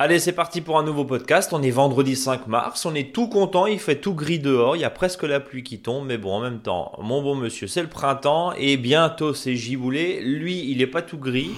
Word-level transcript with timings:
Allez, 0.00 0.20
c'est 0.20 0.32
parti 0.32 0.60
pour 0.60 0.78
un 0.78 0.84
nouveau 0.84 1.04
podcast. 1.04 1.52
On 1.52 1.60
est 1.60 1.70
vendredi 1.70 2.16
5 2.16 2.46
mars. 2.46 2.86
On 2.86 2.94
est 2.94 3.12
tout 3.12 3.28
content. 3.28 3.66
Il 3.66 3.78
fait 3.78 3.96
tout 3.96 4.14
gris 4.14 4.38
dehors. 4.38 4.74
Il 4.74 4.78
y 4.78 4.84
a 4.84 4.90
presque 4.90 5.24
la 5.24 5.38
pluie 5.38 5.62
qui 5.62 5.80
tombe. 5.80 6.06
Mais 6.06 6.16
bon, 6.16 6.32
en 6.32 6.40
même 6.40 6.60
temps, 6.60 6.92
mon 7.02 7.20
bon 7.20 7.34
monsieur, 7.34 7.66
c'est 7.66 7.82
le 7.82 7.88
printemps. 7.88 8.52
Et 8.56 8.78
bientôt, 8.78 9.34
c'est 9.34 9.56
giboulé. 9.56 10.20
Lui, 10.22 10.70
il 10.70 10.80
est 10.80 10.86
pas 10.86 11.02
tout 11.02 11.18
gris. 11.18 11.50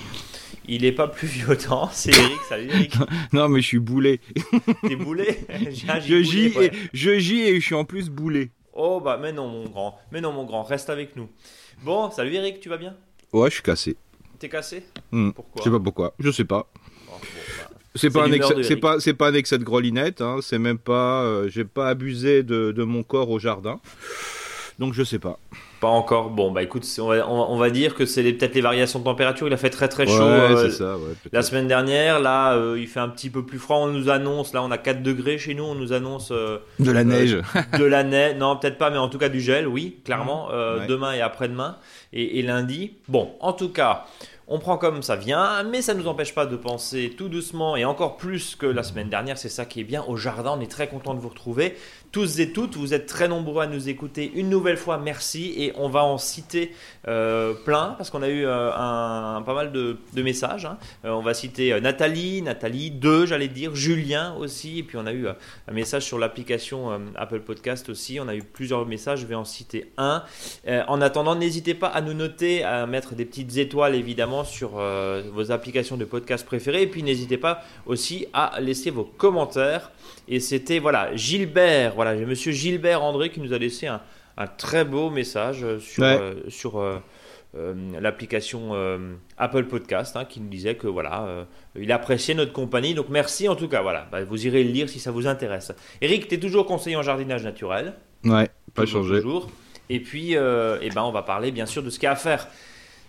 Il 0.73 0.84
est 0.84 0.93
pas 0.93 1.09
plus 1.09 1.27
violent. 1.27 1.91
C'est 1.93 2.16
Eric. 2.16 2.41
Salut 2.48 2.68
Eric. 2.70 2.95
non, 3.32 3.48
mais 3.48 3.61
je 3.61 3.66
suis 3.66 3.80
boulé. 3.80 4.20
T'es 4.89 4.95
boulé 4.95 5.41
Je 5.50 6.23
gis 6.23 6.46
et, 6.46 6.70
je 6.93 7.19
gis 7.19 7.41
et 7.41 7.61
je 7.61 7.66
suis 7.66 7.75
en 7.75 7.84
plus 7.84 8.09
boulé. 8.09 8.52
Oh, 8.73 9.01
bah, 9.01 9.19
mais 9.20 9.33
non, 9.33 9.48
mon 9.48 9.69
grand. 9.69 9.98
Mais 10.12 10.20
non, 10.20 10.33
mon 10.33 10.45
grand. 10.45 10.62
Reste 10.62 10.88
avec 10.88 11.16
nous. 11.16 11.28
Bon, 11.83 12.09
salut 12.12 12.34
Eric. 12.34 12.61
Tu 12.61 12.69
vas 12.69 12.77
bien? 12.77 12.97
Ouais, 13.33 13.51
je 13.51 13.55
suis 13.55 13.64
cassé. 13.64 13.97
T'es 14.38 14.48
cassé? 14.48 14.84
Hmm. 15.11 15.33
Pourquoi? 15.33 15.61
Je 15.61 15.64
sais 15.64 15.70
pas 15.70 15.80
pourquoi. 15.80 16.14
Je 16.20 16.30
sais 16.30 16.45
pas. 16.45 16.70
C'est 17.97 18.11
pas, 18.11 18.28
un 18.28 18.62
c'est 18.62 18.77
pas, 18.77 19.00
c'est 19.00 19.14
pas 19.14 19.30
un 19.30 19.34
excès 19.34 19.59
de 19.59 19.64
grelinette, 19.64 20.20
hein, 20.20 20.37
c'est 20.42 20.61
même 20.61 20.78
pas, 20.78 21.25
euh, 21.25 21.48
j'ai 21.48 21.64
pas 21.64 21.89
abusé 21.89 22.45
de, 22.45 22.70
de, 22.70 22.84
mon 22.84 23.02
corps 23.02 23.28
au 23.30 23.41
jardin, 23.41 23.80
donc 24.80 24.95
je 24.95 25.05
sais 25.05 25.19
pas. 25.19 25.39
Pas 25.83 25.89
encore. 25.89 26.30
Bon, 26.30 26.51
bah 26.51 26.62
écoute, 26.62 26.87
on 27.01 27.09
va, 27.09 27.29
on 27.29 27.59
va 27.59 27.69
dire 27.69 27.95
que 27.95 28.07
c'est 28.07 28.23
peut-être 28.23 28.55
les 28.55 28.62
variations 28.62 28.98
de 28.98 29.05
température. 29.05 29.47
Il 29.47 29.53
a 29.53 29.59
fait 29.59 29.69
très 29.69 29.89
très 29.89 30.06
chaud 30.06 30.23
euh, 30.23 30.70
ça, 30.70 30.97
ouais, 30.97 31.12
la 31.33 31.43
semaine 31.43 31.69
dernière. 31.69 32.19
Là, 32.19 32.55
euh, 32.55 32.79
il 32.80 32.89
fait 32.89 32.98
un 32.98 33.11
petit 33.11 33.29
peu 33.29 33.45
plus 33.45 33.59
froid. 33.59 33.77
On 33.77 33.89
nous 33.89 34.09
annonce, 34.09 34.55
là, 34.55 34.62
on 34.62 34.70
a 34.70 34.79
4 34.79 35.03
degrés 35.03 35.37
chez 35.37 35.53
nous. 35.53 35.65
On 35.65 35.75
nous 35.75 35.93
annonce. 35.93 36.30
de 36.30 36.91
la 36.91 37.05
neige. 37.05 37.39
de 37.79 37.84
la 37.84 38.05
neige. 38.05 38.37
Non, 38.39 38.56
peut-être 38.56 38.79
pas, 38.79 38.89
mais 38.89 38.97
en 38.97 39.11
tout 39.11 39.19
cas 39.19 39.29
du 39.29 39.43
gel, 39.43 39.69
oui, 39.69 39.98
clairement. 40.03 40.48
Demain 40.89 41.12
et 41.12 41.20
après-demain. 41.20 41.77
Et, 42.14 42.39
et, 42.39 42.42
lundi. 42.42 42.95
Bon, 43.06 43.34
en 43.41 43.53
tout 43.53 43.69
cas, 43.69 44.06
on 44.48 44.58
prend 44.58 44.78
comme 44.78 45.03
ça 45.03 45.14
vient, 45.14 45.62
mais 45.62 45.81
ça 45.81 45.95
ne 45.95 46.01
nous 46.01 46.08
empêche 46.08 46.34
pas 46.34 46.45
de 46.45 46.56
penser 46.56 47.14
tout 47.17 47.28
doucement 47.28 47.77
et 47.77 47.84
encore 47.84 48.17
plus 48.17 48.56
que 48.56 48.67
la 48.67 48.83
semaine 48.83 49.08
dernière. 49.08 49.39
C'est 49.39 49.48
ça 49.48 49.64
qui 49.64 49.81
est 49.81 49.84
bien 49.84 50.05
au 50.08 50.17
jardin. 50.17 50.56
On 50.58 50.61
est 50.61 50.70
très 50.70 50.89
content 50.89 51.14
de 51.14 51.20
vous 51.20 51.28
retrouver 51.28 51.77
tous 52.12 52.41
et 52.41 52.53
toutes. 52.53 52.77
Vous 52.77 52.94
êtes 52.94 53.06
très 53.06 53.28
nombreux 53.28 53.62
à 53.62 53.66
nous 53.66 53.89
écouter 53.89 54.30
une 54.34 54.48
nouvelle 54.48 54.77
fois. 54.77 54.98
Merci 54.98 55.55
et 55.56 55.72
on 55.77 55.89
va 55.89 56.05
en 56.05 56.19
citer 56.19 56.72
euh, 57.06 57.55
plein 57.55 57.94
parce 57.97 58.11
qu'on 58.11 58.22
a 58.22 58.28
eu 58.28 58.44
euh, 58.44 58.70
un, 58.75 59.42
pas 59.42 59.55
mal 59.55 59.72
de, 59.72 59.97
messages. 60.17 60.64
Hein. 60.64 60.78
Euh, 61.05 61.11
on 61.11 61.22
va 61.22 61.34
citer 61.34 61.80
Nathalie, 61.80 62.42
Nathalie 62.42 62.91
2, 62.91 63.27
j'allais 63.27 63.48
dire, 63.48 63.75
Julien 63.75 64.34
aussi. 64.39 64.80
Et 64.80 64.83
puis 64.83 64.97
on 64.97 65.06
a 65.06 65.12
eu 65.12 65.28
un 65.28 65.72
message 65.72 66.05
sur 66.05 66.19
l'application 66.19 67.00
Apple 67.14 67.41
Podcast 67.41 67.89
aussi. 67.89 68.19
On 68.20 68.28
a 68.28 68.34
eu 68.34 68.42
plusieurs 68.42 68.86
messages. 68.86 69.20
Je 69.20 69.27
vais 69.27 69.34
en 69.34 69.45
citer 69.45 69.92
un. 69.97 70.24
en 70.67 71.00
attendant, 71.00 71.36
n'hésitez 71.36 71.74
pas 71.74 71.89
à 71.89 72.00
nous 72.00 72.14
noter, 72.14 72.64
à 72.64 72.86
mettre 72.86 73.14
des 73.14 73.24
petites 73.24 73.56
étoiles 73.56 73.95
évidemment 73.95 74.45
sur 74.45 74.70
vos 75.33 75.52
applications 75.52 75.97
de 75.97 76.05
podcast 76.05 76.45
préférées. 76.45 76.83
Et 76.83 76.86
puis 76.86 77.02
n'hésitez 77.02 77.39
pas 77.39 77.62
aussi 77.86 78.27
à 78.33 78.61
laisser 78.61 78.91
vos 78.91 79.05
commentaires. 79.05 79.92
Et 80.31 80.39
c'était 80.39 80.78
voilà 80.78 81.14
Gilbert, 81.17 81.95
voilà 81.97 82.14
Monsieur 82.14 82.53
Gilbert 82.53 83.03
André 83.03 83.31
qui 83.31 83.41
nous 83.41 83.53
a 83.53 83.59
laissé 83.59 83.89
un, 83.89 84.00
très 84.56 84.84
beau 84.84 85.11
message 85.11 85.67
sur 85.81 86.05
euh, 86.05 86.34
sur 86.48 86.78
euh, 86.78 86.98
euh, 87.56 87.75
l'application 88.00 88.73
Apple 89.36 89.64
Podcast, 89.64 90.17
hein, 90.17 90.25
qui 90.25 90.41
nous 90.41 90.48
disait 90.48 90.77
que 90.77 90.86
voilà 90.86 91.47
il 91.75 91.91
appréciait 91.91 92.34
notre 92.34 92.53
compagnie. 92.53 92.95
Donc 92.95 93.08
merci 93.11 93.48
en 93.48 93.56
tout 93.56 93.67
cas 93.67 93.83
voilà, 93.83 94.06
bah, 94.12 94.23
vous 94.23 94.47
irez 94.47 94.62
le 94.62 94.70
lire 94.70 94.89
si 94.89 95.01
ça 95.01 95.11
vous 95.11 95.27
intéresse. 95.27 95.73
Eric, 96.01 96.28
tu 96.28 96.36
es 96.36 96.39
toujours 96.39 96.64
conseiller 96.64 96.95
en 96.95 97.03
jardinage 97.03 97.42
naturel. 97.42 97.95
Ouais, 98.25 98.48
pas 98.75 98.86
changé. 98.86 99.20
Toujours. 99.20 99.51
Et 99.89 99.98
puis, 99.98 100.34
eh 100.34 100.91
ben, 100.95 101.03
on 101.03 101.11
va 101.11 101.23
parler 101.23 101.51
bien 101.51 101.67
sûr 101.67 101.83
de 101.83 101.91
ce 101.91 101.98
qu'il 101.98 102.05
y 102.05 102.06
a 102.06 102.12
à 102.12 102.17
faire 102.17 102.47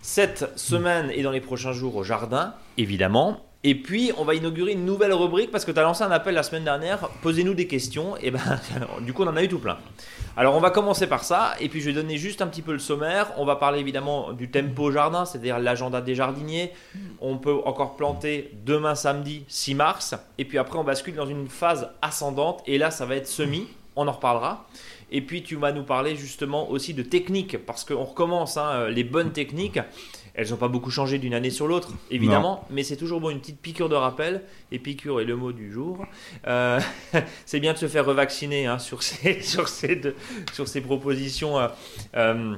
cette 0.00 0.58
semaine 0.58 1.12
et 1.12 1.22
dans 1.22 1.30
les 1.30 1.40
prochains 1.40 1.72
jours 1.72 1.94
au 1.94 2.02
jardin, 2.02 2.54
évidemment. 2.76 3.46
Et 3.64 3.76
puis, 3.76 4.10
on 4.18 4.24
va 4.24 4.34
inaugurer 4.34 4.72
une 4.72 4.84
nouvelle 4.84 5.12
rubrique 5.12 5.52
parce 5.52 5.64
que 5.64 5.70
tu 5.70 5.78
as 5.78 5.82
lancé 5.82 6.02
un 6.02 6.10
appel 6.10 6.34
la 6.34 6.42
semaine 6.42 6.64
dernière. 6.64 7.08
Posez-nous 7.22 7.54
des 7.54 7.68
questions. 7.68 8.16
Et 8.16 8.32
ben, 8.32 8.40
du 9.02 9.12
coup, 9.12 9.22
on 9.22 9.28
en 9.28 9.36
a 9.36 9.44
eu 9.44 9.48
tout 9.48 9.60
plein. 9.60 9.78
Alors, 10.36 10.56
on 10.56 10.60
va 10.60 10.70
commencer 10.70 11.06
par 11.06 11.22
ça. 11.22 11.54
Et 11.60 11.68
puis, 11.68 11.80
je 11.80 11.86
vais 11.86 11.92
donner 11.92 12.18
juste 12.18 12.42
un 12.42 12.48
petit 12.48 12.62
peu 12.62 12.72
le 12.72 12.80
sommaire. 12.80 13.32
On 13.36 13.44
va 13.44 13.54
parler 13.54 13.78
évidemment 13.78 14.32
du 14.32 14.50
tempo 14.50 14.90
jardin, 14.90 15.24
c'est-à-dire 15.24 15.60
l'agenda 15.60 16.00
des 16.00 16.16
jardiniers. 16.16 16.72
On 17.20 17.38
peut 17.38 17.60
encore 17.64 17.96
planter 17.96 18.50
demain 18.66 18.96
samedi 18.96 19.44
6 19.46 19.76
mars. 19.76 20.14
Et 20.38 20.44
puis 20.44 20.58
après, 20.58 20.78
on 20.78 20.84
bascule 20.84 21.14
dans 21.14 21.26
une 21.26 21.48
phase 21.48 21.88
ascendante. 22.02 22.64
Et 22.66 22.78
là, 22.78 22.90
ça 22.90 23.06
va 23.06 23.14
être 23.14 23.28
semi. 23.28 23.68
On 23.94 24.08
en 24.08 24.12
reparlera. 24.12 24.66
Et 25.12 25.20
puis, 25.20 25.44
tu 25.44 25.54
vas 25.54 25.70
nous 25.70 25.84
parler 25.84 26.16
justement 26.16 26.68
aussi 26.68 26.94
de 26.94 27.02
techniques 27.04 27.64
parce 27.64 27.84
qu'on 27.84 28.02
recommence 28.02 28.56
hein, 28.56 28.88
les 28.88 29.04
bonnes 29.04 29.30
techniques. 29.30 29.78
Elles 30.34 30.50
n'ont 30.50 30.56
pas 30.56 30.68
beaucoup 30.68 30.90
changé 30.90 31.18
d'une 31.18 31.34
année 31.34 31.50
sur 31.50 31.66
l'autre, 31.66 31.90
évidemment, 32.10 32.66
mais 32.70 32.84
c'est 32.84 32.96
toujours 32.96 33.20
bon 33.20 33.30
une 33.30 33.40
petite 33.40 33.60
piqûre 33.60 33.88
de 33.88 33.94
rappel. 33.94 34.42
Et 34.70 34.78
piqûre 34.78 35.20
est 35.20 35.24
le 35.24 35.36
mot 35.36 35.52
du 35.52 35.70
jour. 35.70 36.06
Euh, 36.46 36.80
c'est 37.46 37.60
bien 37.60 37.74
de 37.74 37.78
se 37.78 37.86
faire 37.86 38.06
revacciner 38.06 38.66
hein, 38.66 38.78
sur, 38.78 39.02
ces, 39.02 39.40
sur, 39.42 39.68
ces 39.68 40.00
sur 40.52 40.68
ces 40.68 40.80
propositions. 40.80 41.58
Euh, 41.58 41.68
euh, 42.16 42.54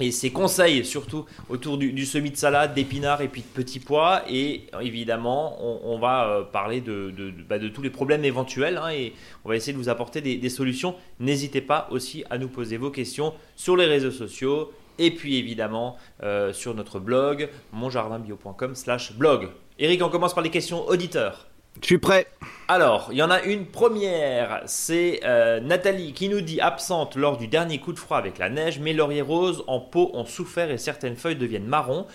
et 0.00 0.12
ces 0.12 0.30
conseils 0.30 0.84
surtout 0.84 1.24
autour 1.48 1.76
du, 1.76 2.06
semis 2.06 2.30
de 2.30 2.36
salade, 2.36 2.72
d'épinards 2.72 3.20
et 3.20 3.26
puis 3.26 3.40
de 3.40 3.48
petits 3.48 3.80
pois. 3.80 4.22
Et 4.30 4.66
évidemment, 4.80 5.58
on, 5.60 5.98
va 5.98 6.48
parler 6.52 6.80
de, 6.80 7.10
de, 7.10 7.32
bah, 7.48 7.58
de, 7.58 7.66
tous 7.66 7.82
les 7.82 7.90
problèmes 7.90 8.24
éventuels 8.24 8.76
hein, 8.76 8.90
et 8.90 9.12
on 9.44 9.48
va 9.48 9.56
essayer 9.56 9.72
de 9.72 9.78
vous 9.78 9.88
apporter 9.88 10.20
des, 10.20 10.36
des 10.36 10.50
solutions. 10.50 10.94
N'hésitez 11.18 11.60
pas 11.60 11.88
aussi 11.90 12.22
à 12.30 12.38
nous 12.38 12.46
poser 12.46 12.76
vos 12.76 12.92
questions 12.92 13.34
sur 13.56 13.76
les 13.76 13.86
réseaux 13.86 14.12
sociaux, 14.12 14.70
et 14.98 15.10
puis 15.10 15.36
évidemment 15.36 15.96
euh, 16.22 16.52
sur 16.52 16.74
notre 16.74 17.00
blog 17.00 17.48
monjardinbio.com 17.72 18.74
slash 18.74 19.12
blog. 19.12 19.48
Eric, 19.78 20.02
on 20.02 20.08
commence 20.08 20.34
par 20.34 20.42
les 20.42 20.50
questions 20.50 20.86
auditeurs. 20.86 21.46
Je 21.80 21.86
suis 21.86 21.98
prêt. 21.98 22.26
Alors, 22.66 23.08
il 23.12 23.18
y 23.18 23.22
en 23.22 23.30
a 23.30 23.42
une 23.42 23.66
première, 23.66 24.62
c'est 24.66 25.20
euh, 25.24 25.60
Nathalie 25.60 26.12
qui 26.12 26.28
nous 26.28 26.40
dit 26.40 26.60
absente 26.60 27.14
lors 27.14 27.36
du 27.36 27.46
dernier 27.46 27.78
coup 27.78 27.92
de 27.92 27.98
froid 27.98 28.18
avec 28.18 28.38
la 28.38 28.50
neige, 28.50 28.80
mes 28.80 28.92
lauriers 28.92 29.22
roses 29.22 29.62
en 29.68 29.78
pot 29.78 30.10
ont 30.14 30.24
souffert 30.24 30.70
et 30.70 30.78
certaines 30.78 31.16
feuilles 31.16 31.36
deviennent 31.36 31.66
marron. 31.66 32.06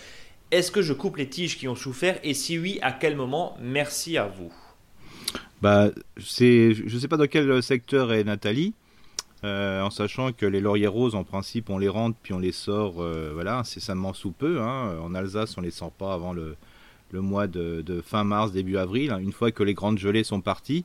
Est-ce 0.50 0.70
que 0.70 0.82
je 0.82 0.92
coupe 0.92 1.16
les 1.16 1.28
tiges 1.28 1.56
qui 1.56 1.66
ont 1.66 1.74
souffert 1.74 2.18
et 2.22 2.34
si 2.34 2.58
oui, 2.58 2.78
à 2.82 2.92
quel 2.92 3.16
moment? 3.16 3.56
Merci 3.60 4.18
à 4.18 4.26
vous. 4.26 4.52
Bah, 5.62 5.88
c'est, 6.18 6.74
je 6.74 6.94
ne 6.94 7.00
sais 7.00 7.08
pas 7.08 7.16
dans 7.16 7.26
quel 7.26 7.62
secteur 7.62 8.12
est 8.12 8.24
Nathalie, 8.24 8.74
euh, 9.44 9.82
en 9.82 9.90
sachant 9.90 10.32
que 10.32 10.46
les 10.46 10.60
lauriers 10.60 10.86
roses, 10.86 11.14
en 11.14 11.22
principe, 11.22 11.68
on 11.68 11.76
les 11.76 11.88
rentre 11.88 12.16
puis 12.22 12.32
on 12.32 12.38
les 12.38 12.52
sort, 12.52 13.02
euh, 13.02 13.30
voilà, 13.34 13.58
incessamment 13.58 14.14
sous 14.14 14.30
peu. 14.30 14.62
Hein. 14.62 14.96
En 15.02 15.14
Alsace, 15.14 15.58
on 15.58 15.60
les 15.60 15.70
sort 15.70 15.92
pas 15.92 16.14
avant 16.14 16.32
le, 16.32 16.56
mois 17.12 17.46
de, 17.46 18.02
fin 18.04 18.24
mars, 18.24 18.52
début 18.52 18.78
avril, 18.78 19.10
hein. 19.10 19.18
une 19.18 19.32
fois 19.32 19.52
que 19.52 19.62
les 19.62 19.74
grandes 19.74 19.98
gelées 19.98 20.24
sont 20.24 20.40
parties. 20.40 20.84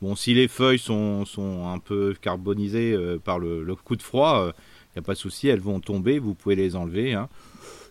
Bon, 0.00 0.14
si 0.14 0.34
les 0.34 0.46
feuilles 0.46 0.78
sont, 0.78 1.24
un 1.36 1.78
peu 1.78 2.14
carbonisées 2.20 2.92
euh, 2.92 3.18
par 3.18 3.40
le, 3.40 3.74
coup 3.74 3.96
de 3.96 4.02
froid, 4.02 4.52
il 4.52 4.98
n'y 4.98 5.00
a 5.00 5.02
pas 5.02 5.14
de 5.14 5.18
souci, 5.18 5.48
elles 5.48 5.60
vont 5.60 5.80
tomber, 5.80 6.20
vous 6.20 6.34
pouvez 6.34 6.54
les 6.54 6.76
enlever. 6.76 7.14
Hein. 7.14 7.28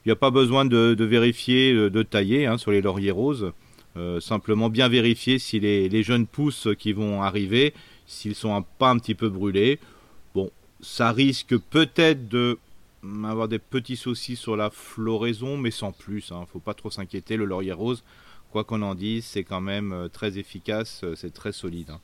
Il 0.06 0.09
n'y 0.09 0.14
a 0.14 0.16
pas 0.16 0.32
besoin 0.32 0.64
de, 0.64 0.96
vérifier, 1.03 1.74
de 1.74 2.03
tailler 2.03 2.50
sur 2.58 2.72
les 2.72 2.82
lauriers 2.82 3.12
roses. 3.12 3.52
simplement 4.20 4.70
bien 4.70 4.88
vérifier 4.88 5.40
si 5.40 5.59
les, 5.59 5.90
les, 5.90 6.03
jeunes 6.03 6.28
pousses 6.28 6.68
qui 6.78 6.94
vont 6.94 7.22
arriver, 7.22 7.74
s'ils 8.06 8.36
sont 8.36 8.64
pas 8.78 8.92
un 8.92 9.00
petit 9.00 9.16
peu 9.16 9.30
brûlés 9.30 9.80
ça 10.85 11.12
risque 11.12 11.57
peut-être 11.57 12.29
de 12.29 12.59
avoir 13.23 13.47
des 13.47 13.59
petits 13.59 13.97
soucis 13.97 14.35
sur 14.35 14.56
la 14.56 14.69
floraison, 14.69 15.57
mais 15.57 15.72
sans 15.72 15.91
plus. 15.91 16.31
Hein. 16.31 16.46
Faut 16.51 16.59
pas 16.59 16.73
trop 16.73 16.90
s'inquiéter. 16.90 17.38
Le 17.38 17.46
laurier 17.46 17.72
rose, 17.72 18.03
quoi 18.51 18.63
qu'on 18.63 18.81
en 18.81 18.96
dise, 18.96 19.25
c'est 19.25 19.44
quand 19.44 19.62
même 19.62 19.91
euh, 19.94 20.07
très 20.07 20.40
efficace, 20.40 21.01
euh, 21.03 21.13
c'est 21.16 21.34
très 21.34 21.51
solide. 21.51 21.91
Hein. 21.91 22.00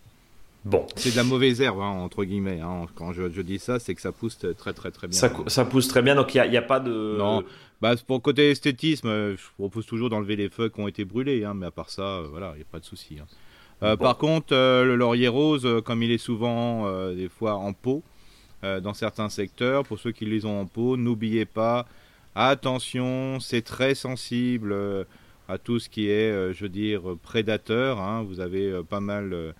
Bon. 0.63 0.85
C'est 0.95 1.11
de 1.11 1.15
la 1.15 1.23
mauvaise 1.23 1.59
herbe, 1.59 1.79
hein, 1.79 1.89
entre 1.89 2.23
guillemets. 2.23 2.59
Quand 2.93 3.13
je, 3.13 3.41
dis 3.41 3.57
ça, 3.57 3.79
c'est 3.79 3.95
que 3.95 4.01
ça 4.01 4.11
pousse 4.11 4.37
très 4.37 4.73
très 4.73 4.91
très 4.91 5.07
bien. 5.07 5.17
Ça, 5.47 5.66
pousse 5.66 5.87
très 5.87 6.03
bien, 6.03 6.13
donc 6.13 6.35
il 6.35 6.49
n'y 6.49 6.57
a, 6.57 6.59
a, 6.59 6.63
pas 6.63 6.79
de. 6.79 7.17
Non, 7.17 7.43
bah, 7.81 7.95
pour 8.05 8.22
côté 8.22 8.51
esthétisme, 8.51 9.07
euh, 9.07 9.35
je 9.35 9.43
propose 9.57 9.87
toujours 9.87 10.11
d'enlever 10.11 10.35
les 10.35 10.49
feuilles 10.49 10.69
qui 10.69 10.79
ont 10.79 10.87
été 10.87 11.03
brûlées, 11.03 11.49
mais 11.55 11.66
à 11.66 11.72
part 11.72 11.89
ça, 11.89 12.22
voilà, 12.29 12.51
il 12.53 12.57
n'y 12.57 12.61
a 12.61 12.72
pas 12.72 12.79
de 12.79 12.85
souci. 12.85 13.17
Par 13.79 14.17
contre, 14.17 14.53
le 14.53 14.95
laurier 14.95 15.29
rose, 15.29 15.67
comme 15.84 16.03
il 16.03 16.11
est 16.11 16.19
souvent 16.19 17.11
des 17.11 17.27
fois 17.27 17.55
en 17.55 17.73
pot, 17.73 18.03
euh, 18.03 18.10
dans 18.63 18.93
certains 18.93 19.29
secteurs. 19.29 19.84
Pour 19.84 19.99
ceux 19.99 20.11
qui 20.11 20.25
les 20.25 20.46
ont 20.46 20.61
en 20.61 20.66
pot, 20.66 20.97
n'oubliez 20.97 21.46
pas, 21.46 21.87
attention, 22.35 23.40
c'est 23.40 23.61
très 23.61 23.96
sensible 23.96 24.72
euh, 24.72 25.03
à 25.47 25.58
tout 25.58 25.79
ce 25.79 25.90
qui 25.90 26.09
est, 26.09 26.31
euh, 26.31 26.53
je 26.53 26.63
veux 26.63 26.69
dire, 26.69 27.02
prédateur. 27.23 27.99
Hein. 27.99 28.23
Vous 28.23 28.40
avez 28.40 28.81
pas 28.90 28.99
mal 28.99 29.53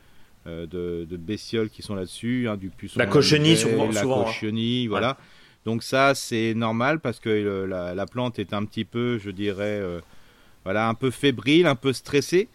de, 0.46 1.08
bestioles 1.18 1.70
qui 1.70 1.82
sont 1.82 1.96
là-dessus, 1.96 2.48
hein, 2.48 2.58
du 2.58 2.70
puceron. 2.70 3.00
La 3.00 3.08
cochenille, 3.08 3.58
souvent. 3.58 3.90
La 3.92 4.02
hein. 4.02 4.04
cochenille, 4.04 4.88
voilà. 4.88 5.18
Donc 5.66 5.84
ça, 5.84 6.16
c'est 6.16 6.54
normal 6.56 7.00
parce 7.00 7.20
que 7.20 7.66
la, 7.66 8.06
plante 8.06 8.40
est 8.40 8.54
un 8.54 8.66
petit 8.66 8.86
peu, 8.86 9.20
je 9.20 9.30
dirais, 9.30 9.82
voilà, 10.64 10.88
un 10.88 10.94
peu 10.94 11.12
fébrile, 11.12 11.68
un 11.68 11.76
peu 11.76 11.94
stressée. 11.94 12.50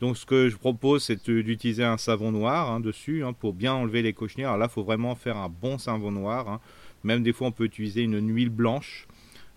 Donc 0.00 0.16
ce 0.16 0.24
que 0.24 0.48
je 0.48 0.56
propose, 0.56 1.04
c'est 1.04 1.28
d'utiliser 1.28 1.84
un 1.84 1.98
savon 1.98 2.32
noir 2.32 2.70
hein, 2.70 2.80
dessus 2.80 3.22
hein, 3.22 3.34
pour 3.34 3.52
bien 3.52 3.74
enlever 3.74 4.00
les 4.00 4.14
cochonnières. 4.14 4.48
Alors 4.48 4.60
là, 4.60 4.66
il 4.70 4.72
faut 4.72 4.82
vraiment 4.82 5.14
faire 5.14 5.36
un 5.36 5.50
bon 5.50 5.76
savon 5.76 6.10
noir. 6.10 6.48
Hein. 6.48 6.60
Même 7.04 7.22
des 7.22 7.34
fois, 7.34 7.48
on 7.48 7.52
peut 7.52 7.64
utiliser 7.64 8.02
une 8.02 8.34
huile 8.34 8.48
blanche 8.48 9.06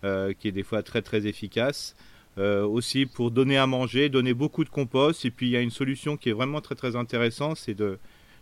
euh, 0.03 0.33
qui 0.33 0.49
est 0.49 0.51
des 0.51 0.63
fois 0.63 0.83
très 0.83 1.01
très 1.01 1.27
efficace. 1.27 1.95
Euh, 2.39 2.65
aussi 2.65 3.05
pour 3.05 3.29
donner 3.29 3.57
à 3.57 3.67
manger, 3.67 4.09
donner 4.09 4.33
beaucoup 4.33 4.63
de 4.65 4.69
compost. 4.69 5.23
Et 5.23 5.31
puis 5.31 5.47
il 5.47 5.51
y 5.51 5.57
a 5.57 5.61
une 5.61 5.69
solution 5.69 6.17
qui 6.17 6.29
est 6.29 6.33
vraiment 6.33 6.61
très 6.61 6.75
très 6.75 6.95
intéressante, 6.95 7.57
c'est 7.57 7.77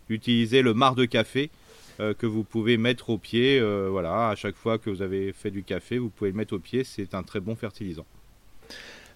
d'utiliser 0.09 0.61
le 0.61 0.73
marc 0.73 0.95
de 0.95 1.05
café 1.05 1.51
euh, 1.99 2.13
que 2.13 2.25
vous 2.25 2.43
pouvez 2.43 2.77
mettre 2.77 3.09
au 3.09 3.17
pied. 3.17 3.61
voilà, 3.89 4.29
à 4.29 4.35
chaque 4.35 4.55
fois 4.55 4.79
que 4.79 4.89
vous 4.89 5.01
avez 5.01 5.33
fait 5.33 5.51
du 5.51 5.61
café, 5.61 5.99
vous 5.99 6.09
pouvez 6.09 6.31
le 6.31 6.37
mettre 6.37 6.55
au 6.55 6.59
pied. 6.59 6.83
C'est 6.83 7.13
un 7.13 7.21
très 7.21 7.41
bon 7.41 7.55
fertilisant. 7.55 8.05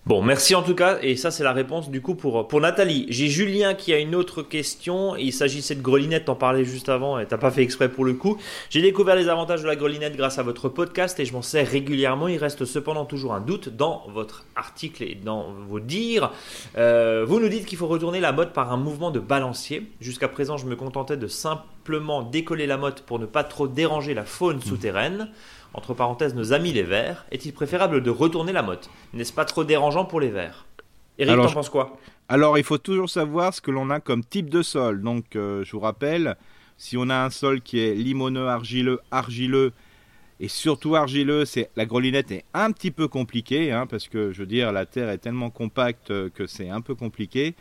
Bon, 0.07 0.21
merci 0.21 0.53
en 0.53 0.61
tout 0.61 0.75
cas, 0.75 0.99
et 1.01 1.15
ça 1.15 1.31
c'est 1.31 1.43
la 1.43 1.51
réponse 1.51 1.89
du 1.89 1.99
coup 1.99 2.13
pour, 2.13 2.47
pour 2.47 2.61
Nathalie. 2.61 3.07
J'ai 3.09 3.27
Julien 3.27 3.73
qui 3.73 3.91
a 3.91 3.97
une 3.97 4.13
autre 4.13 4.43
question, 4.43 5.15
il 5.15 5.33
s'agissait 5.33 5.73
de 5.73 5.81
grelinette, 5.81 6.25
t'en 6.25 6.35
parlais 6.35 6.63
juste 6.63 6.89
avant, 6.89 7.17
et 7.17 7.25
t'as 7.25 7.39
pas 7.39 7.49
fait 7.49 7.63
exprès 7.63 7.89
pour 7.89 8.05
le 8.05 8.13
coup. 8.13 8.37
J'ai 8.69 8.83
découvert 8.83 9.15
les 9.15 9.29
avantages 9.29 9.63
de 9.63 9.67
la 9.67 9.75
grelinette 9.75 10.15
grâce 10.15 10.37
à 10.37 10.43
votre 10.43 10.69
podcast, 10.69 11.19
et 11.19 11.25
je 11.25 11.33
m'en 11.33 11.41
sers 11.41 11.67
régulièrement, 11.67 12.27
il 12.27 12.37
reste 12.37 12.65
cependant 12.65 13.05
toujours 13.05 13.33
un 13.33 13.41
doute 13.41 13.69
dans 13.69 14.03
votre 14.13 14.45
article 14.55 15.01
et 15.01 15.15
dans 15.15 15.47
vos 15.67 15.79
dires. 15.79 16.31
Euh, 16.77 17.25
vous 17.27 17.39
nous 17.39 17.49
dites 17.49 17.65
qu'il 17.65 17.79
faut 17.79 17.87
retourner 17.87 18.19
la 18.19 18.31
motte 18.31 18.53
par 18.53 18.71
un 18.71 18.77
mouvement 18.77 19.09
de 19.09 19.19
balancier. 19.19 19.91
Jusqu'à 20.01 20.27
présent, 20.27 20.57
je 20.57 20.67
me 20.67 20.75
contentais 20.75 21.17
de 21.17 21.25
simplement 21.25 22.21
décoller 22.21 22.67
la 22.67 22.77
motte 22.77 23.01
pour 23.01 23.17
ne 23.17 23.25
pas 23.25 23.43
trop 23.43 23.67
déranger 23.67 24.13
la 24.13 24.23
faune 24.23 24.61
souterraine 24.61 25.31
entre 25.75 25.93
parenthèses 25.93 26.35
nos 26.35 26.53
amis 26.53 26.71
les 26.71 26.83
vers, 26.83 27.25
est-il 27.31 27.53
préférable 27.53 28.01
de 28.01 28.09
retourner 28.09 28.53
la 28.53 28.63
motte? 28.63 28.89
N'est-ce 29.13 29.33
pas 29.33 29.45
trop 29.45 29.63
dérangeant 29.63 30.05
pour 30.05 30.19
les 30.19 30.29
vers 30.29 30.65
Eric, 31.17 31.35
t'en 31.35 31.51
penses 31.51 31.69
quoi? 31.69 31.97
Alors, 32.27 32.57
il 32.57 32.63
faut 32.63 32.77
toujours 32.77 33.09
savoir 33.09 33.53
ce 33.53 33.61
que 33.61 33.71
l'on 33.71 33.89
a 33.89 33.99
comme 33.99 34.23
type 34.23 34.49
de 34.49 34.61
sol. 34.61 35.01
Donc, 35.01 35.35
euh, 35.35 35.63
je 35.63 35.71
vous 35.73 35.79
rappelle, 35.79 36.35
si 36.77 36.97
on 36.97 37.09
a 37.09 37.15
un 37.15 37.29
sol 37.29 37.61
qui 37.61 37.79
est 37.79 37.93
limoneux, 37.93 38.47
argileux, 38.47 38.99
argileux, 39.11 39.73
et 40.39 40.47
surtout 40.47 40.95
argileux, 40.95 41.45
c'est 41.45 41.69
la 41.75 41.85
grelinette 41.85 42.31
est 42.31 42.43
un 42.53 42.71
petit 42.71 42.91
peu 42.91 43.07
compliquée, 43.07 43.71
hein, 43.71 43.85
parce 43.87 44.09
que 44.09 44.33
je 44.33 44.39
veux 44.39 44.47
dire, 44.47 44.71
la 44.71 44.85
terre 44.85 45.09
est 45.09 45.19
tellement 45.19 45.49
compacte 45.49 46.11
euh, 46.11 46.29
que 46.29 46.47
c'est 46.47 46.69
un 46.69 46.81
peu 46.81 46.95
compliqué. 46.95 47.55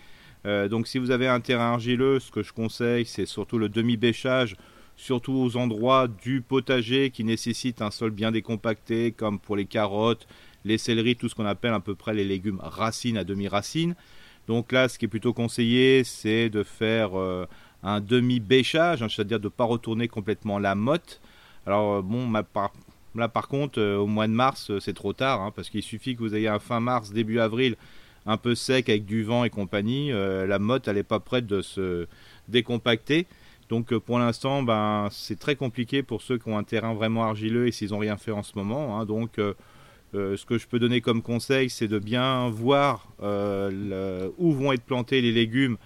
Euh, 0.47 0.69
donc, 0.69 0.89
si 0.89 0.99
vous 0.99 1.11
avez 1.11 1.29
un 1.29 1.41
terrain 1.41 1.73
argileux, 1.75 2.19
ce 2.19 2.31
que 2.31 2.43
je 2.43 2.53
conseille, 2.53 3.07
c'est 3.07 3.27
surtout 3.27 3.59
le 3.59 3.69
demi-bêchage 3.69 4.57
surtout 4.97 5.33
aux 5.33 5.57
endroits 5.57 6.09
du 6.09 6.41
potager 6.41 7.11
qui 7.11 7.25
nécessitent 7.25 7.83
un 7.83 7.91
sol 7.91 8.11
bien 8.11 8.33
décompacté, 8.33 9.13
comme 9.13 9.39
pour 9.39 9.57
les 9.57 9.67
carottes, 9.67 10.27
les 10.65 10.79
céleris, 10.79 11.17
tout 11.17 11.29
ce 11.29 11.35
qu'on 11.35 11.47
appelle 11.47 11.73
à 11.73 11.81
peu 11.81 11.95
près 11.95 12.15
les 12.15 12.25
légumes 12.25 12.61
racines 12.63 13.19
à 13.19 13.25
demi-racines. 13.25 13.95
Donc 14.47 14.73
là, 14.73 14.89
ce 14.89 14.99
qui 14.99 15.07
est 15.07 15.09
plutôt 15.09 15.33
conseillé, 15.33 16.05
c'est 16.05 16.49
de 16.49 16.63
faire 16.63 17.19
euh, 17.19 17.47
un 17.83 18.01
demi-bêchage, 18.01 19.03
hein, 19.03 19.09
c'est-à-dire 19.09 19.41
de 19.41 19.45
ne 19.45 19.51
pas 19.51 19.65
retourner 19.65 20.09
complètement 20.09 20.59
la 20.59 20.75
motte. 20.75 21.21
Alors 21.67 21.95
euh, 21.95 22.03
bon, 22.03 22.31
là 23.15 23.29
par 23.29 23.49
contre, 23.49 23.81
euh, 23.81 23.97
au 23.97 24.07
mois 24.07 24.27
de 24.27 24.33
mars, 24.33 24.71
c'est 24.81 24.95
trop 24.95 25.13
tard, 25.13 25.41
hein, 25.41 25.53
parce 25.55 25.71
qu'il 25.71 25.83
suffit 25.83 26.15
que 26.15 26.21
vous 26.21 26.35
ayez 26.35 26.49
un 26.49 26.59
fin 26.59 26.81
mars, 26.81 27.11
début 27.11 27.41
avril, 27.41 27.77
un 28.27 28.37
peu 28.37 28.55
sec 28.55 28.89
avec 28.89 29.05
du 29.05 29.23
vent 29.23 29.45
et 29.45 29.51
compagnie, 29.51 30.11
la 30.11 30.59
motte, 30.59 30.89
elle 30.89 30.97
n'est 30.97 31.03
pas 31.03 31.21
prête 31.21 31.47
de 31.47 31.61
se 31.61 32.07
décompacter. 32.49 33.27
Donc 33.69 33.93
euh, 33.93 34.01
pour 34.01 34.19
l'instant, 34.19 34.63
ben, 34.63 35.09
c'est 35.11 35.39
très 35.39 35.57
compliqué 35.57 36.03
pour 36.03 36.23
ceux 36.23 36.39
qui 36.39 36.49
ont 36.49 36.59
un 36.59 36.65
terrain 36.65 36.95
vraiment 36.95 37.25
argileux 37.25 37.67
et 37.67 37.73
s'ils 37.73 37.91
n'ont 37.91 37.99
rien 37.99 38.17
fait 38.17 38.33
en 38.33 38.43
ce 38.43 38.53
moment. 38.57 38.99
Hein. 38.99 39.07
Donc 39.07 39.39
euh, 39.39 39.55
euh, 40.15 40.37
ce 40.37 40.45
que 40.45 40.59
je 40.59 40.67
peux 40.67 40.79
donner 40.79 41.01
comme 41.01 41.23
conseil, 41.23 41.71
c'est 41.71 41.89
de 41.89 41.99
bien 41.99 42.49
voir 42.51 43.09
où 44.39 44.53
vont 44.53 44.73
être 44.73 44.85
plantés 44.85 45.21
les 45.21 45.33
légumes 45.33 45.77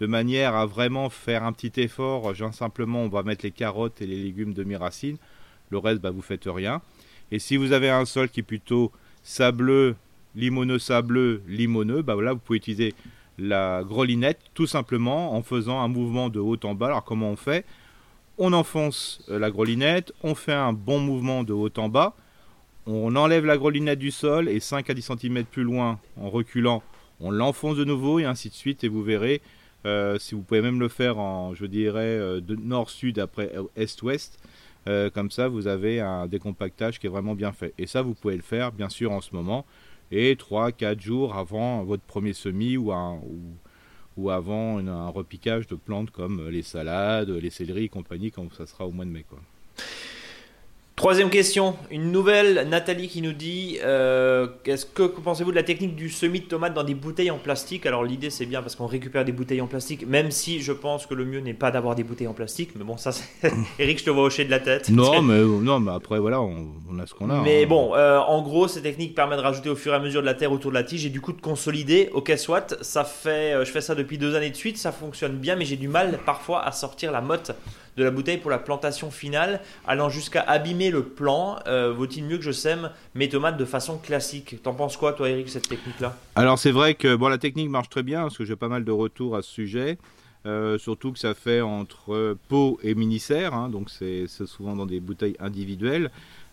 de 0.00 0.06
manière 0.06 0.54
à 0.54 0.66
vraiment 0.66 1.10
faire 1.10 1.44
un 1.44 1.52
petit 1.52 1.80
effort. 1.80 2.32
Simplement, 2.52 3.02
on 3.02 3.08
va 3.08 3.22
mettre 3.22 3.44
les 3.44 3.50
carottes 3.50 4.02
et 4.02 4.06
les 4.06 4.20
légumes 4.20 4.52
demi-racines. 4.52 5.16
Le 5.70 5.78
reste, 5.78 6.00
ben, 6.00 6.10
vous 6.10 6.22
faites 6.22 6.46
rien. 6.46 6.82
Et 7.30 7.38
si 7.38 7.56
vous 7.56 7.72
avez 7.72 7.88
un 7.88 8.04
sol 8.04 8.28
qui 8.28 8.40
est 8.40 8.44
plutôt 8.44 8.92
sableux, 9.22 9.96
limoneux, 10.34 10.78
sableux, 10.78 11.42
limoneux, 11.46 12.02
ben, 12.02 12.20
là, 12.20 12.34
vous 12.34 12.40
pouvez 12.40 12.58
utiliser 12.58 12.94
la 13.38 13.82
grelinette 13.84 14.40
tout 14.54 14.66
simplement 14.66 15.34
en 15.34 15.42
faisant 15.42 15.80
un 15.80 15.88
mouvement 15.88 16.28
de 16.28 16.40
haut 16.40 16.58
en 16.64 16.74
bas. 16.74 16.86
Alors 16.86 17.04
comment 17.04 17.30
on 17.30 17.36
fait? 17.36 17.64
On 18.38 18.52
enfonce 18.52 19.22
euh, 19.28 19.38
la 19.38 19.50
grelinette, 19.50 20.12
on 20.22 20.34
fait 20.34 20.52
un 20.52 20.72
bon 20.72 20.98
mouvement 20.98 21.44
de 21.44 21.52
haut 21.52 21.70
en 21.76 21.88
bas, 21.88 22.14
on 22.86 23.14
enlève 23.14 23.44
la 23.44 23.58
grelinette 23.58 23.98
du 23.98 24.10
sol 24.10 24.48
et 24.48 24.58
5 24.58 24.88
à 24.90 24.94
10 24.94 25.12
cm 25.18 25.44
plus 25.44 25.62
loin 25.62 26.00
en 26.20 26.30
reculant, 26.30 26.82
on 27.20 27.30
l'enfonce 27.30 27.76
de 27.76 27.84
nouveau 27.84 28.18
et 28.18 28.24
ainsi 28.24 28.48
de 28.48 28.54
suite 28.54 28.84
et 28.84 28.88
vous 28.88 29.02
verrez 29.02 29.42
euh, 29.84 30.18
si 30.18 30.34
vous 30.34 30.42
pouvez 30.42 30.62
même 30.62 30.80
le 30.80 30.88
faire 30.88 31.18
en 31.18 31.54
je 31.54 31.66
dirais 31.66 32.00
euh, 32.00 32.40
de 32.40 32.56
nord-sud 32.56 33.18
après 33.18 33.52
est-ouest. 33.76 34.38
comme 35.14 35.30
ça, 35.30 35.48
vous 35.48 35.68
avez 35.68 36.00
un 36.00 36.26
décompactage 36.26 36.98
qui 36.98 37.06
est 37.06 37.10
vraiment 37.10 37.34
bien 37.34 37.52
fait. 37.52 37.72
Et 37.78 37.86
ça, 37.86 38.02
vous 38.02 38.14
pouvez 38.14 38.34
le 38.34 38.42
faire, 38.42 38.72
bien 38.72 38.88
sûr, 38.88 39.12
en 39.12 39.20
ce 39.20 39.32
moment 39.32 39.64
et 40.12 40.34
3-4 40.34 41.00
jours 41.00 41.34
avant 41.34 41.82
votre 41.82 42.02
premier 42.02 42.34
semis 42.34 42.76
ou, 42.76 42.92
ou, 44.16 44.30
avant 44.30 44.78
un 44.78 45.08
repiquage 45.08 45.66
de 45.66 45.74
plantes 45.74 46.10
comme 46.10 46.48
les 46.48 46.62
salades, 46.62 47.30
les 47.30 47.50
céleris 47.50 47.84
et 47.84 47.88
compagnie 47.88 48.30
quand 48.30 48.52
ça 48.52 48.66
sera 48.66 48.86
au 48.86 48.92
mois 48.92 49.06
de 49.06 49.10
mai. 49.10 49.24
Quoi. 49.28 49.40
Troisième 51.02 51.30
question, 51.30 51.74
une 51.90 52.12
nouvelle, 52.12 52.68
Nathalie 52.68 53.08
qui 53.08 53.22
nous 53.22 53.32
dit 53.32 53.78
euh, 53.82 54.46
qu'est-ce 54.62 54.86
que, 54.86 55.02
pensez-vous 55.02 55.50
de 55.50 55.56
la 55.56 55.64
technique 55.64 55.96
du 55.96 56.08
semis 56.08 56.38
de 56.38 56.44
tomates 56.44 56.74
dans 56.74 56.84
des 56.84 56.94
bouteilles 56.94 57.32
en 57.32 57.38
plastique? 57.38 57.86
Alors 57.86 58.04
l'idée 58.04 58.30
c'est 58.30 58.46
bien 58.46 58.62
parce 58.62 58.76
qu'on 58.76 58.86
récupère 58.86 59.24
des 59.24 59.32
bouteilles 59.32 59.60
en 59.60 59.66
plastique, 59.66 60.06
même 60.06 60.30
si 60.30 60.62
je 60.62 60.70
pense 60.70 61.06
que 61.06 61.14
le 61.14 61.24
mieux 61.24 61.40
n'est 61.40 61.54
pas 61.54 61.72
d'avoir 61.72 61.96
des 61.96 62.04
bouteilles 62.04 62.28
en 62.28 62.34
plastique, 62.34 62.70
mais 62.76 62.84
bon 62.84 62.96
ça 62.98 63.10
c'est... 63.10 63.24
Eric 63.80 63.98
je 63.98 64.04
te 64.04 64.10
vois 64.10 64.22
hocher 64.22 64.44
de 64.44 64.50
la 64.52 64.60
tête. 64.60 64.90
Non 64.90 65.22
mais, 65.22 65.40
non, 65.40 65.80
mais 65.80 65.90
après 65.90 66.20
voilà, 66.20 66.40
on, 66.40 66.68
a 67.00 67.04
ce 67.04 67.14
qu'on 67.14 67.30
a. 67.30 67.42
Mais 67.42 67.64
hein. 67.64 67.66
bon, 67.68 67.96
euh, 67.96 68.20
en 68.20 68.40
gros 68.40 68.68
cette 68.68 68.84
technique 68.84 69.16
permet 69.16 69.34
de 69.34 69.42
rajouter 69.42 69.70
au 69.70 69.76
fur 69.76 69.92
et 69.92 69.96
à 69.96 69.98
mesure 69.98 70.20
de 70.20 70.26
la 70.26 70.34
terre 70.34 70.52
autour 70.52 70.70
de 70.70 70.76
la 70.76 70.84
tige 70.84 71.04
et 71.04 71.10
du 71.10 71.20
coup 71.20 71.32
de 71.32 71.40
consolider, 71.40 72.10
ok 72.12 72.32
soit, 72.36 72.76
ça 72.80 73.02
fait, 73.02 73.54
euh, 73.54 73.64
je 73.64 73.72
fais 73.72 73.80
ça 73.80 73.96
depuis 73.96 74.18
deux 74.18 74.36
années 74.36 74.50
de 74.50 74.56
suite, 74.56 74.78
ça 74.78 74.92
fonctionne 74.92 75.32
bien 75.32 75.56
mais 75.56 75.64
j'ai 75.64 75.74
du 75.74 75.88
mal 75.88 76.20
parfois 76.24 76.64
à 76.64 76.70
sortir 76.70 77.10
la 77.10 77.22
motte 77.22 77.50
de 77.96 78.04
la 78.04 78.10
bouteille 78.10 78.38
pour 78.38 78.50
la 78.50 78.58
plantation 78.58 79.10
finale, 79.10 79.60
allant 79.86 80.08
jusqu'à 80.08 80.40
abîmer 80.40 80.90
le 80.90 81.02
plant. 81.02 81.58
Euh, 81.66 81.92
vaut-il 81.92 82.24
mieux 82.24 82.38
que 82.38 82.44
je 82.44 82.52
sème 82.52 82.90
mes 83.14 83.28
tomates 83.28 83.56
de 83.56 83.64
façon 83.64 83.98
classique? 83.98 84.62
T'en 84.62 84.74
penses 84.74 84.96
quoi, 84.96 85.12
toi, 85.12 85.28
Eric, 85.28 85.48
cette 85.48 85.68
technique-là? 85.68 86.16
Alors, 86.34 86.58
c'est 86.58 86.70
vrai 86.70 86.94
que 86.94 87.14
bon, 87.14 87.28
la 87.28 87.38
technique 87.38 87.68
marche 87.68 87.90
très 87.90 88.02
bien, 88.02 88.22
parce 88.22 88.38
que 88.38 88.44
j'ai 88.44 88.56
pas 88.56 88.68
mal 88.68 88.84
de 88.84 88.92
retours 88.92 89.36
à 89.36 89.42
ce 89.42 89.50
sujet. 89.50 89.98
Euh, 90.44 90.76
surtout 90.78 91.12
que 91.12 91.18
ça 91.18 91.34
fait 91.34 91.60
entre 91.60 92.36
pot 92.48 92.80
et 92.82 92.94
mini-serre, 92.94 93.54
hein, 93.54 93.68
donc 93.68 93.90
c'est 93.90 94.26
souvent 94.26 94.74
dans 94.74 94.86
des 94.86 94.98
bouteilles 94.98 95.36
individuelles. 95.38 96.10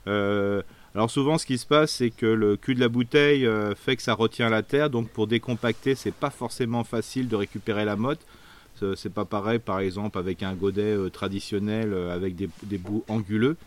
Euh, 0.08 0.62
alors 0.94 1.10
souvent, 1.10 1.38
ce 1.38 1.46
qui 1.46 1.58
se 1.58 1.66
passe, 1.66 1.94
c'est 1.94 2.12
que 2.12 2.26
le 2.26 2.56
cul 2.56 2.76
de 2.76 2.80
la 2.80 2.90
bouteille 2.90 3.50
fait 3.76 3.96
que 3.96 4.02
ça 4.02 4.14
retient 4.14 4.50
la 4.50 4.62
terre, 4.62 4.90
donc 4.90 5.10
pour 5.10 5.26
décompacter, 5.26 5.96
c'est 5.96 6.14
pas 6.14 6.30
forcément 6.30 6.84
facile 6.84 7.28
de 7.30 7.36
récupérer 7.36 7.86
la 7.86 7.96
motte. 7.96 8.20
Euh, 8.84 8.96
c'est 8.96 9.14
pas 9.14 9.26
pareil, 9.26 9.60
par 9.60 9.80
exemple, 9.80 10.18
avec 10.18 10.44
un 10.44 10.54
godet 10.54 10.96
euh, 10.96 11.10
traditionnel 11.10 11.94
euh, 11.94 12.14
avec 12.14 12.36
des, 12.36 12.78
bouts 12.78 13.04
anguleux. 13.08 13.58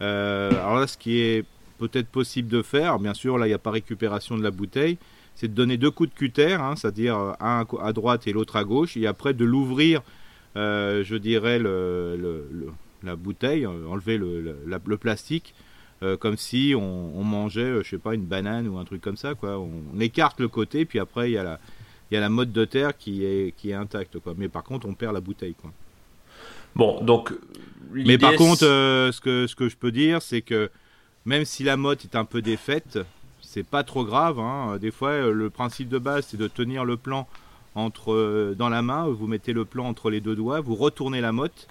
alors 0.00 0.80
là, 0.80 0.86
ce 0.86 0.96
qui 0.96 1.20
est 1.20 1.44
peut-être 1.78 2.08
possible 2.08 2.48
de 2.48 2.62
faire, 2.62 2.98
bien 2.98 3.14
sûr, 3.14 3.38
là, 3.38 3.46
il 3.46 3.50
n'y 3.50 3.54
a 3.54 3.58
pas 3.58 3.70
récupération 3.70 4.36
de 4.36 4.42
la 4.42 4.50
bouteille, 4.50 4.98
c'est 5.34 5.48
de 5.48 5.54
donner 5.54 5.76
deux 5.76 5.90
coups 5.90 6.10
de 6.10 6.14
cutter, 6.14 6.52
hein, 6.54 6.74
c'est-à-dire 6.76 7.16
un 7.40 7.66
à 7.80 7.92
droite 7.92 8.26
et 8.26 8.32
l'autre 8.32 8.56
à 8.56 8.64
gauche, 8.64 8.96
et 8.96 9.06
après 9.06 9.32
de 9.32 9.44
l'ouvrir, 9.44 10.02
je 10.54 11.16
dirais, 11.16 11.58
la 11.58 13.16
bouteille, 13.16 13.66
enlever 13.66 14.18
le, 14.18 14.96
plastique, 14.98 15.54
comme 16.18 16.36
si 16.36 16.74
on, 16.76 17.24
mangeait, 17.24 17.82
je 17.82 17.88
sais 17.88 17.98
pas, 17.98 18.14
une 18.14 18.26
banane 18.26 18.68
ou 18.68 18.78
un 18.78 18.84
truc 18.84 19.00
comme 19.00 19.16
ça, 19.16 19.34
quoi. 19.34 19.58
On, 19.58 19.70
on 19.94 20.00
écarte 20.00 20.40
le 20.40 20.48
côté, 20.48 20.84
puis 20.84 20.98
après 20.98 21.30
il 21.30 21.34
y 21.34 21.38
a 21.38 21.44
la, 21.44 21.60
il 22.10 22.14
y 22.14 22.16
a 22.16 22.20
la 22.20 22.28
mode 22.28 22.52
de 22.52 22.64
terre 22.64 22.96
qui 22.96 23.24
est, 23.24 23.54
qui 23.56 23.70
est 23.70 23.74
intacte. 23.74 24.18
Quoi. 24.18 24.34
Mais 24.36 24.48
par 24.48 24.64
contre, 24.64 24.86
on 24.88 24.94
perd 24.94 25.14
la 25.14 25.20
bouteille. 25.20 25.54
Quoi. 25.54 25.72
Bon, 26.74 27.02
donc. 27.02 27.32
Mais 27.92 28.18
par 28.18 28.34
contre, 28.34 28.64
euh, 28.64 29.10
ce, 29.12 29.20
que, 29.20 29.46
ce 29.46 29.56
que 29.56 29.68
je 29.68 29.76
peux 29.76 29.90
dire, 29.90 30.22
c'est 30.22 30.42
que 30.42 30.70
même 31.24 31.44
si 31.44 31.64
la 31.64 31.76
motte 31.76 32.04
est 32.04 32.16
un 32.16 32.24
peu 32.24 32.42
défaite, 32.42 32.98
c'est 33.40 33.66
pas 33.66 33.82
trop 33.82 34.04
grave. 34.04 34.38
Hein. 34.38 34.78
Des 34.80 34.90
fois, 34.90 35.10
euh, 35.10 35.32
le 35.32 35.50
principe 35.50 35.88
de 35.88 35.98
base, 35.98 36.26
c'est 36.28 36.36
de 36.36 36.48
tenir 36.48 36.84
le 36.84 36.96
plan 36.96 37.26
entre, 37.74 38.12
euh, 38.12 38.54
dans 38.56 38.68
la 38.68 38.82
main. 38.82 39.06
Vous 39.08 39.26
mettez 39.26 39.52
le 39.52 39.64
plan 39.64 39.86
entre 39.86 40.10
les 40.10 40.20
deux 40.20 40.36
doigts, 40.36 40.60
vous 40.60 40.76
retournez 40.76 41.20
la 41.20 41.32
motte. 41.32 41.66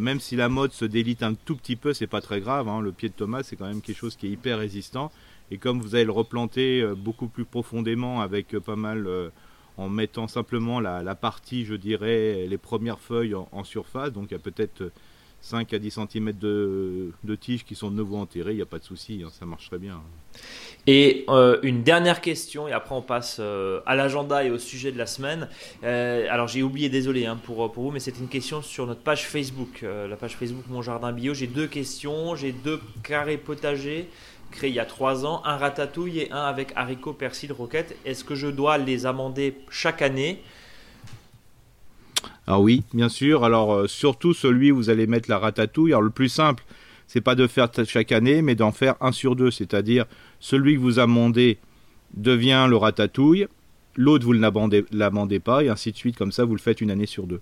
même 0.00 0.20
si 0.20 0.36
la 0.36 0.50
motte 0.50 0.74
se 0.74 0.84
délite 0.84 1.22
un 1.22 1.32
tout 1.32 1.56
petit 1.56 1.74
peu, 1.74 1.94
c'est 1.94 2.06
pas 2.06 2.20
très 2.20 2.40
grave. 2.40 2.68
Hein. 2.68 2.82
Le 2.82 2.92
pied 2.92 3.08
de 3.08 3.14
tomate, 3.14 3.46
c'est 3.46 3.56
quand 3.56 3.66
même 3.66 3.80
quelque 3.80 3.96
chose 3.96 4.16
qui 4.16 4.26
est 4.26 4.30
hyper 4.30 4.58
résistant. 4.58 5.10
Et 5.50 5.56
comme 5.56 5.80
vous 5.80 5.94
allez 5.94 6.04
le 6.04 6.12
replanter 6.12 6.86
beaucoup 6.94 7.28
plus 7.28 7.46
profondément 7.46 8.20
avec 8.20 8.58
pas 8.58 8.76
mal 8.76 9.30
en 9.78 9.88
mettant 9.88 10.26
simplement 10.26 10.80
la, 10.80 11.14
partie, 11.14 11.64
je 11.64 11.74
dirais, 11.74 12.46
les 12.46 12.58
premières 12.58 12.98
feuilles 12.98 13.34
en, 13.34 13.64
surface. 13.64 14.12
Donc 14.12 14.26
il 14.30 14.32
y 14.32 14.36
a 14.36 14.40
peut-être 14.40 14.90
5 15.40 15.72
à 15.72 15.78
10 15.78 15.90
cm 15.90 16.32
de, 16.32 17.12
tiges 17.40 17.64
qui 17.64 17.76
sont 17.76 17.90
de 17.90 17.96
nouveau 17.96 18.16
enterrées, 18.16 18.52
il 18.52 18.56
n'y 18.56 18.62
a 18.62 18.66
pas 18.66 18.80
de 18.80 18.84
souci, 18.84 19.22
hein, 19.24 19.30
ça 19.30 19.46
marche 19.46 19.68
très 19.68 19.78
bien. 19.78 20.00
Et 20.88 21.24
euh, 21.28 21.58
une 21.62 21.84
dernière 21.84 22.20
question, 22.20 22.66
et 22.66 22.72
après 22.72 22.94
on 22.94 23.02
passe 23.02 23.36
euh, 23.38 23.80
à 23.86 23.94
l'agenda 23.94 24.42
et 24.42 24.50
au 24.50 24.58
sujet 24.58 24.90
de 24.90 24.98
la 24.98 25.06
semaine. 25.06 25.48
Euh, 25.84 26.26
alors 26.28 26.48
j'ai 26.48 26.62
oublié, 26.62 26.88
désolé 26.88 27.26
hein, 27.26 27.38
pour, 27.40 27.70
pour 27.70 27.84
vous, 27.84 27.90
mais 27.92 28.00
c'est 28.00 28.18
une 28.18 28.28
question 28.28 28.62
sur 28.62 28.86
notre 28.86 29.02
page 29.02 29.26
Facebook, 29.26 29.82
la 29.82 30.16
page 30.16 30.36
Facebook 30.36 30.64
Mon 30.68 30.82
Jardin 30.82 31.12
Bio. 31.12 31.34
J'ai 31.34 31.46
deux 31.46 31.68
questions, 31.68 32.34
j'ai 32.34 32.52
deux 32.52 32.80
carrés 33.04 33.38
potagers 33.38 34.08
créés 34.50 34.70
il 34.70 34.76
y 34.76 34.80
a 34.80 34.84
trois 34.84 35.26
ans, 35.26 35.42
un 35.44 35.56
ratatouille 35.56 36.20
et 36.20 36.32
un 36.32 36.42
avec 36.42 36.72
haricots, 36.76 37.12
persil, 37.12 37.52
roquette. 37.52 37.96
Est-ce 38.04 38.24
que 38.24 38.34
je 38.34 38.48
dois 38.48 38.78
les 38.78 39.06
amender 39.06 39.58
chaque 39.70 40.02
année? 40.02 40.42
Ah 42.46 42.58
oui, 42.58 42.82
bien 42.94 43.08
sûr. 43.08 43.44
Alors 43.44 43.88
surtout 43.88 44.34
celui 44.34 44.72
où 44.72 44.76
vous 44.76 44.90
allez 44.90 45.06
mettre 45.06 45.28
la 45.30 45.38
ratatouille. 45.38 45.92
Alors 45.92 46.02
le 46.02 46.10
plus 46.10 46.28
simple, 46.30 46.64
c'est 47.06 47.20
pas 47.20 47.34
de 47.34 47.46
faire 47.46 47.68
chaque 47.86 48.12
année, 48.12 48.42
mais 48.42 48.54
d'en 48.54 48.72
faire 48.72 48.94
un 49.00 49.12
sur 49.12 49.34
deux, 49.36 49.50
c'est-à-dire 49.50 50.04
celui 50.40 50.74
que 50.74 50.80
vous 50.80 50.98
amendez 50.98 51.58
devient 52.14 52.66
le 52.68 52.76
ratatouille, 52.76 53.48
l'autre 53.96 54.24
vous 54.24 54.34
ne 54.34 54.40
l'amendez 54.92 55.40
pas, 55.40 55.64
et 55.64 55.68
ainsi 55.68 55.92
de 55.92 55.96
suite, 55.96 56.16
comme 56.16 56.32
ça 56.32 56.44
vous 56.44 56.54
le 56.54 56.60
faites 56.60 56.80
une 56.80 56.90
année 56.90 57.06
sur 57.06 57.26
deux. 57.26 57.40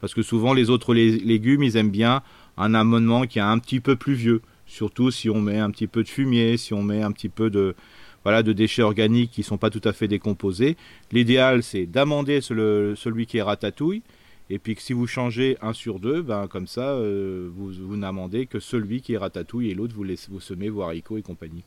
Parce 0.00 0.14
que 0.14 0.22
souvent 0.22 0.52
les 0.52 0.70
autres 0.70 0.94
légumes, 0.94 1.62
ils 1.64 1.76
aiment 1.76 1.90
bien 1.90 2.22
un 2.56 2.74
amendement 2.74 3.26
qui 3.26 3.38
est 3.38 3.42
un 3.42 3.58
petit 3.58 3.80
peu 3.80 3.96
plus 3.96 4.14
vieux, 4.14 4.42
surtout 4.68 5.10
si 5.10 5.28
on 5.28 5.40
met 5.40 5.58
un 5.58 5.70
petit 5.70 5.88
peu 5.88 6.04
de 6.04 6.08
fumier, 6.08 6.56
si 6.56 6.72
on 6.74 6.82
met 6.82 7.02
un 7.02 7.10
petit 7.10 7.28
peu 7.28 7.50
de, 7.50 7.74
voilà, 8.22 8.44
de 8.44 8.52
déchets 8.52 8.82
organiques 8.82 9.32
qui 9.32 9.40
ne 9.40 9.46
sont 9.46 9.58
pas 9.58 9.70
tout 9.70 9.80
à 9.84 9.92
fait 9.92 10.06
décomposés. 10.06 10.76
L'idéal, 11.10 11.62
c'est 11.64 11.86
d'amender 11.86 12.40
celui 12.40 13.26
qui 13.26 13.38
est 13.38 13.42
ratatouille, 13.42 14.02
et 14.50 14.58
puis 14.58 14.74
que 14.74 14.82
si 14.82 14.92
vous 14.92 15.06
changez 15.06 15.56
un 15.60 15.72
sur 15.72 15.98
deux, 15.98 16.22
ben, 16.22 16.46
comme 16.46 16.66
ça, 16.66 16.92
euh, 16.92 17.50
vous, 17.52 17.96
n'amendez 17.96 18.46
que 18.46 18.60
celui 18.60 19.02
qui 19.02 19.14
est 19.14 19.18
ratatouille 19.18 19.70
et 19.70 19.74
l'autre, 19.74 19.94
vous, 19.94 20.06
vous 20.30 20.40
semez 20.40 20.68
vos 20.68 20.82
haricots 20.82 21.18
et 21.18 21.22
compagnie. 21.22 21.64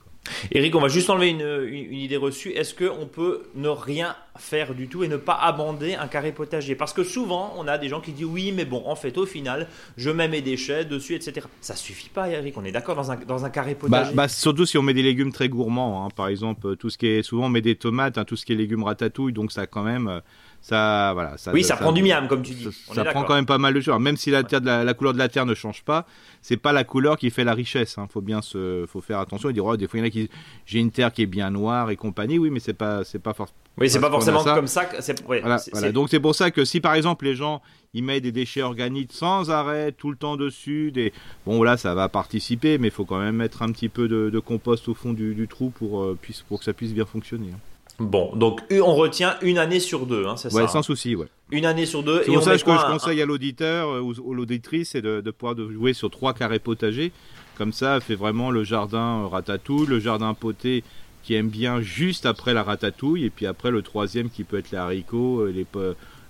Eric, 0.51 0.75
on 0.75 0.79
va 0.79 0.87
juste 0.87 1.09
enlever 1.09 1.29
une, 1.29 1.93
idée 1.93 2.17
reçue. 2.17 2.49
Est-ce 2.49 2.75
qu'on 2.75 3.07
peut 3.07 3.43
ne 3.55 3.69
rien 3.69 4.15
faire 4.37 4.75
du 4.75 4.87
tout 4.87 5.03
et 5.03 5.07
ne 5.07 5.17
pas 5.17 5.33
amender 5.33 5.95
un 5.95 6.07
carré 6.07 6.31
potager? 6.31 6.75
Parce 6.75 6.93
que 6.93 7.03
souvent, 7.03 7.53
on 7.57 7.67
a 7.67 7.77
des 7.77 7.89
gens 7.89 8.01
qui 8.01 8.11
disent 8.11 8.25
oui, 8.25 8.51
mais 8.51 8.65
bon, 8.65 8.83
en 8.85 8.95
fait, 8.95 9.17
au 9.17 9.25
final, 9.25 9.67
je 9.97 10.09
mets 10.09 10.27
mes 10.27 10.41
déchets 10.41 10.85
dessus, 10.85 11.15
etc. 11.15 11.47
Ça 11.59 11.75
suffit 11.75 12.09
pas, 12.09 12.29
Eric. 12.29 12.55
On 12.57 12.63
est 12.63 12.71
d'accord 12.71 12.95
dans 12.95 13.11
un, 13.11 13.15
dans 13.17 13.45
un 13.45 13.49
carré 13.49 13.73
bah, 13.73 13.79
potager? 13.79 14.13
bah, 14.13 14.27
Surtout 14.27 14.65
si 14.65 14.77
on 14.77 14.83
met 14.83 14.93
des 14.93 15.03
légumes 15.03 15.31
très 15.31 15.49
gourmands. 15.49 16.05
Hein. 16.05 16.09
Par 16.15 16.27
exemple, 16.27 16.75
tout 16.75 16.89
ce 16.89 16.97
qui 16.97 17.07
est. 17.07 17.23
Souvent, 17.23 17.45
on 17.45 17.49
met 17.49 17.61
des 17.61 17.75
tomates, 17.75 18.17
hein, 18.17 18.25
tout 18.25 18.35
ce 18.35 18.45
qui 18.45 18.53
est 18.53 18.57
légumes 18.57 18.83
ratatouille. 18.83 19.33
Donc, 19.33 19.51
ça, 19.51 19.65
quand 19.65 19.83
même 19.83 20.21
ça 20.61 21.11
voilà 21.13 21.37
ça, 21.37 21.51
oui 21.51 21.63
ça, 21.63 21.75
prend 21.75 21.91
du 21.91 22.03
miam 22.03 22.27
comme 22.27 22.43
tu 22.43 22.53
dis. 22.53 22.67
ça, 22.93 23.03
prend 23.05 23.23
quand 23.23 23.33
même 23.33 23.47
pas 23.47 23.57
mal 23.57 23.73
de 23.73 23.81
choses. 23.81 23.99
Même 23.99 24.15
si 24.15 24.29
la, 24.29 24.43
terre, 24.43 24.61
la, 24.61 24.93
couleur 24.93 25.13
de 25.13 25.17
la 25.17 25.27
terre 25.27 25.47
ne 25.47 25.55
change 25.55 25.83
pas 25.83 26.05
c'est 26.43 26.57
pas 26.57 26.71
la 26.71 26.83
couleur 26.83 27.17
qui 27.17 27.31
fait 27.31 27.43
la 27.43 27.53
richesse 27.53 27.97
hein. 27.97 28.07
faut 28.11 28.21
bien 28.21 28.41
se 28.41 28.85
faut 28.87 29.01
faire 29.01 29.19
attention 29.19 29.49
et 29.49 29.53
dire 29.53 29.65
oh, 29.65 29.75
des 29.75 29.87
fois 29.87 29.99
il 29.99 30.01
y 30.01 30.05
en 30.05 30.07
a 30.07 30.11
qui 30.11 30.29
j'ai 30.65 30.79
une 30.79 30.91
terre 30.91 31.11
qui 31.11 31.23
est 31.23 31.27
bien 31.27 31.49
noire 31.49 31.89
et 31.89 31.95
compagnie. 31.95 32.37
Oui 32.37 32.51
mais 32.51 32.59
c'est 32.59 32.73
pas 32.73 33.03
c'est 33.03 33.19
pas 33.19 33.33
forcément 33.33 33.57
oui 33.77 33.89
c'est 33.89 33.99
pas 33.99 34.11
forcément 34.11 34.43
comme 34.43 34.67
ça 34.67 34.87
voilà, 35.25 35.57
donc 35.91 36.09
c'est 36.09 36.19
pour 36.19 36.35
ça 36.35 36.51
que 36.51 36.63
si 36.63 36.79
par 36.79 36.93
exemple 36.93 37.25
les 37.25 37.35
gens 37.35 37.61
ils 37.93 38.03
mettent 38.03 38.23
des 38.23 38.31
déchets 38.31 38.61
organiques 38.61 39.13
sans 39.13 39.49
arrêt 39.49 39.91
tout 39.91 40.11
le 40.11 40.15
temps 40.15 40.37
dessus 40.37 40.91
des 40.91 41.11
bon 41.45 41.63
là 41.63 41.77
ça 41.77 41.95
va 41.95 42.07
participer 42.07 42.77
mais 42.77 42.89
il 42.89 42.91
faut 42.91 43.05
quand 43.05 43.19
même 43.19 43.35
mettre 43.35 43.63
un 43.63 43.71
petit 43.71 43.89
peu 43.89 44.07
de, 44.07 44.39
compost 44.39 44.87
au 44.89 44.93
fond 44.93 45.13
du, 45.13 45.47
trou 45.47 45.69
pour, 45.71 46.03
euh, 46.03 46.17
pour 46.47 46.59
que 46.59 46.65
ça 46.65 46.73
puisse 46.73 46.93
bien 46.93 47.05
fonctionner 47.05 47.49
hein. 47.53 47.59
Bon, 48.01 48.35
donc 48.35 48.61
on 48.71 48.95
retient 48.95 49.35
une 49.41 49.59
année 49.59 49.79
sur 49.79 50.07
deux, 50.07 50.25
hein, 50.25 50.35
c'est 50.35 50.49
ça 50.49 50.57
Ouais, 50.57 50.67
sans 50.67 50.81
souci, 50.81 51.15
ouais. 51.15 51.27
Une 51.51 51.65
année 51.65 51.85
sur 51.85 52.01
deux. 52.01 52.23
C'est 52.25 52.31
pour 52.31 52.41
ça 52.41 52.53
que 52.53 52.57
je 52.57 52.91
conseille 52.91 53.21
à 53.21 53.25
l'auditeur 53.25 53.89
euh, 53.89 54.01
ou 54.01 54.31
à 54.31 54.35
l'auditrice, 54.35 54.91
c'est 54.91 55.01
de, 55.01 55.21
pouvoir 55.31 55.55
jouer 55.57 55.93
sur 55.93 56.09
trois 56.09 56.33
carrés 56.33 56.59
potagers. 56.59 57.11
Comme 57.57 57.73
ça, 57.73 57.99
fait 57.99 58.15
vraiment 58.15 58.49
le 58.49 58.63
jardin 58.63 59.27
ratatouille, 59.27 59.85
le 59.85 59.99
jardin 59.99 60.33
poté 60.33 60.83
qui 61.23 61.35
aime 61.35 61.49
bien 61.49 61.81
juste 61.81 62.25
après 62.25 62.55
la 62.55 62.63
ratatouille, 62.63 63.25
et 63.25 63.29
puis 63.29 63.45
après 63.45 63.69
le 63.69 63.83
troisième 63.83 64.31
qui 64.31 64.43
peut 64.43 64.57
être 64.57 64.71
les 64.71 64.79
haricots, 64.79 65.41
euh, 65.41 65.51
les, 65.51 65.67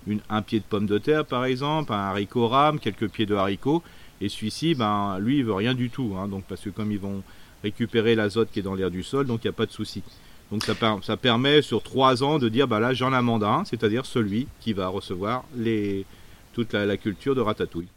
une, 0.06 0.20
un 0.28 0.42
pied 0.42 0.58
de 0.58 0.64
pomme 0.64 0.86
de 0.86 0.98
terre 0.98 1.24
par 1.24 1.46
exemple, 1.46 1.94
un 1.94 1.96
haricot 2.10 2.48
rame, 2.48 2.78
quelques 2.78 3.08
pieds 3.08 3.26
de 3.26 3.34
haricots. 3.34 3.82
Et 4.20 4.28
celui-ci, 4.28 4.74
ben, 4.74 5.18
lui, 5.18 5.38
il 5.38 5.44
veut 5.44 5.54
rien 5.54 5.74
du 5.74 5.88
tout, 5.88 6.14
hein, 6.18 6.28
donc 6.28 6.44
parce 6.44 6.60
que 6.60 6.70
comme 6.70 6.92
ils 6.92 6.98
vont 6.98 7.22
récupérer 7.62 8.14
l'azote 8.14 8.50
qui 8.52 8.58
est 8.58 8.62
dans 8.62 8.74
l'air 8.74 8.90
du 8.90 9.02
sol, 9.02 9.26
donc 9.26 9.42
il 9.42 9.46
n'y 9.46 9.50
a 9.50 9.54
pas 9.54 9.66
de 9.66 9.72
souci. 9.72 10.02
Donc 10.52 10.64
ça, 10.64 10.74
ça, 11.02 11.16
permet 11.16 11.62
sur 11.62 11.82
trois 11.82 12.22
ans 12.22 12.38
de 12.38 12.50
dire 12.50 12.68
bah 12.68 12.78
là 12.78 12.92
j'en 12.92 13.14
amende 13.14 13.42
un, 13.42 13.64
c'est-à-dire 13.64 14.04
celui 14.04 14.46
qui 14.60 14.74
va 14.74 14.88
recevoir 14.88 15.44
les, 15.56 16.04
toute 16.52 16.74
la, 16.74 16.96
culture 16.98 17.34
de 17.34 17.40
ratatouille. 17.40 17.88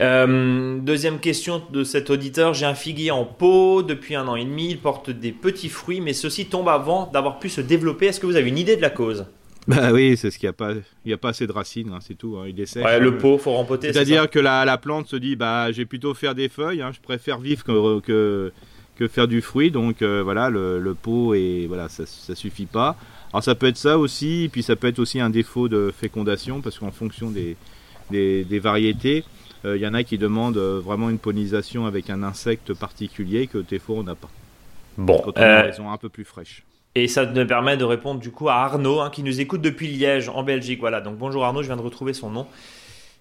Euh, 0.00 0.78
deuxième 0.78 1.18
question 1.18 1.60
de 1.70 1.82
cet 1.82 2.08
auditeur, 2.10 2.54
j'ai 2.54 2.66
un 2.66 2.74
figuier 2.74 3.10
en 3.10 3.24
pot 3.24 3.82
depuis 3.82 4.14
un 4.14 4.28
an 4.28 4.36
et 4.36 4.44
demi, 4.44 4.70
il 4.70 4.78
porte 4.78 5.10
des 5.10 5.32
petits 5.32 5.68
fruits, 5.68 6.00
mais 6.00 6.12
ceux-ci 6.12 6.46
tombent 6.46 6.68
avant 6.68 7.10
d'avoir 7.12 7.40
pu 7.40 7.48
se 7.48 7.60
développer. 7.60 8.06
Est-ce 8.06 8.20
que 8.20 8.26
vous 8.26 8.36
avez 8.36 8.48
une 8.48 8.58
idée 8.58 8.76
de 8.76 8.82
la 8.82 8.90
cause? 8.90 9.26
Bah 9.68 9.92
oui, 9.92 10.16
c'est 10.16 10.30
ce 10.30 10.38
qu'il 10.38 10.48
n'y 10.48 10.50
a 10.50 10.54
pas, 10.54 10.72
il 11.04 11.10
y 11.10 11.14
a 11.14 11.18
pas 11.18 11.28
assez 11.28 11.46
de 11.46 11.52
racines, 11.52 11.90
hein, 11.92 11.98
c'est 12.00 12.16
tout. 12.16 12.36
Hein, 12.36 12.46
il 12.48 12.60
est 12.60 12.76
Ouais, 12.76 12.98
le 12.98 13.18
pot, 13.18 13.38
faut 13.38 13.52
rempoter. 13.52 13.92
C'est-à-dire 13.92 14.28
que 14.28 14.40
la, 14.40 14.64
la, 14.64 14.76
plante 14.78 15.06
se 15.06 15.16
dit, 15.16 15.36
bah, 15.36 15.70
j'ai 15.70 15.84
plutôt 15.84 16.14
faire 16.14 16.34
des 16.34 16.48
feuilles, 16.48 16.82
hein, 16.82 16.90
je 16.92 17.00
préfère 17.00 17.38
vivre 17.38 17.62
que, 17.62 18.00
que, 18.00 18.52
que 18.96 19.08
faire 19.08 19.28
du 19.28 19.40
fruit. 19.40 19.70
Donc 19.70 20.02
euh, 20.02 20.22
voilà, 20.22 20.50
le, 20.50 20.96
pot 21.00 21.34
et 21.34 21.66
voilà, 21.66 21.88
ça, 21.88 22.04
ça 22.06 22.34
suffit 22.34 22.66
pas. 22.66 22.96
Alors 23.32 23.42
ça 23.42 23.54
peut 23.54 23.66
être 23.66 23.76
ça 23.76 23.98
aussi, 23.98 24.50
puis 24.52 24.62
ça 24.62 24.76
peut 24.76 24.88
être 24.88 24.98
aussi 24.98 25.20
un 25.20 25.30
défaut 25.30 25.68
de 25.68 25.92
fécondation 25.96 26.60
parce 26.60 26.78
qu'en 26.78 26.90
fonction 26.90 27.30
des, 27.30 27.56
des, 28.10 28.58
variétés, 28.58 29.24
euh, 29.64 29.76
il 29.76 29.82
y 29.82 29.86
en 29.86 29.94
a 29.94 30.02
qui 30.02 30.18
demandent 30.18 30.58
euh, 30.58 30.80
vraiment 30.84 31.08
une 31.08 31.18
pollinisation 31.18 31.86
avec 31.86 32.10
un 32.10 32.22
insecte 32.22 32.74
particulier 32.74 33.46
que 33.46 33.58
des 33.58 33.78
fois 33.78 33.96
on 33.96 34.02
n'a 34.02 34.14
pas. 34.14 34.28
Bon, 34.98 35.18
quand 35.24 35.32
on 35.36 35.72
sont 35.72 35.90
un 35.90 35.96
peu 35.96 36.10
plus 36.10 36.24
fraîches. 36.24 36.62
Et 36.94 37.08
ça 37.08 37.24
me 37.24 37.46
permet 37.46 37.78
de 37.78 37.84
répondre 37.84 38.20
du 38.20 38.30
coup 38.30 38.50
à 38.50 38.56
Arnaud 38.56 39.00
hein, 39.00 39.08
qui 39.08 39.22
nous 39.22 39.40
écoute 39.40 39.62
depuis 39.62 39.88
Liège 39.88 40.28
en 40.28 40.42
Belgique. 40.42 40.80
Voilà, 40.80 41.00
donc 41.00 41.16
bonjour 41.16 41.42
Arnaud, 41.42 41.62
je 41.62 41.68
viens 41.68 41.78
de 41.78 41.82
retrouver 41.82 42.12
son 42.12 42.28
nom. 42.28 42.46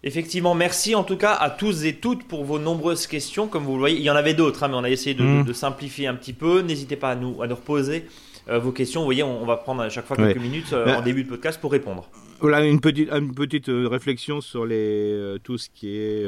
Effectivement, 0.04 0.56
merci 0.56 0.96
en 0.96 1.04
tout 1.04 1.18
cas 1.18 1.34
à 1.34 1.52
tous 1.52 1.86
et 1.86 1.94
toutes 1.94 2.24
pour 2.24 2.44
vos 2.44 2.58
nombreuses 2.58 3.06
questions. 3.06 3.48
Comme 3.48 3.64
vous 3.64 3.74
le 3.74 3.80
voyez, 3.80 3.98
il 3.98 4.04
y 4.04 4.10
en 4.10 4.16
avait 4.16 4.34
d'autres, 4.34 4.64
hein, 4.64 4.68
mais 4.68 4.76
on 4.76 4.84
a 4.84 4.90
essayé 4.90 5.16
mm. 5.16 5.44
de, 5.44 5.54
simplifier 5.54 6.08
un 6.08 6.16
petit 6.16 6.34
peu. 6.34 6.62
N'hésitez 6.62 6.96
pas 6.96 7.12
à 7.12 7.16
nous, 7.16 7.42
à 7.44 7.48
nous 7.48 7.56
reposer 7.56 8.06
euh, 8.50 8.58
vos 8.58 8.72
questions. 8.72 9.02
Vous 9.02 9.06
voyez, 9.06 9.22
on, 9.22 9.46
va 9.46 9.58
prendre 9.58 9.84
à 9.84 9.90
chaque 9.90 10.08
fois 10.08 10.18
quelques 10.18 10.42
minutes 10.42 10.74
euh, 10.74 10.96
en 10.96 11.02
début 11.04 11.24
de 11.24 11.30
podcast 11.30 11.62
pour 11.62 11.72
répondre. 11.72 12.10
Voilà, 12.40 12.66
une 12.66 12.82
petite, 12.82 13.12
une 13.12 13.36
petite 13.36 13.70
euh, 13.70 13.88
réflexion 13.88 14.42
sur 14.42 14.66
les, 14.66 15.36
tout 15.44 15.60
ce 15.60 15.70
qui 15.70 15.96
est 15.96 16.26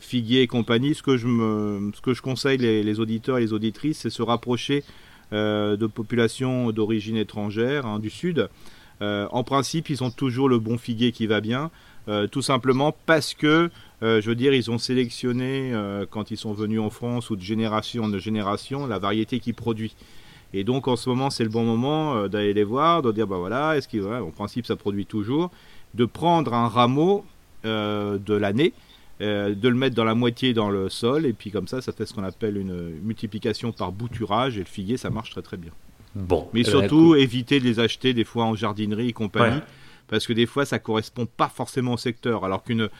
figuier 0.00 0.42
et 0.42 0.46
compagnie. 0.46 0.94
Ce 0.94 1.02
que 1.02 1.16
je, 1.16 1.26
me, 1.26 1.90
ce 1.94 2.02
que 2.02 2.12
je 2.12 2.20
conseille 2.20 2.58
les, 2.58 3.00
auditeurs 3.00 3.38
et 3.38 3.40
les 3.40 3.54
auditrices, 3.54 4.00
c'est 4.00 4.10
se 4.10 4.22
rapprocher 4.22 4.84
de 5.32 5.86
populations 5.86 6.72
d'origine 6.72 7.16
étrangère, 7.16 7.86
hein, 7.86 8.00
du 8.00 8.10
Sud. 8.10 8.50
en 9.00 9.44
principe, 9.44 9.88
ils 9.88 10.04
ont 10.04 10.10
toujours 10.10 10.50
le 10.50 10.58
bon 10.58 10.76
figuier 10.76 11.12
qui 11.12 11.26
va 11.26 11.40
bien. 11.40 11.70
Euh, 12.10 12.26
tout 12.26 12.42
simplement 12.42 12.92
parce 13.06 13.34
que, 13.34 13.70
euh, 14.02 14.20
je 14.20 14.28
veux 14.28 14.34
dire, 14.34 14.52
ils 14.52 14.68
ont 14.68 14.78
sélectionné, 14.78 15.70
euh, 15.72 16.06
quand 16.10 16.32
ils 16.32 16.36
sont 16.36 16.52
venus 16.52 16.80
en 16.80 16.90
France 16.90 17.30
ou 17.30 17.36
de 17.36 17.42
génération 17.42 18.02
en 18.02 18.18
génération, 18.18 18.86
la 18.88 18.98
variété 18.98 19.38
qu'ils 19.38 19.54
produisent. 19.54 19.94
Et 20.52 20.64
donc 20.64 20.88
en 20.88 20.96
ce 20.96 21.08
moment, 21.08 21.30
c'est 21.30 21.44
le 21.44 21.50
bon 21.50 21.62
moment 21.62 22.26
d'aller 22.26 22.52
les 22.52 22.64
voir, 22.64 23.02
de 23.02 23.12
dire, 23.12 23.28
bah 23.28 23.36
voilà, 23.36 23.76
est-ce 23.76 23.86
qu'en 23.86 24.32
principe, 24.32 24.66
ça 24.66 24.74
produit 24.74 25.06
toujours, 25.06 25.52
de 25.94 26.04
prendre 26.04 26.52
un 26.52 26.66
rameau 26.66 27.24
de 27.62 28.34
l'année, 28.34 28.72
de 29.20 29.68
le 29.68 29.74
mettre 29.76 29.94
dans 29.94 30.02
la 30.02 30.16
moitié 30.16 30.52
dans 30.52 30.68
le 30.68 30.88
sol, 30.88 31.24
et 31.24 31.32
puis 31.32 31.52
comme 31.52 31.68
ça, 31.68 31.80
ça 31.80 31.92
fait 31.92 32.04
ce 32.04 32.14
qu'on 32.14 32.24
appelle 32.24 32.56
une 32.56 32.98
multiplication 33.00 33.70
par 33.70 33.92
bouturage, 33.92 34.56
et 34.56 34.60
le 34.60 34.66
figuier, 34.66 34.96
ça 34.96 35.08
marche 35.08 35.30
très 35.30 35.42
très 35.42 35.56
bien. 35.56 35.70
Bon. 36.16 36.48
Mais 36.52 36.64
surtout, 36.64 37.14
éviter 37.14 37.60
de 37.60 37.64
les 37.64 37.78
acheter 37.78 38.12
des 38.12 38.24
fois 38.24 38.44
en 38.46 38.56
jardinerie 38.56 39.10
et 39.10 39.12
compagnie 39.12 39.60
parce 40.10 40.26
que 40.26 40.32
des 40.32 40.46
fois 40.46 40.66
ça 40.66 40.78
correspond 40.78 41.26
pas 41.26 41.48
forcément 41.48 41.94
au 41.94 41.96
secteur, 41.98 42.44
alors 42.44 42.62
qu'une 42.62 42.90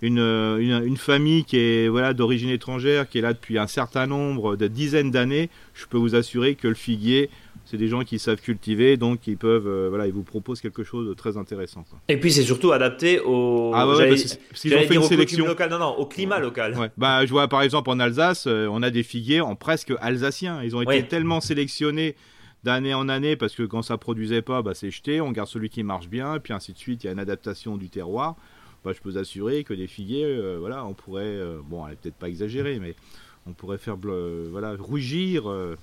une, 0.00 0.18
une, 0.20 0.96
famille 0.96 1.44
qui 1.44 1.58
est 1.58 1.88
voilà 1.88 2.14
d'origine 2.14 2.50
étrangère, 2.50 3.08
qui 3.08 3.18
est 3.18 3.20
là 3.20 3.32
depuis 3.32 3.58
un 3.58 3.66
certain 3.66 4.06
nombre 4.06 4.54
de 4.54 4.68
dizaines 4.68 5.10
d'années, 5.10 5.50
je 5.74 5.86
peux 5.86 5.98
vous 5.98 6.14
assurer 6.14 6.54
que 6.54 6.68
le 6.68 6.74
figuier, 6.74 7.30
c'est 7.64 7.76
des 7.76 7.88
gens 7.88 8.02
qui 8.02 8.18
savent 8.18 8.40
cultiver, 8.40 8.96
donc 8.96 9.26
ils 9.26 9.36
peuvent, 9.36 9.66
euh, 9.66 9.88
voilà, 9.88 10.06
ils 10.06 10.12
vous 10.12 10.22
proposent 10.22 10.60
quelque 10.60 10.84
chose 10.84 11.08
de 11.08 11.14
très 11.14 11.36
intéressant. 11.36 11.84
Et 12.08 12.16
puis 12.16 12.32
c'est 12.32 12.44
surtout 12.44 12.72
adapté 12.72 13.20
au, 13.20 13.72
ah 13.74 13.88
ouais, 13.88 14.16
fait 14.16 14.94
une 14.94 15.02
sélection 15.02 15.46
local, 15.46 15.70
non 15.70 15.78
non, 15.78 15.94
au 15.96 16.06
climat 16.06 16.38
local. 16.38 16.74
Bah, 16.96 17.26
je 17.26 17.30
vois 17.30 17.48
par 17.48 17.62
exemple 17.62 17.90
en 17.90 17.98
Alsace, 17.98 18.46
euh, 18.46 18.68
on 18.70 18.82
a 18.82 18.90
des 18.90 19.02
figuiers 19.02 19.40
en 19.40 19.56
presque 19.56 19.92
alsaciens. 20.00 20.62
Ils 20.62 20.76
ont 20.76 20.82
été 20.82 21.08
tellement 21.08 21.40
sélectionnés 21.40 22.14
d'année 22.64 22.94
en 22.94 23.08
année 23.08 23.36
parce 23.36 23.54
que 23.54 23.62
quand 23.62 23.82
ça 23.82 23.98
produisait 23.98 24.42
pas, 24.42 24.62
bah, 24.62 24.74
c'est 24.74 24.90
jeté, 24.90 25.20
on 25.20 25.32
garde 25.32 25.48
celui 25.48 25.70
qui 25.70 25.82
marche 25.82 26.08
bien, 26.08 26.34
et 26.34 26.40
puis 26.40 26.52
ainsi 26.52 26.72
de 26.72 26.78
suite. 26.78 27.04
Il 27.04 27.06
y 27.06 27.10
a 27.10 27.12
une 27.12 27.18
adaptation 27.18 27.76
du 27.76 27.88
terroir. 27.88 28.36
Bah, 28.84 28.92
je 28.94 29.00
peux 29.00 29.10
vous 29.10 29.18
assurer 29.18 29.64
que 29.64 29.74
des 29.74 29.86
figuiers, 29.86 30.24
euh, 30.24 30.56
voilà, 30.58 30.84
on 30.84 30.94
pourrait, 30.94 31.24
euh, 31.24 31.58
bon, 31.64 31.86
elle 31.86 31.94
est 31.94 31.96
peut-être 31.96 32.16
pas 32.16 32.28
exagérée, 32.28 32.78
mais 32.78 32.94
on 33.46 33.52
pourrait 33.52 33.78
faire, 33.78 33.96
voilà, 33.96 34.76
rougir, 34.78 35.50
euh, 35.50 35.76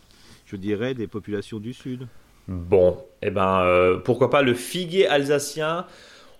je 0.45 0.55
dirais, 0.55 0.93
des 0.93 1.07
populations 1.07 1.59
du 1.59 1.73
sud. 1.73 2.07
Bon, 2.47 2.97
et 3.21 3.27
eh 3.27 3.31
ben, 3.31 3.99
pourquoi 4.03 4.29
pas 4.29 4.43
le 4.43 4.53
figuier 4.53 5.07
alsacien 5.07 5.87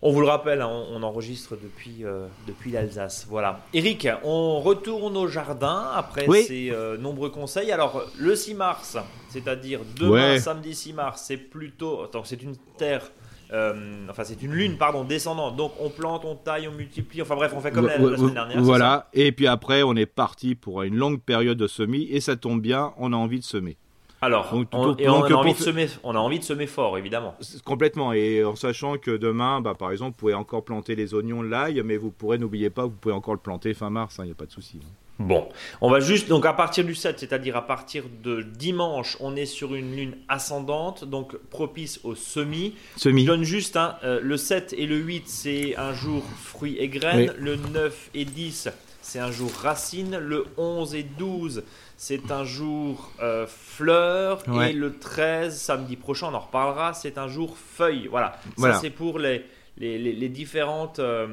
On 0.07 0.11
vous 0.11 0.21
le 0.21 0.27
rappelle, 0.27 0.61
hein, 0.61 0.69
on, 0.91 1.01
enregistre 1.01 1.57
depuis, 1.59 2.05
euh, 2.05 2.27
depuis 2.45 2.69
l'Alsace. 2.69 3.25
Voilà. 3.27 3.61
Eric, 3.73 4.07
on 4.23 4.61
retourne 4.61 5.17
au 5.17 5.27
jardin 5.27 5.89
après 5.95 6.27
ces 6.43 6.69
euh, 6.69 6.95
nombreux 6.95 7.31
conseils. 7.31 7.71
Alors, 7.71 8.03
le 8.19 8.35
6 8.35 8.53
mars, 8.53 8.97
c'est-à-dire 9.29 9.79
demain, 9.99 10.37
samedi 10.37 10.75
6 10.75 10.93
mars, 10.93 11.23
c'est 11.25 11.37
plutôt. 11.37 12.03
Attends, 12.03 12.23
c'est 12.23 12.43
une 12.43 12.55
terre. 12.77 13.11
Euh, 13.51 14.05
enfin, 14.07 14.23
c'est 14.23 14.43
une 14.43 14.53
lune, 14.53 14.77
pardon, 14.77 15.05
descendante. 15.05 15.55
Donc, 15.55 15.71
on 15.79 15.89
plante, 15.89 16.23
on 16.23 16.35
taille, 16.35 16.67
on 16.67 16.73
multiplie. 16.73 17.23
Enfin, 17.23 17.35
bref, 17.35 17.53
on 17.55 17.59
fait 17.59 17.71
comme 17.71 17.87
la, 17.87 17.95
semaine 17.95 18.33
dernière. 18.35 18.61
Voilà. 18.61 19.09
Et 19.11 19.31
puis 19.31 19.47
après, 19.47 19.81
on 19.81 19.95
est 19.95 20.05
parti 20.05 20.53
pour 20.53 20.83
une 20.83 20.97
longue 20.97 21.19
période 21.19 21.57
de 21.57 21.65
semis. 21.65 22.07
Et 22.11 22.21
ça 22.21 22.35
tombe 22.35 22.61
bien, 22.61 22.93
on 22.99 23.11
a 23.11 23.15
envie 23.15 23.39
de 23.39 23.43
semer. 23.43 23.75
Alors, 24.21 24.49
on, 24.53 24.95
et 24.95 25.09
on, 25.09 25.23
a 25.23 25.33
envie 25.33 25.53
de 25.53 25.59
semer, 25.59 25.87
on 26.03 26.15
a 26.15 26.19
envie 26.19 26.39
de 26.39 26.43
semer 26.43 26.67
fort, 26.67 26.97
évidemment. 26.97 27.35
Complètement, 27.63 28.13
et 28.13 28.43
en 28.43 28.55
sachant 28.55 28.97
que 28.97 29.11
demain, 29.11 29.61
bah, 29.61 29.75
par 29.77 29.91
exemple, 29.91 30.11
vous 30.11 30.19
pouvez 30.19 30.33
encore 30.33 30.63
planter 30.63 30.95
les 30.95 31.13
oignons, 31.13 31.41
l'ail, 31.41 31.81
mais 31.85 31.97
vous 31.97 32.11
pourrez, 32.11 32.37
n'oubliez 32.37 32.69
pas, 32.69 32.85
vous 32.85 32.91
pouvez 32.91 33.13
encore 33.13 33.33
le 33.33 33.39
planter 33.39 33.73
fin 33.73 33.89
mars, 33.89 34.15
il 34.17 34.21
hein, 34.21 34.25
n'y 34.25 34.31
a 34.31 34.35
pas 34.35 34.45
de 34.45 34.51
souci. 34.51 34.79
Hein. 34.81 34.87
Bon, 35.17 35.47
on 35.79 35.89
va 35.89 36.01
juste, 36.01 36.27
donc 36.27 36.45
à 36.45 36.51
partir 36.51 36.83
du 36.83 36.93
7, 36.93 37.19
c'est-à-dire 37.19 37.55
à 37.55 37.65
partir 37.65 38.03
de 38.21 38.41
dimanche, 38.41 39.15
on 39.21 39.37
est 39.37 39.45
sur 39.45 39.73
une 39.73 39.95
lune 39.95 40.17
ascendante, 40.27 41.05
donc 41.05 41.37
propice 41.49 42.01
au 42.03 42.15
semis. 42.15 42.75
Semis. 42.97 43.21
Je 43.21 43.27
donne 43.27 43.43
juste, 43.43 43.77
hein, 43.77 43.95
euh, 44.03 44.19
le 44.21 44.35
7 44.35 44.75
et 44.77 44.85
le 44.85 44.97
8, 44.97 45.23
c'est 45.27 45.77
un 45.77 45.93
jour 45.93 46.21
fruits 46.43 46.77
et 46.79 46.89
graines, 46.89 47.33
le 47.37 47.55
9 47.55 48.09
et 48.13 48.25
10, 48.25 48.67
c'est 49.01 49.19
un 49.19 49.31
jour 49.31 49.51
racine, 49.53 50.17
le 50.17 50.45
11 50.57 50.95
et 50.95 51.03
12, 51.03 51.63
c'est 51.97 52.31
un 52.31 52.43
jour 52.43 53.11
euh, 53.21 53.47
fleur 53.47 54.43
et 54.61 54.73
le 54.73 54.97
13, 54.97 55.57
samedi 55.57 55.95
prochain, 55.95 56.27
on 56.31 56.33
en 56.33 56.39
reparlera, 56.39 56.93
c'est 56.93 57.17
un 57.17 57.27
jour 57.27 57.57
feuille. 57.57 58.07
Voilà, 58.07 58.39
ça 58.57 58.73
c'est 58.75 58.89
pour 58.89 59.19
les, 59.19 59.45
les, 59.77 60.29
différentes, 60.29 60.99
euh, 60.99 61.27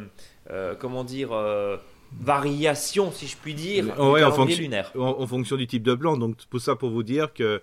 euh, 0.50 0.74
comment 0.78 1.04
dire, 1.04 1.30
variations, 2.20 3.10
si 3.10 3.26
je 3.26 3.36
puis 3.36 3.54
dire, 3.54 3.86
en 3.98 4.32
fonction, 4.32 4.62
lunaire. 4.62 4.92
En, 4.96 5.26
fonction 5.26 5.56
du 5.56 5.66
type 5.66 5.82
de 5.82 5.94
blanc. 5.94 6.16
Donc 6.16 6.36
pour 6.46 6.60
ça, 6.60 6.76
pour 6.76 6.90
vous 6.90 7.02
dire 7.02 7.32
que 7.32 7.60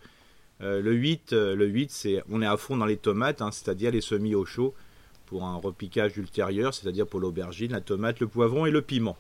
le 0.60 0.91
8, 0.91 1.32
le 1.32 1.65
8 1.65 1.91
c'est, 1.91 2.24
on 2.29 2.41
est 2.41 2.48
à 2.48 2.58
fond 2.58 2.75
dans 2.75 2.86
les 2.86 2.98
tomates, 2.98 3.41
hein, 3.41 3.51
c'est-à-dire 3.51 3.91
les 3.91 4.01
semis 4.01 4.36
au 4.36 4.46
chaud 4.46 4.74
pour 5.25 5.46
un 5.46 5.56
repiquage 5.56 6.18
ultérieur, 6.18 6.74
c'est-à-dire 6.74 7.08
pour 7.08 7.20
l'aubergine, 7.20 7.72
la 7.72 7.82
tomate, 7.82 8.20
le 8.20 8.27
poivron 8.27 8.65
et 8.65 8.72
le 8.72 8.82
piment. 8.82 9.15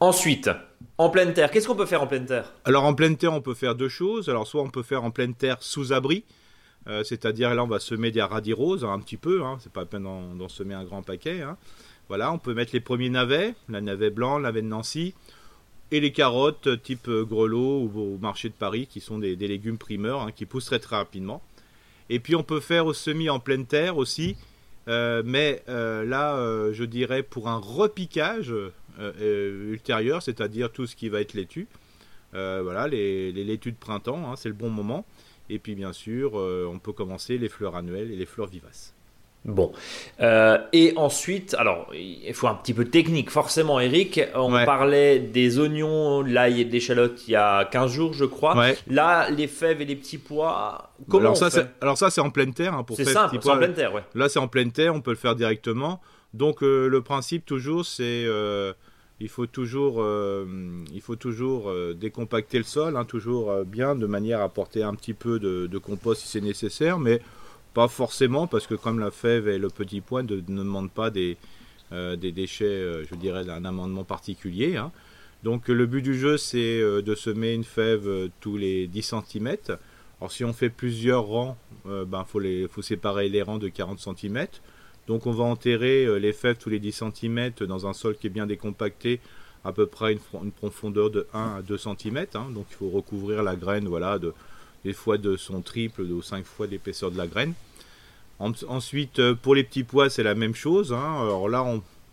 Ensuite, 0.00 0.48
en 0.96 1.10
pleine 1.10 1.34
terre, 1.34 1.50
qu'est-ce 1.50 1.68
qu'on 1.68 1.76
peut 1.76 1.84
faire 1.84 2.02
en 2.02 2.06
pleine 2.06 2.24
terre? 2.24 2.54
Alors 2.64 2.84
en 2.84 2.94
pleine 2.94 3.18
terre, 3.18 3.34
on 3.34 3.42
peut 3.42 3.52
faire 3.52 3.74
deux 3.74 3.90
choses. 3.90 4.30
Alors 4.30 4.46
soit 4.46 4.62
on 4.62 4.70
peut 4.70 4.82
faire 4.82 5.04
en 5.04 5.10
pleine 5.10 5.34
terre 5.34 5.58
sous 5.60 5.92
abri, 5.92 6.24
euh, 6.88 7.04
c'est-à-dire 7.04 7.54
là 7.54 7.62
on 7.62 7.66
va 7.66 7.80
semer 7.80 8.10
des 8.10 8.22
radis 8.22 8.54
roses 8.54 8.82
un 8.82 8.98
petit 8.98 9.18
peu, 9.18 9.44
hein, 9.44 9.58
c'est 9.60 9.70
pas 9.70 9.82
à 9.82 9.84
peine 9.84 10.04
d'en 10.04 10.48
semer 10.48 10.72
un 10.72 10.84
grand 10.84 11.02
paquet. 11.02 11.42
Hein. 11.42 11.58
Voilà, 12.08 12.32
on 12.32 12.38
peut 12.38 12.54
mettre 12.54 12.72
les 12.72 12.80
premiers 12.80 13.10
navets, 13.10 13.54
la 13.68 13.82
navet 13.82 14.08
blanc, 14.08 14.38
la 14.38 14.48
navet 14.48 14.62
de 14.62 14.68
Nancy, 14.68 15.14
et 15.92 16.00
les 16.00 16.12
carottes 16.12 16.82
type 16.82 17.08
euh, 17.08 17.24
grelot 17.24 17.82
ou 17.82 18.14
au 18.14 18.18
marché 18.18 18.48
de 18.48 18.54
Paris 18.54 18.86
qui 18.86 19.00
sont 19.00 19.18
des, 19.18 19.36
légumes 19.36 19.78
primeurs 19.78 20.22
hein, 20.22 20.32
qui 20.32 20.46
pousseraient 20.46 20.78
très 20.78 20.96
rapidement. 20.96 21.42
Et 22.08 22.20
puis 22.20 22.34
on 22.34 22.42
peut 22.42 22.60
faire 22.60 22.86
au 22.86 22.94
semis 22.94 23.28
en 23.28 23.38
pleine 23.38 23.66
terre 23.66 23.98
aussi, 23.98 24.30
euh, 24.30 24.34
mais 25.24 25.62
là 25.66 26.72
je 26.72 26.84
dirais 26.84 27.22
pour 27.22 27.48
un 27.48 27.58
repiquage, 27.58 28.52
euh, 29.00 29.12
euh, 29.20 29.72
ultérieure, 29.72 30.22
c'est-à-dire 30.22 30.70
tout 30.70 30.86
ce 30.86 30.94
qui 30.94 31.08
va 31.08 31.22
être 31.22 31.32
laitue. 31.32 31.68
Euh, 32.34 32.60
voilà, 32.62 32.86
les, 32.86 33.32
les 33.32 33.44
laitues 33.44 33.72
de 33.72 33.78
printemps, 33.78 34.30
hein, 34.30 34.36
c'est 34.36 34.48
le 34.48 34.54
bon 34.54 34.68
moment. 34.68 35.06
Et 35.48 35.58
puis 35.58 35.74
bien 35.74 35.92
sûr, 35.92 36.34
on 36.34 36.78
peut 36.78 36.92
commencer 36.92 37.38
les 37.38 37.48
fleurs 37.48 37.74
annuelles 37.74 38.12
et 38.12 38.16
les 38.16 38.26
fleurs 38.26 38.46
vivaces. 38.46 38.94
Bon. 39.44 39.72
et 40.20 40.92
ensuite, 40.96 41.54
alors, 41.54 41.90
il 41.94 42.32
faut 42.34 42.46
un 42.46 42.54
petit 42.54 42.74
peu 42.74 42.84
de 42.84 42.90
technique, 42.90 43.30
forcément, 43.30 43.80
Eric. 43.80 44.20
On 44.34 44.50
parlait 44.64 45.18
des 45.18 45.58
oignons, 45.58 46.22
l'ail 46.22 46.60
et 46.60 46.64
de 46.64 46.72
l'échalote 46.72 47.26
il 47.26 47.32
y 47.32 47.36
a 47.36 47.64
15 47.64 47.90
jours, 47.90 48.12
je 48.12 48.26
crois. 48.26 48.72
Là, 48.86 49.30
les 49.30 49.46
fèves 49.46 49.80
et 49.80 49.84
les 49.84 49.96
petits 49.96 50.18
pois, 50.18 50.90
comment 51.08 51.22
alors, 51.22 51.36
ça, 51.36 51.50
fait 51.50 51.66
alors 51.80 51.96
ça, 51.96 52.10
c'est 52.10 52.20
en 52.20 52.30
pleine 52.30 52.52
terre. 52.52 52.74
Hein, 52.74 52.84
c'est 52.94 53.04
simple, 53.04 53.38
c'est 53.40 53.50
en 53.50 53.56
pleine 53.56 53.72
terre, 53.74 53.94
ouais. 53.94 54.02
Là, 54.14 54.28
c'est 54.28 54.38
en 54.38 54.48
pleine 54.48 54.72
terre, 54.72 54.94
on 54.94 55.00
peut 55.00 55.12
le 55.12 55.16
faire 55.16 55.34
directement. 55.34 56.00
Donc, 56.34 56.60
le 56.60 57.00
principe, 57.00 57.46
toujours, 57.46 57.86
c'est 57.86 58.26
il 59.20 59.28
faut 59.28 59.46
toujours, 59.46 59.96
euh, 59.98 60.46
il 60.92 61.02
faut 61.02 61.16
toujours 61.16 61.68
euh, 61.68 61.94
décompacter 61.94 62.56
le 62.56 62.64
sol, 62.64 62.96
hein, 62.96 63.04
toujours 63.04 63.50
euh, 63.50 63.64
bien, 63.64 63.94
de 63.94 64.06
manière 64.06 64.40
à 64.40 64.44
apporter 64.44 64.82
un 64.82 64.94
petit 64.94 65.12
peu 65.12 65.38
de, 65.38 65.78
compost 65.78 66.22
si 66.22 66.28
c'est 66.28 66.40
nécessaire, 66.40 66.98
mais 66.98 67.20
pas 67.74 67.88
forcément, 67.88 68.46
parce 68.46 68.66
que 68.66 68.74
comme 68.74 68.98
la 68.98 69.10
fève 69.10 69.48
et 69.48 69.58
le 69.58 69.68
petit 69.68 70.00
pois 70.00 70.22
ne, 70.22 70.40
demandent 70.40 70.90
pas 70.90 71.10
des, 71.10 71.36
des 71.92 72.32
déchets, 72.32 73.04
je 73.08 73.14
dirais, 73.16 73.44
d'un 73.44 73.64
amendement 73.64 74.04
particulier. 74.04 74.76
Hein. 74.76 74.92
Donc 75.42 75.68
le 75.68 75.86
but 75.86 76.02
du 76.02 76.18
jeu, 76.18 76.36
c'est 76.36 76.80
de 76.80 77.14
semer 77.14 77.52
une 77.54 77.64
fève 77.64 78.30
tous 78.40 78.56
les 78.56 78.86
10 78.86 79.14
cm. 79.28 79.56
Alors 80.20 80.30
si 80.30 80.44
on 80.44 80.52
fait 80.52 80.68
plusieurs 80.68 81.24
rangs, 81.24 81.56
il 81.86 82.04
ben, 82.06 82.24
faut, 82.24 82.40
faut 82.70 82.82
séparer 82.82 83.28
les 83.28 83.42
rangs 83.42 83.58
de 83.58 83.68
40 83.68 83.98
cm. 83.98 84.46
Donc 85.10 85.26
on 85.26 85.32
va 85.32 85.42
enterrer 85.42 86.04
euh, 86.04 86.18
les 86.20 86.32
fèves 86.32 86.56
tous 86.56 86.70
les 86.70 86.78
10 86.78 87.02
cm 87.16 87.50
dans 87.66 87.88
un 87.88 87.92
sol 87.92 88.16
qui 88.16 88.28
est 88.28 88.30
bien 88.30 88.46
décompacté, 88.46 89.18
à 89.64 89.72
peu 89.72 89.86
près 89.86 90.12
une, 90.12 90.52
profondeur 90.52 91.10
de 91.10 91.26
1 91.34 91.56
à 91.56 91.62
2 91.62 91.78
cm. 91.78 92.26
Hein. 92.34 92.46
donc 92.54 92.66
il 92.70 92.76
faut 92.76 92.90
recouvrir 92.90 93.42
la 93.42 93.56
graine 93.56 93.88
voilà, 93.88 94.20
de, 94.20 94.32
des 94.84 94.92
fois 94.92 95.18
de 95.18 95.36
son 95.36 95.60
triple 95.60 96.02
ou 96.02 96.22
5 96.22 96.44
fois 96.44 96.66
l'épaisseur 96.66 97.10
de 97.10 97.18
la 97.18 97.26
graine. 97.26 97.54
ensuite, 98.38 99.18
euh, 99.18 99.34
pour 99.34 99.54
les 99.54 99.64
petits 99.64 99.84
pois, 99.84 100.10
c'est 100.10 100.22
la 100.22 100.34
même 100.34 100.54
chose. 100.54 100.92
Hein. 100.92 101.20
Alors 101.20 101.48
là, 101.48 101.64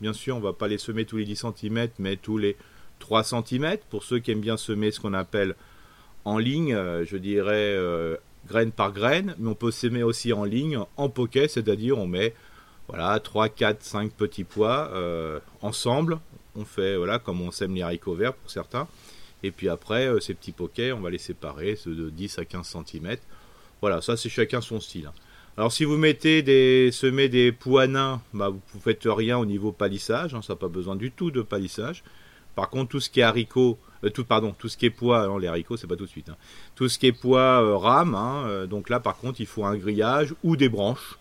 bien 0.02 0.14
sûr, 0.14 0.36
on 0.36 0.40
ne 0.40 0.44
va 0.44 0.54
pas 0.54 0.68
les 0.68 0.78
semer 0.78 1.06
tous 1.06 1.18
les 1.18 1.26
10 1.26 1.46
cm, 1.58 1.90
mais 2.00 2.18
tous 2.18 2.38
les 2.38 2.58
3 3.00 3.24
cm. 3.24 3.78
Pour 3.90 4.04
ceux 4.04 4.20
qui 4.20 4.32
aiment 4.32 4.42
bien 4.42 4.58
semer 4.58 4.92
ce 4.92 5.00
qu'on 5.00 5.14
appelle 5.14 5.56
en 6.26 6.38
ligne, 6.38 6.74
euh, 6.74 7.06
je 7.06 7.18
dirais 7.18 7.78
graine 8.48 8.72
par 8.72 8.92
graine, 8.92 9.36
mais 9.38 9.50
on 9.50 9.56
peut 9.56 9.72
semer 9.72 10.04
aussi 10.04 10.34
en 10.34 10.44
ligne, 10.44 10.80
en 10.96 11.10
poquet, 11.10 11.48
c'est-à-dire 11.48 11.98
on 11.98 12.08
met 12.08 12.34
voilà, 12.88 13.20
3, 13.20 13.50
4, 13.50 13.84
5 13.84 14.12
petits 14.12 14.46
pois 14.46 14.90
euh, 14.94 15.40
ensemble. 15.62 16.20
On 16.56 16.66
fait 16.66 16.96
voilà, 16.96 17.20
comme 17.20 17.42
on 17.42 17.52
sème 17.52 17.76
les 17.76 17.82
haricots 17.82 18.16
verts 18.16 18.34
pour 18.34 18.50
certains. 18.50 18.88
Et 19.44 19.52
puis 19.52 19.70
après, 19.70 20.08
euh, 20.08 20.20
ces 20.20 20.34
petits 20.34 20.52
poquets, 20.52 20.92
on 20.92 21.00
va 21.00 21.10
les 21.10 21.18
séparer 21.18 21.78
de 21.86 22.10
10 22.10 22.40
à 22.40 22.46
15 22.46 22.78
cm. 22.86 23.18
Voilà, 23.82 24.02
ça 24.02 24.18
c'est 24.18 24.30
chacun 24.30 24.62
son 24.62 24.80
style. 24.80 25.08
Hein. 25.08 25.14
Alors 25.58 25.72
si 25.72 25.86
vous 25.86 25.98
mettez 25.98 26.42
des 26.44 26.92
semez 26.92 27.30
des 27.30 27.52
pois 27.52 27.88
nains, 27.88 28.22
bah, 28.34 28.50
vous 28.50 28.60
ne 28.76 28.82
faites 28.82 29.04
rien 29.06 29.38
au 29.38 29.46
niveau 29.46 29.72
palissage, 29.72 30.34
hein, 30.34 30.42
ça 30.42 30.54
n'a 30.54 30.58
pas 30.58 30.68
besoin 30.68 30.96
du 30.96 31.12
tout 31.12 31.32
de 31.32 31.42
palissage. 31.42 32.04
Par 32.56 32.70
contre, 32.70 32.90
tout 32.90 33.00
ce 33.00 33.10
qui 33.10 33.20
est 33.20 33.24
haricots, 33.24 33.78
euh, 34.04 34.10
tout, 34.10 34.26
pardon, 34.26 34.56
tout 34.58 34.70
ce 34.70 34.78
qui 34.78 34.88
est 34.88 34.92
pois, 34.92 35.28
non, 35.28 35.38
les 35.38 35.48
haricots 35.48 35.78
c'est 35.78 35.88
pas 35.88 35.96
tout 35.96 36.06
de 36.06 36.10
suite. 36.10 36.30
Hein. 36.30 36.38
Tout 36.76 36.90
ce 36.90 36.98
qui 37.00 37.08
est 37.08 37.12
pois 37.12 37.78
rame, 37.78 38.68
donc 38.68 38.90
là 38.90 39.00
par 39.00 39.18
contre 39.18 39.40
il 39.42 39.48
faut 39.48 39.66
un 39.66 39.76
grillage 39.76 40.34
ou 40.44 40.56
des 40.58 40.70
branches. 40.70 41.18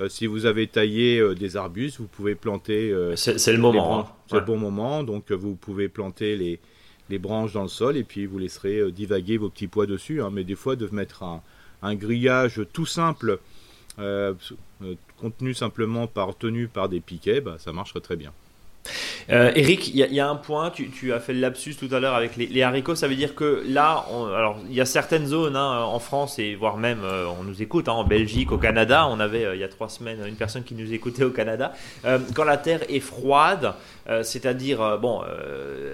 Euh, 0.00 0.08
si 0.08 0.26
vous 0.26 0.46
avez 0.46 0.66
taillé 0.68 1.18
euh, 1.18 1.34
des 1.34 1.56
arbustes, 1.56 1.98
vous 1.98 2.06
pouvez 2.06 2.34
planter. 2.34 2.90
Euh, 2.90 3.16
c'est 3.16 3.52
le 3.52 3.58
moment. 3.58 4.00
Hein. 4.00 4.06
C'est 4.28 4.36
le 4.36 4.44
bon 4.44 4.56
moment. 4.56 5.02
Donc 5.02 5.32
vous 5.32 5.56
pouvez 5.56 5.88
planter 5.88 6.36
les, 6.36 6.60
les, 7.08 7.18
branches 7.18 7.52
dans 7.52 7.62
le 7.62 7.68
sol 7.68 7.96
et 7.96 8.04
puis 8.04 8.26
vous 8.26 8.38
laisserez 8.38 8.90
divaguer 8.92 9.38
vos 9.38 9.48
petits 9.48 9.68
pois 9.68 9.86
dessus. 9.86 10.22
Hein. 10.22 10.30
mais 10.32 10.44
des 10.44 10.54
fois, 10.54 10.76
de 10.76 10.88
mettre 10.92 11.22
un, 11.22 11.94
grillage 11.94 12.62
tout 12.72 12.86
simple, 12.86 13.38
contenu 15.16 15.54
simplement 15.54 16.06
par 16.06 16.36
tenu 16.36 16.68
par 16.68 16.88
des 16.88 17.00
piquets, 17.00 17.40
bah, 17.40 17.56
ça 17.58 17.72
marcherait 17.72 18.00
très 18.00 18.16
bien. 18.16 18.32
Euh, 19.30 19.52
Eric, 19.54 19.88
il 19.88 19.96
y, 19.96 20.20
a 20.20 20.28
un 20.28 20.36
point, 20.36 20.70
tu, 20.70 21.12
as 21.12 21.20
fait 21.20 21.34
le 21.34 21.40
lapsus 21.40 21.74
tout 21.74 21.94
à 21.94 22.00
l'heure 22.00 22.14
avec 22.14 22.36
les, 22.36 22.62
haricots, 22.62 22.94
ça 22.94 23.08
veut 23.08 23.14
dire 23.14 23.34
que 23.34 23.62
là, 23.66 24.06
alors 24.34 24.56
il 24.68 24.74
y 24.74 24.80
a 24.80 24.86
certaines 24.86 25.26
zones 25.26 25.56
hein, 25.56 25.82
en 25.82 25.98
France 25.98 26.38
et 26.38 26.54
voire 26.54 26.78
même 26.78 27.00
euh, 27.04 27.26
on 27.38 27.44
nous 27.44 27.60
écoute 27.60 27.88
hein, 27.88 27.92
en 27.92 28.04
Belgique, 28.04 28.52
au 28.52 28.58
Canada, 28.58 29.06
on 29.10 29.20
avait 29.20 29.44
euh, 29.44 29.54
il 29.54 29.60
y 29.60 29.64
a 29.64 29.68
trois 29.68 29.90
semaines 29.90 30.24
une 30.26 30.36
personne 30.36 30.64
qui 30.64 30.74
nous 30.74 30.94
écoutait 30.94 31.24
au 31.24 31.30
Canada. 31.30 31.72
quand 32.34 32.44
la 32.44 32.56
terre 32.56 32.80
est 32.88 33.00
froide, 33.00 33.74
c'est-à-dire 34.22 34.98
bon, 34.98 35.22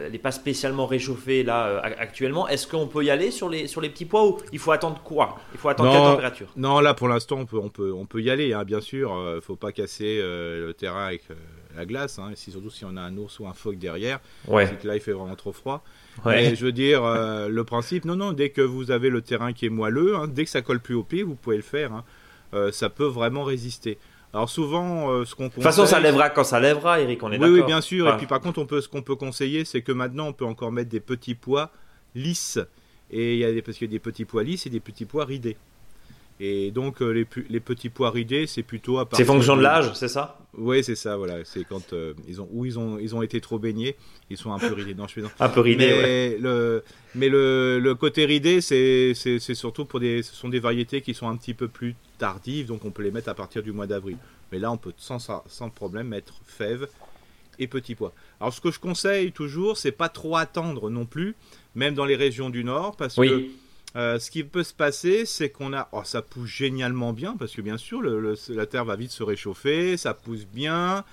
elle 0.04 0.12
n'est 0.12 0.18
pas 0.18 0.30
spécialement 0.30 0.86
réchauffée 0.86 1.42
là 1.42 1.82
actuellement, 1.98 2.46
est-ce 2.46 2.66
qu'on 2.66 2.86
peut 2.86 3.04
y 3.04 3.10
aller 3.10 3.30
sur 3.30 3.48
les 3.48 3.66
sur 3.66 3.80
les 3.80 3.88
petits 3.88 4.04
pois 4.04 4.26
ou 4.26 4.38
il 4.52 4.58
faut 4.58 4.70
attendre 4.70 5.00
quoi? 5.02 5.36
Il 5.52 5.58
faut 5.58 5.68
attendre 5.68 5.90
quelle 5.90 6.00
température? 6.00 6.46
Non, 6.56 6.80
là 6.80 6.94
pour 6.94 7.08
l'instant 7.08 7.38
on 7.38 7.46
peut 7.46 7.58
on 7.58 7.68
peut 7.68 7.92
on 7.92 8.06
peut 8.06 8.22
y 8.22 8.30
aller, 8.30 8.52
hein, 8.52 8.64
bien 8.64 8.80
sûr. 8.80 9.12
Il 9.34 9.40
faut 9.40 9.56
pas 9.56 9.72
casser 9.72 10.18
le 10.20 10.72
terrain 10.72 11.06
avec 11.06 11.22
la 11.76 11.86
glace, 11.86 12.18
hein, 12.18 12.32
surtout 12.34 12.70
si 12.70 12.84
on 12.84 12.96
a 12.96 13.00
un 13.00 13.16
ours 13.16 13.38
ou 13.38 13.46
un 13.46 13.52
phoque 13.54 13.78
derrière. 13.78 14.20
Ouais. 14.46 14.70
Que 14.80 14.86
là, 14.86 14.94
il 14.94 15.00
fait 15.00 15.12
vraiment 15.12 15.34
trop 15.34 15.52
froid. 15.52 15.84
Ouais. 16.24 16.54
je 16.54 16.64
veux 16.64 16.72
dire, 16.72 17.04
euh, 17.04 17.48
le 17.48 17.64
principe, 17.64 18.04
non, 18.04 18.16
non, 18.16 18.32
dès 18.32 18.50
que 18.50 18.60
vous 18.60 18.90
avez 18.90 19.10
le 19.10 19.20
terrain 19.20 19.52
qui 19.52 19.66
est 19.66 19.70
moelleux, 19.70 20.16
hein, 20.16 20.28
dès 20.28 20.44
que 20.44 20.50
ça 20.50 20.62
colle 20.62 20.80
plus 20.80 20.94
au 20.94 21.02
pied, 21.02 21.22
vous 21.22 21.34
pouvez 21.34 21.56
le 21.56 21.62
faire. 21.62 21.92
Hein. 21.92 22.04
Euh, 22.54 22.70
ça 22.70 22.88
peut 22.88 23.06
vraiment 23.06 23.44
résister. 23.44 23.98
Alors 24.32 24.48
souvent, 24.48 25.10
euh, 25.10 25.24
ce 25.24 25.34
qu'on 25.34 25.44
De 25.44 25.50
toute 25.50 25.62
façon, 25.62 25.86
ça 25.86 26.00
lèvera 26.00 26.30
quand 26.30 26.44
ça 26.44 26.58
lèvera, 26.58 27.00
Eric, 27.00 27.22
on 27.22 27.30
est 27.30 27.38
d'accord. 27.38 27.54
Oui, 27.54 27.62
bien 27.62 27.80
sûr. 27.80 28.12
Et 28.12 28.16
puis 28.16 28.26
par 28.26 28.40
contre, 28.40 28.60
on 28.60 28.66
peut, 28.66 28.80
ce 28.80 28.88
qu'on 28.88 29.02
peut 29.02 29.16
conseiller, 29.16 29.64
c'est 29.64 29.82
que 29.82 29.92
maintenant, 29.92 30.28
on 30.28 30.32
peut 30.32 30.44
encore 30.44 30.72
mettre 30.72 30.90
des 30.90 31.00
petits 31.00 31.34
pois 31.34 31.70
lisses. 32.14 32.58
Et 33.10 33.34
il 33.34 33.38
y 33.38 33.44
a 33.44 33.52
des, 33.52 33.62
parce 33.62 33.78
qu'il 33.78 33.86
y 33.86 33.90
a 33.90 33.92
des 33.92 34.00
petits 34.00 34.24
pois 34.24 34.42
lisses 34.42 34.66
et 34.66 34.70
des 34.70 34.80
petits 34.80 35.04
pois 35.04 35.24
ridés. 35.24 35.56
Et 36.40 36.72
donc 36.72 37.00
euh, 37.00 37.10
les, 37.12 37.26
les 37.48 37.60
petits 37.60 37.90
pois 37.90 38.10
ridés, 38.10 38.46
c'est 38.48 38.64
plutôt 38.64 38.98
à 38.98 39.02
C'est 39.02 39.08
partir 39.10 39.26
fonction 39.26 39.56
de 39.56 39.62
l'âge, 39.62 39.92
c'est 39.94 40.08
ça 40.08 40.38
Oui, 40.58 40.82
c'est 40.82 40.96
ça, 40.96 41.16
voilà. 41.16 41.44
C'est 41.44 41.64
quand 41.64 41.92
euh, 41.92 42.12
ils 42.26 42.40
ont 42.40 42.48
où 42.50 42.64
ils 42.64 42.76
ont 42.76 42.98
ils 42.98 43.14
ont 43.14 43.22
été 43.22 43.40
trop 43.40 43.58
baignés, 43.60 43.94
ils 44.30 44.36
sont 44.36 44.52
un 44.52 44.58
peu 44.58 44.72
ridés. 44.74 44.94
Non, 44.94 45.04
je 45.06 45.12
suis 45.12 45.22
dans- 45.22 45.30
Un 45.38 45.48
peu 45.48 45.60
ridé, 45.60 45.86
mais 45.86 45.92
ouais. 46.02 46.36
le 46.40 46.82
mais 47.14 47.28
le, 47.28 47.78
le 47.78 47.94
côté 47.94 48.24
ridé, 48.24 48.60
c'est 48.60 49.12
c'est 49.14 49.38
c'est 49.38 49.54
surtout 49.54 49.84
pour 49.84 50.00
des 50.00 50.22
ce 50.24 50.34
sont 50.34 50.48
des 50.48 50.58
variétés 50.58 51.02
qui 51.02 51.14
sont 51.14 51.28
un 51.28 51.36
petit 51.36 51.54
peu 51.54 51.68
plus 51.68 51.94
tardives, 52.18 52.66
donc 52.66 52.84
on 52.84 52.90
peut 52.90 53.04
les 53.04 53.12
mettre 53.12 53.28
à 53.28 53.34
partir 53.34 53.62
du 53.62 53.70
mois 53.70 53.86
d'avril. 53.86 54.16
Mais 54.50 54.58
là, 54.58 54.72
on 54.72 54.76
peut 54.76 54.92
sans 54.96 55.20
sans 55.20 55.70
problème 55.70 56.08
mettre 56.08 56.34
fèves 56.44 56.88
et 57.60 57.68
petits 57.68 57.94
pois. 57.94 58.12
Alors 58.40 58.52
ce 58.52 58.60
que 58.60 58.72
je 58.72 58.80
conseille 58.80 59.30
toujours, 59.30 59.76
c'est 59.76 59.92
pas 59.92 60.08
trop 60.08 60.36
attendre 60.36 60.90
non 60.90 61.06
plus, 61.06 61.36
même 61.76 61.94
dans 61.94 62.04
les 62.04 62.16
régions 62.16 62.50
du 62.50 62.64
nord, 62.64 62.96
parce 62.96 63.14
que. 63.14 63.20
Euh, 63.96 64.18
ce 64.18 64.30
qui 64.30 64.42
peut 64.42 64.62
se 64.64 64.74
passer, 64.74 65.24
c'est 65.24 65.50
qu'on 65.50 65.72
a. 65.72 65.88
Oh, 65.92 66.00
ça 66.04 66.20
pousse 66.20 66.48
génialement 66.48 67.12
bien, 67.12 67.36
parce 67.38 67.52
que 67.54 67.60
bien 67.62 67.76
sûr, 67.76 68.00
le- 68.02 68.20
le- 68.20 68.34
la 68.48 68.66
terre 68.66 68.84
va 68.84 68.96
vite 68.96 69.12
se 69.12 69.22
réchauffer, 69.22 69.96
ça 69.96 70.14
pousse 70.14 70.46
bien. 70.46 71.04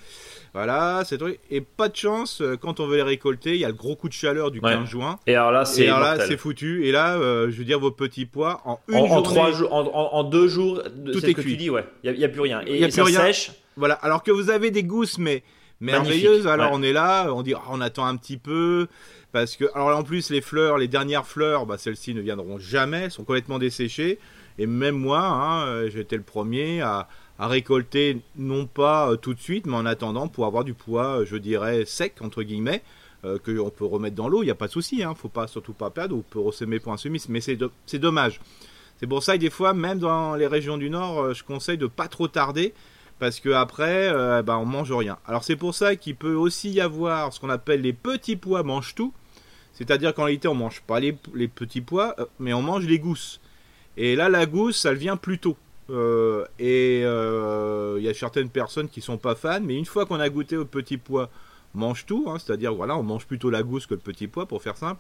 Voilà, 0.54 1.04
c'est. 1.06 1.20
Et 1.50 1.62
pas 1.62 1.90
de 1.90 1.96
chance, 1.96 2.42
euh, 2.42 2.58
quand 2.58 2.80
on 2.80 2.88
veut 2.88 2.98
les 2.98 3.04
récolter, 3.04 3.52
il 3.54 3.60
y 3.62 3.66
a 3.66 3.70
le 3.70 3.74
gros 3.76 3.96
coup 3.96 4.08
de 4.10 4.14
chaleur 4.14 4.52
du 4.52 4.60
Ouais. 4.60 4.74
15 4.74 4.90
juin. 4.90 5.20
Et 5.28 5.36
alors 5.36 5.52
là, 5.52 5.64
c'est 5.66 5.86
là, 5.86 6.18
foutu. 6.38 6.86
Et 6.86 6.92
là, 6.92 7.16
euh, 7.18 7.50
je 7.52 7.56
veux 7.58 7.64
dire, 7.66 7.80
vos 7.80 7.92
petits 7.92 8.26
pois, 8.26 8.62
en 8.66 8.80
une 8.88 8.96
En, 8.96 9.04
en 9.04 9.08
journée. 9.08 9.24
trois 9.24 9.52
jours, 9.52 9.72
en, 9.74 10.24
deux 10.24 10.48
jours, 10.48 10.82
Tout 10.84 11.12
est 11.18 11.22
ce 11.22 11.26
que 11.36 11.42
cuit. 11.42 11.52
tu 11.52 11.58
dis, 11.58 11.70
ouais. 11.70 11.86
Il 12.04 12.12
n'y 12.14 12.26
a, 12.26 12.30
plus 12.30 12.42
rien. 12.42 12.62
Et, 12.66 12.80
Y 12.80 12.84
a 12.84 12.88
et 12.88 12.90
plus 12.90 12.92
ça 12.92 13.04
rien. 13.04 13.20
sèche. 13.22 13.52
Voilà, 13.78 13.94
alors 13.96 14.24
que 14.24 14.32
vous 14.32 14.50
avez 14.50 14.72
des 14.72 14.84
gousses, 14.84 15.18
mais 15.18 15.44
Magnifique, 15.82 16.24
merveilleuses. 16.24 16.48
Alors 16.48 16.72
ouais. 16.72 16.78
on 16.80 16.84
est 16.84 16.94
là, 16.94 17.34
on 17.34 17.42
dit, 17.42 17.54
ah, 17.54 17.64
on 17.70 17.82
attend 17.82 18.06
un 18.06 18.16
petit 18.16 18.38
peu. 18.38 18.88
Parce 19.32 19.56
que, 19.56 19.66
alors 19.76 19.98
en 19.98 20.04
plus, 20.04 20.30
les 20.30 20.42
fleurs, 20.42 20.78
les 20.78 20.88
dernières 20.88 21.26
fleurs, 21.26 21.66
bah, 21.66 21.78
celles-ci 21.78 22.14
ne 22.14 22.22
viendront 22.22 22.60
jamais, 22.60 23.04
elles 23.04 23.12
sont 23.12 23.24
complètement 23.24 23.60
desséchées. 23.60 24.20
Et 24.60 24.66
même 24.68 24.96
moi, 24.96 25.22
hein, 25.22 25.66
euh, 25.68 25.90
j'étais 25.90 26.18
le 26.18 26.24
premier 26.24 26.82
à, 26.82 27.08
à 27.40 27.48
récolter, 27.48 28.22
non 28.36 28.66
pas 28.68 29.10
euh, 29.12 29.16
tout 29.16 29.34
de 29.34 29.40
suite, 29.40 29.66
mais 29.66 29.76
en 29.78 29.86
attendant 29.86 30.28
pour 30.28 30.46
avoir 30.46 30.64
du 30.66 30.74
poids, 30.74 31.22
euh, 31.22 31.26
je 31.26 31.38
dirais, 31.38 31.86
sec, 31.86 32.16
entre 32.22 32.44
guillemets, 32.44 32.84
euh, 33.24 33.38
qu'on 33.40 33.70
peut 33.70 33.86
remettre 33.86 34.16
dans 34.18 34.28
l'eau, 34.28 34.44
il 34.44 34.48
n'y 34.48 34.52
a 34.52 34.56
pas 34.56 34.68
de 34.68 34.74
souci, 34.74 35.02
hein, 35.02 35.16
faut 35.16 35.30
pas, 35.30 35.48
surtout 35.48 35.74
pas 35.74 35.90
perdre, 35.90 36.18
on 36.18 36.22
peut 36.22 36.40
ressemer 36.40 36.80
pour 36.80 36.92
un 36.92 36.98
semis, 36.98 37.24
mais 37.30 37.40
c'est 37.40 37.56
do- 37.56 37.72
c'est 37.86 38.00
dommage. 38.00 38.42
C'est 39.00 39.08
pour 39.08 39.24
ça 39.24 39.36
que 39.36 39.42
des 39.42 39.50
fois, 39.50 39.74
même 39.74 39.98
dans 40.00 40.36
les 40.36 40.46
régions 40.48 40.78
du 40.78 40.90
Nord, 40.90 41.34
je 41.34 41.44
conseille 41.44 41.78
de 41.78 41.88
pas 41.88 42.08
trop 42.10 42.28
tarder, 42.28 42.74
parce 43.22 43.40
que 43.40 43.50
après, 43.50 44.10
euh, 44.12 44.42
bah, 44.42 44.58
on 44.58 44.66
mange 44.66 44.92
rien. 44.92 45.20
Alors 45.28 45.44
c'est 45.44 45.56
pour 45.56 45.76
ça 45.76 45.96
qu'il 45.96 46.16
peut 46.16 46.34
aussi 46.34 46.72
y 46.72 46.82
avoir 46.82 47.32
ce 47.32 47.40
qu'on 47.40 47.52
appelle 47.52 47.82
les 47.82 47.94
petits 47.94 48.36
pois 48.36 48.64
mange 48.64 48.96
tout, 48.96 49.14
c'est-à-dire 49.74 50.16
qu'en 50.16 50.24
réalité 50.24 50.48
on 50.48 50.56
mange 50.56 50.82
pas 50.82 51.00
les, 51.00 51.14
petits 51.14 51.82
pois, 51.82 52.16
euh, 52.18 52.26
mais 52.40 52.52
on 52.52 52.64
mange 52.64 52.88
les 52.88 52.98
gousses. 52.98 53.40
Et 53.96 54.16
là 54.16 54.28
la 54.28 54.48
gousse, 54.48 54.76
ça 54.80 54.96
vient 54.96 55.18
plus 55.18 55.38
tôt. 55.38 55.56
Euh, 55.92 56.46
et 56.58 57.04
euh, 57.04 57.98
il 58.00 58.04
y 58.04 58.10
a 58.10 58.14
certaines 58.16 58.50
personnes 58.50 58.90
qui 58.90 59.02
sont 59.02 59.20
pas 59.20 59.36
fans, 59.36 59.62
mais 59.62 59.76
une 59.76 59.86
fois 59.86 60.08
qu'on 60.08 60.20
a 60.20 60.28
goûté 60.30 60.58
au 60.58 60.66
petit 60.66 60.98
pois 60.98 61.30
mange 61.76 62.08
tout, 62.08 62.26
hein, 62.28 62.40
c'est-à-dire 62.40 62.74
voilà, 62.74 62.98
on 62.98 63.04
mange 63.04 63.28
plutôt 63.28 63.52
la 63.52 63.62
gousse 63.62 63.86
que 63.86 63.94
le 63.94 64.00
petit 64.00 64.28
pois 64.28 64.48
pour 64.48 64.64
faire 64.64 64.78
simple. 64.78 65.00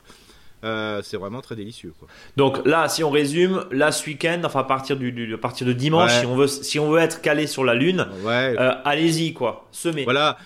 Euh, 0.63 1.01
c'est 1.03 1.17
vraiment 1.17 1.41
très 1.41 1.55
délicieux. 1.55 1.93
Quoi. 1.99 2.07
Donc 2.37 2.65
là, 2.67 2.87
si 2.87 3.03
on 3.03 3.09
résume, 3.09 3.65
là 3.71 3.91
ce 3.91 4.05
week-end, 4.07 4.41
enfin 4.43 4.59
à 4.61 4.63
partir, 4.63 4.97
du, 4.97 5.11
du- 5.11 5.33
à 5.33 5.37
partir 5.37 5.65
de 5.67 5.73
dimanche, 5.73 6.11
Ouais. 6.11 6.19
si, 6.19 6.25
on 6.25 6.35
veut, 6.35 6.47
si 6.47 6.79
on 6.79 6.89
veut 6.91 6.99
être 6.99 7.21
calé 7.21 7.47
sur 7.47 7.63
la 7.63 7.73
Lune, 7.75 8.07
Ouais, 8.23 8.55
euh, 8.59 8.71
allez-y 8.85 9.33
quoi, 9.33 9.67
semez. 9.71 10.03
Voilà, 10.03 10.37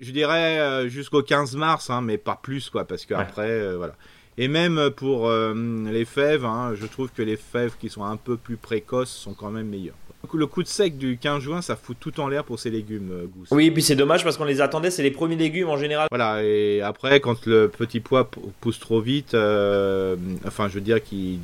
je 0.00 0.10
dirais 0.10 0.58
euh, 0.60 0.88
jusqu'au 0.88 1.22
15 1.22 1.56
mars, 1.56 1.90
hein, 1.90 2.02
mais 2.02 2.18
pas 2.18 2.38
plus, 2.42 2.70
quoi, 2.70 2.84
parce 2.84 3.04
que 3.06 3.14
Ouais. 3.14 3.20
après, 3.20 3.50
euh, 3.50 3.76
voilà. 3.76 3.94
Et 4.38 4.48
même 4.48 4.90
pour 4.96 5.30
les 5.30 6.04
fèves, 6.06 6.46
hein, 6.46 6.72
je 6.74 6.86
trouve 6.86 7.10
que 7.10 7.20
les 7.22 7.36
fèves 7.36 7.76
qui 7.78 7.90
sont 7.90 8.02
un 8.04 8.16
peu 8.16 8.38
plus 8.38 8.56
précoces 8.56 9.10
sont 9.10 9.34
quand 9.34 9.50
même 9.50 9.66
meilleures. 9.68 9.94
Le 10.34 10.46
coup 10.46 10.62
de 10.62 10.68
sec 10.68 10.96
du 10.96 11.18
15 11.18 11.42
juin, 11.42 11.62
ça 11.62 11.76
fout 11.76 11.96
tout 11.98 12.18
en 12.20 12.28
l'air 12.28 12.44
pour 12.44 12.58
ces 12.58 12.70
légumes 12.70 13.10
euh, 13.12 13.26
gousses. 13.26 13.48
Oui, 13.50 13.66
et 13.66 13.70
puis 13.70 13.82
c'est 13.82 13.96
dommage 13.96 14.24
parce 14.24 14.36
qu'on 14.36 14.44
les 14.44 14.60
attendait, 14.60 14.90
c'est 14.90 15.02
les 15.02 15.10
premiers 15.10 15.36
légumes 15.36 15.68
en 15.68 15.76
général. 15.76 16.08
Voilà, 16.10 16.42
et 16.42 16.80
après, 16.80 17.20
quand 17.20 17.44
le 17.46 17.68
petit 17.68 18.00
pois 18.00 18.30
pousse 18.60 18.78
trop 18.78 19.00
vite, 19.00 19.34
euh, 19.34 20.16
enfin, 20.46 20.68
je 20.68 20.74
veux 20.74 20.80
dire 20.80 21.02
qu'il 21.02 21.38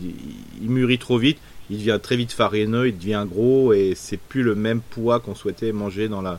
il 0.63 0.71
mûrit 0.71 0.99
trop 0.99 1.19
vite, 1.19 1.39
il 1.71 1.79
devient 1.79 1.99
très 2.03 2.17
vite 2.17 2.33
farineux, 2.33 2.89
il 2.89 2.97
devient 2.97 3.27
gros, 3.29 3.73
et 3.73 3.93
c'est 3.95 4.17
plus 4.19 4.43
le 4.43 4.55
même 4.55 4.81
pois 4.91 5.21
qu'on 5.21 5.35
souhaitait 5.35 5.73
manger 5.73 6.09
dans 6.09 6.23
la, 6.23 6.39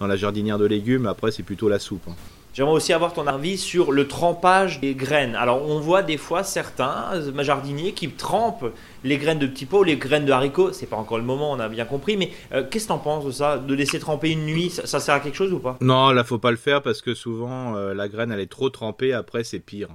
dans 0.00 0.06
la 0.06 0.16
jardinière 0.16 0.58
de 0.58 0.66
légumes. 0.66 1.06
Après, 1.06 1.30
c'est 1.30 1.42
plutôt 1.44 1.68
la 1.68 1.78
soupe. 1.78 2.02
hein. 2.08 2.14
J'aimerais 2.56 2.72
aussi 2.72 2.94
avoir 2.94 3.12
ton 3.12 3.26
avis 3.26 3.58
sur 3.58 3.92
le 3.92 4.08
trempage 4.08 4.80
des 4.80 4.94
graines. 4.94 5.34
Alors 5.34 5.68
on 5.68 5.78
voit 5.78 6.02
des 6.02 6.16
fois 6.16 6.42
certains 6.42 7.10
jardiniers 7.40 7.92
qui 7.92 8.08
trempent 8.08 8.72
les 9.04 9.18
graines 9.18 9.38
de 9.38 9.46
petits 9.46 9.66
pois 9.66 9.80
ou 9.80 9.84
les 9.84 9.98
graines 9.98 10.24
de 10.24 10.32
haricots. 10.32 10.72
C'est 10.72 10.86
pas 10.86 10.96
encore 10.96 11.18
le 11.18 11.24
moment, 11.24 11.52
on 11.52 11.60
a 11.60 11.68
bien 11.68 11.84
compris. 11.84 12.16
Mais 12.16 12.30
euh, 12.54 12.64
qu'est-ce 12.64 12.84
que 12.84 12.88
t'en 12.88 12.98
penses 12.98 13.26
de 13.26 13.30
ça 13.30 13.58
De 13.58 13.74
laisser 13.74 13.98
tremper 13.98 14.30
une 14.30 14.46
nuit, 14.46 14.70
ça, 14.70 14.86
ça 14.86 15.00
sert 15.00 15.14
à 15.14 15.20
quelque 15.20 15.34
chose 15.34 15.52
ou 15.52 15.58
pas? 15.58 15.76
Non, 15.82 16.12
là, 16.12 16.24
faut 16.24 16.38
pas 16.38 16.50
le 16.50 16.56
faire 16.56 16.80
parce 16.80 17.02
que 17.02 17.12
souvent, 17.12 17.76
euh, 17.76 17.92
la 17.92 18.08
graine, 18.08 18.32
elle 18.32 18.40
est 18.40 18.50
trop 18.50 18.70
trempée. 18.70 19.12
Après, 19.12 19.44
c'est 19.44 19.58
pire. 19.58 19.90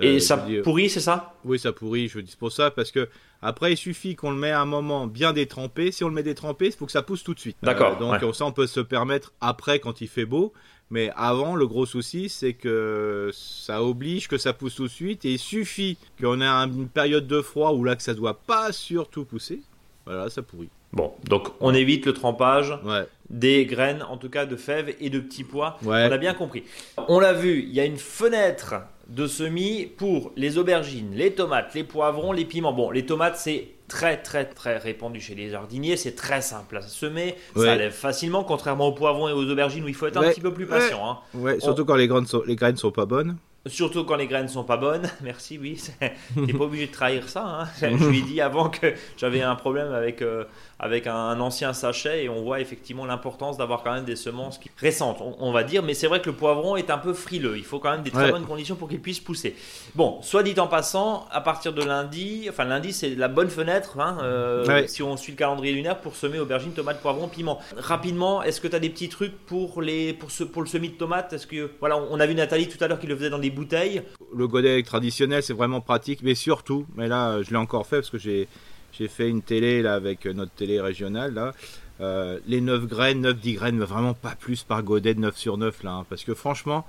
Et 0.00 0.16
Euh, 0.16 0.18
ça 0.18 0.46
pourrit, 0.64 0.88
c'est 0.88 1.00
ça? 1.00 1.34
Oui, 1.44 1.58
ça 1.58 1.72
pourrit. 1.72 2.08
Je 2.08 2.20
dis 2.20 2.36
pour 2.38 2.52
ça 2.52 2.70
parce 2.70 2.90
que 2.90 3.06
après, 3.42 3.72
il 3.72 3.76
suffit 3.76 4.14
qu'on 4.16 4.30
le 4.30 4.36
met 4.36 4.50
à 4.52 4.60
un 4.60 4.64
moment 4.66 5.06
bien 5.06 5.32
détrempé. 5.32 5.90
Si 5.92 6.04
on 6.04 6.08
le 6.08 6.14
met 6.14 6.22
détrempé, 6.22 6.66
il 6.66 6.72
faut 6.72 6.86
que 6.86 6.92
ça 6.92 7.02
pousse 7.02 7.22
tout 7.24 7.34
de 7.34 7.40
suite. 7.40 7.56
D'accord, 7.62 7.96
Euh, 7.96 7.98
donc 7.98 8.22
ouais. 8.22 8.32
ça, 8.32 8.44
on 8.46 8.52
peut 8.52 8.66
se 8.68 8.80
permettre 8.80 9.32
après 9.40 9.78
quand 9.80 10.00
il 10.00 10.08
fait 10.08 10.24
beau. 10.26 10.52
Mais 10.90 11.10
avant, 11.16 11.56
le 11.56 11.66
gros 11.66 11.86
souci, 11.86 12.28
c'est 12.28 12.52
que 12.52 13.30
ça 13.32 13.82
oblige 13.82 14.28
que 14.28 14.36
ça 14.36 14.52
pousse 14.52 14.74
tout 14.74 14.84
de 14.84 14.88
suite. 14.88 15.24
Et 15.24 15.32
il 15.32 15.38
suffit 15.38 15.96
qu'on 16.20 16.40
ait 16.42 16.46
une 16.46 16.88
période 16.88 17.26
de 17.26 17.40
froid 17.40 17.72
où 17.72 17.82
là 17.82 17.96
que 17.96 18.02
ça 18.02 18.12
doit 18.14 18.38
pas 18.46 18.72
surtout 18.72 19.24
pousser. 19.24 19.62
Voilà, 20.04 20.28
ça 20.30 20.42
pourrit. 20.42 20.68
Bon, 20.92 21.14
donc 21.24 21.48
on 21.60 21.72
évite 21.72 22.04
le 22.04 22.12
trempage 22.12 22.74
Ouais. 22.84 23.06
des 23.30 23.64
graines, 23.64 24.02
en 24.02 24.18
tout 24.18 24.28
cas 24.28 24.44
de 24.44 24.56
fèves 24.56 24.94
et 25.00 25.08
de 25.08 25.20
petits 25.20 25.44
pois. 25.44 25.78
Ouais. 25.82 26.06
On 26.08 26.12
a 26.12 26.18
bien 26.18 26.34
compris. 26.34 26.64
On 27.08 27.18
l'a 27.18 27.32
vu, 27.32 27.60
il 27.62 27.72
y 27.72 27.80
a 27.80 27.86
une 27.86 27.96
fenêtre 27.96 28.74
de 29.14 29.26
semis 29.26 29.86
pour 29.96 30.32
les 30.36 30.58
aubergines, 30.58 31.10
les 31.14 31.32
tomates, 31.32 31.74
les 31.74 31.84
poivrons, 31.84 32.32
les 32.32 32.44
piments. 32.44 32.72
Bon, 32.72 32.90
les 32.90 33.04
tomates, 33.04 33.36
c'est 33.36 33.68
très 33.88 34.16
très 34.16 34.46
très 34.46 34.78
répandu 34.78 35.20
chez 35.20 35.34
les 35.34 35.50
jardiniers, 35.50 35.96
c'est 35.98 36.14
très 36.14 36.40
simple 36.40 36.78
à 36.78 36.82
semer, 36.82 37.34
ça 37.54 37.76
lève 37.76 37.92
facilement, 37.92 38.42
contrairement 38.42 38.86
aux 38.88 38.92
poivrons 38.94 39.28
et 39.28 39.32
aux 39.32 39.44
aubergines 39.50 39.84
où 39.84 39.88
il 39.88 39.94
faut 39.94 40.06
être 40.06 40.16
un 40.16 40.30
petit 40.30 40.40
peu 40.40 40.52
plus 40.54 40.66
patient. 40.66 41.10
hein. 41.10 41.18
Ouais, 41.34 41.60
surtout 41.60 41.84
quand 41.84 41.96
les 41.96 42.08
graines, 42.08 42.26
sont, 42.26 42.42
les 42.46 42.56
graines 42.56 42.76
sont 42.78 42.90
pas 42.90 43.04
bonnes. 43.04 43.36
Surtout 43.66 44.02
quand 44.04 44.16
les 44.16 44.26
graines 44.26 44.48
sont 44.48 44.64
pas 44.64 44.76
bonnes. 44.76 45.08
Merci, 45.22 45.56
oui. 45.56 45.80
T'es 46.00 46.52
pas 46.52 46.64
obligé 46.64 46.88
de 46.88 46.92
trahir 46.92 47.28
ça. 47.28 47.44
hein. 47.46 47.68
Je 47.80 48.06
lui 48.08 48.18
ai 48.18 48.22
dit 48.22 48.40
avant 48.40 48.68
que 48.70 48.92
j'avais 49.16 49.40
un 49.42 49.54
problème 49.54 49.92
avec, 49.92 50.20
euh, 50.20 50.44
avec 50.80 51.06
un, 51.06 51.14
un 51.14 51.38
ancien 51.38 51.72
sachet 51.72 52.24
et 52.24 52.28
on 52.28 52.42
voit 52.42 52.58
effectivement 52.60 53.06
l'importance 53.06 53.56
d'avoir 53.58 53.84
quand 53.84 53.92
même 53.92 54.04
des 54.04 54.16
semences 54.16 54.58
qui- 54.58 54.68
récentes, 54.78 55.18
on, 55.20 55.36
on 55.38 55.52
va 55.52 55.62
dire. 55.62 55.84
Mais 55.84 55.94
c'est 55.94 56.08
vrai 56.08 56.20
que 56.20 56.28
le 56.28 56.34
poivron 56.34 56.74
est 56.74 56.90
un 56.90 56.98
peu 56.98 57.12
frileux. 57.12 57.56
Il 57.56 57.62
faut 57.64 57.78
quand 57.78 57.92
même 57.92 58.02
des 58.02 58.10
très 58.10 58.24
Ouais. 58.24 58.32
bonnes 58.32 58.46
conditions 58.46 58.74
pour 58.74 58.88
qu'il 58.88 59.00
puisse 59.00 59.20
pousser. 59.20 59.54
Bon, 59.94 60.20
soit 60.22 60.42
dit 60.42 60.58
en 60.58 60.66
passant, 60.66 61.26
à 61.30 61.40
partir 61.40 61.72
de 61.72 61.84
lundi, 61.84 62.46
enfin 62.48 62.64
lundi 62.64 62.92
c'est 62.92 63.14
la 63.14 63.28
bonne 63.28 63.48
fenêtre, 63.48 64.00
hein, 64.00 64.18
euh, 64.24 64.66
Ouais. 64.66 64.88
si 64.88 65.04
on 65.04 65.16
suit 65.16 65.32
le 65.32 65.38
calendrier 65.38 65.72
lunaire, 65.72 65.98
pour 66.00 66.16
semer 66.16 66.40
aubergines, 66.40 66.72
tomates, 66.72 67.00
poivrons, 67.00 67.28
piments. 67.28 67.60
Rapidement, 67.76 68.42
est-ce 68.42 68.60
que 68.60 68.66
tu 68.66 68.74
as 68.74 68.80
des 68.80 68.90
petits 68.90 69.08
trucs 69.08 69.36
pour, 69.46 69.82
les, 69.82 70.12
pour, 70.14 70.32
ce, 70.32 70.42
pour 70.42 70.62
le 70.62 70.68
semis 70.68 70.88
de 70.88 70.94
tomates? 70.94 71.32
Est-ce 71.32 71.46
que 71.46 71.70
voilà, 71.78 71.96
on 71.96 72.18
a 72.18 72.26
vu 72.26 72.34
Nathalie 72.34 72.68
tout 72.68 72.82
à 72.82 72.88
l'heure 72.88 72.98
qui 72.98 73.06
le 73.06 73.14
faisait 73.16 73.30
dans 73.30 73.38
des 73.38 73.51
bouteilles. 73.52 74.02
le 74.34 74.48
godet 74.48 74.82
traditionnel, 74.82 75.42
c'est 75.42 75.52
vraiment 75.52 75.80
pratique, 75.80 76.20
mais 76.22 76.34
surtout, 76.34 76.86
mais 76.96 77.08
là, 77.08 77.42
je 77.42 77.50
l'ai 77.50 77.56
encore 77.56 77.86
fait 77.86 77.96
parce 77.96 78.10
que 78.10 78.18
j'ai 78.18 78.48
j'ai 78.92 79.08
fait 79.08 79.28
une 79.28 79.42
télé 79.42 79.80
là 79.82 79.94
avec 79.94 80.26
notre 80.26 80.52
télé 80.52 80.80
régionale 80.80 81.34
là. 81.34 81.52
Euh, 82.00 82.38
les 82.46 82.60
9 82.60 82.86
graines, 82.86 83.20
9 83.20 83.38
10 83.38 83.54
graines, 83.54 83.76
mais 83.76 83.84
vraiment 83.84 84.14
pas 84.14 84.34
plus 84.38 84.64
par 84.64 84.82
godet 84.82 85.14
de 85.14 85.20
9 85.20 85.36
sur 85.36 85.56
9 85.56 85.82
là, 85.82 85.92
hein, 85.92 86.06
parce 86.08 86.24
que 86.24 86.34
franchement, 86.34 86.84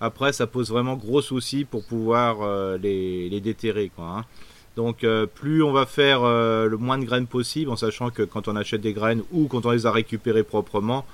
après 0.00 0.32
ça 0.32 0.46
pose 0.46 0.70
vraiment 0.70 0.96
gros 0.96 1.22
soucis 1.22 1.64
pour 1.64 1.84
pouvoir 1.84 2.42
euh, 2.42 2.76
les, 2.78 3.40
déterrer 3.40 3.90
quoi. 3.94 4.04
hein. 4.18 4.24
Donc 4.76 5.04
euh, 5.04 5.26
plus 5.26 5.62
on 5.62 5.72
va 5.72 5.86
faire 5.86 6.22
le 6.22 6.76
moins 6.76 6.98
de 6.98 7.04
graines 7.04 7.26
possible, 7.26 7.70
en 7.70 7.76
sachant 7.76 8.10
que 8.10 8.22
quand 8.22 8.48
on 8.48 8.56
achète 8.56 8.82
des 8.82 8.92
graines 8.92 9.22
ou 9.32 9.46
quand 9.46 9.64
on 9.64 9.70
les 9.70 9.86
a 9.86 9.92
récupérées 9.92 10.42
proprement, 10.42 11.06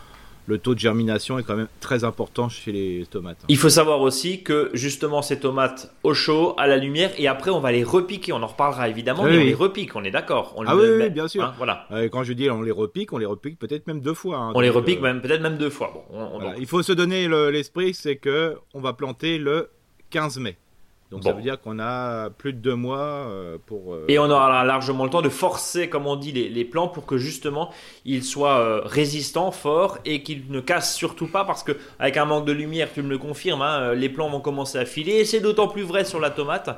le 0.47 0.59
taux 0.59 0.75
de 0.75 0.81
germination 0.81 1.39
est 1.39 1.45
quand 1.45 1.55
même 1.57 1.69
très 1.81 2.03
important 2.05 2.49
chez 2.49 2.73
les 2.73 3.07
tomates. 3.11 3.39
hein. 3.43 3.47
Il 3.49 3.57
faut 3.57 3.69
savoir 3.69 4.01
aussi 4.01 4.43
que 4.43 4.71
justement 4.75 5.23
ces 5.23 5.39
tomates 5.39 5.95
au 6.03 6.15
chaud, 6.15 6.55
à 6.59 6.67
la 6.67 6.77
lumière, 6.79 7.11
et 7.19 7.29
après 7.29 7.51
on 7.51 7.61
va 7.61 7.71
les 7.73 7.85
repiquer. 7.85 8.33
On 8.33 8.43
en 8.43 8.47
reparlera 8.49 8.89
évidemment, 8.89 9.23
Oui, 9.23 9.31
mais 9.31 9.39
on 9.39 9.45
les 9.45 9.55
repique, 9.55 9.95
on 9.95 10.03
est 10.05 10.11
d'accord. 10.11 10.55
On 10.57 10.65
Ah 10.67 10.75
le 10.75 10.99
oui, 11.03 11.11
bien 11.11 11.29
sûr. 11.29 11.45
hein, 11.45 11.55
voilà. 11.57 11.87
Euh, 11.93 12.09
quand 12.09 12.25
je 12.25 12.33
dis 12.33 12.51
on 12.51 12.63
les 12.63 12.71
repique, 12.73 13.13
on 13.13 13.19
les 13.19 13.27
repique 13.27 13.59
peut-être 13.59 13.87
même 13.87 14.01
deux 14.01 14.15
fois. 14.15 14.37
hein. 14.39 14.53
On 14.55 14.61
les 14.61 14.71
repique 14.71 14.99
euh, 14.99 15.03
même 15.03 15.21
peut-être 15.23 15.43
même 15.43 15.59
deux 15.59 15.71
fois. 15.71 15.93
Bon, 15.95 16.03
on- 16.11 16.23
on- 16.25 16.31
voilà. 16.39 16.51
donc, 16.53 16.61
Il 16.61 16.67
faut 16.67 16.83
se 16.83 16.93
donner 16.93 17.29
le- 17.29 17.51
l'esprit, 17.51 17.95
c'est 17.95 18.17
que 18.17 18.57
on 18.75 18.81
va 18.81 18.93
planter 18.95 19.39
le 19.39 19.71
15 20.11 20.39
mai. 20.39 20.57
Donc 21.13 21.25
ça 21.25 21.33
veut 21.33 21.43
dire 21.43 21.61
qu'on 21.61 21.79
a 21.79 22.31
plus 22.31 22.55
de 22.55 22.59
deux 22.59 22.75
mois 22.75 22.99
euh, 22.99 23.59
pour. 23.67 23.93
Euh, 23.93 24.07
et 24.09 24.19
on 24.19 24.31
aura 24.31 24.65
largement 24.65 25.05
le 25.05 25.11
temps 25.11 25.21
de 25.21 25.29
forcer, 25.29 25.91
comme 25.91 26.07
on 26.07 26.17
dit, 26.17 26.33
les, 26.33 26.49
les 26.49 26.65
plants 26.65 26.89
pour 26.89 27.05
que 27.05 27.19
justement 27.19 27.71
ils 28.07 28.25
soient 28.25 28.59
euh, 28.59 28.81
résistants, 28.83 29.51
forts 29.51 29.99
et 30.07 30.23
qu'ils 30.23 30.51
ne 30.51 30.61
cassent 30.61 30.95
surtout 30.95 31.27
pas 31.27 31.45
parce 31.45 31.63
que 31.63 31.73
avec 31.99 32.17
un 32.17 32.25
manque 32.25 32.47
de 32.47 32.53
lumière, 32.53 32.89
tu 32.93 33.03
me 33.03 33.11
le 33.11 33.19
confirmes, 33.19 33.61
hein, 33.61 33.93
les 33.93 34.09
plants 34.09 34.31
vont 34.31 34.41
commencer 34.41 34.79
à 34.79 34.87
filer. 34.87 35.17
Et 35.17 35.25
c'est 35.27 35.41
d'autant 35.41 35.69
plus 35.69 35.83
vrai 35.83 36.05
sur 36.05 36.19
la 36.19 36.31
tomate 36.31 36.71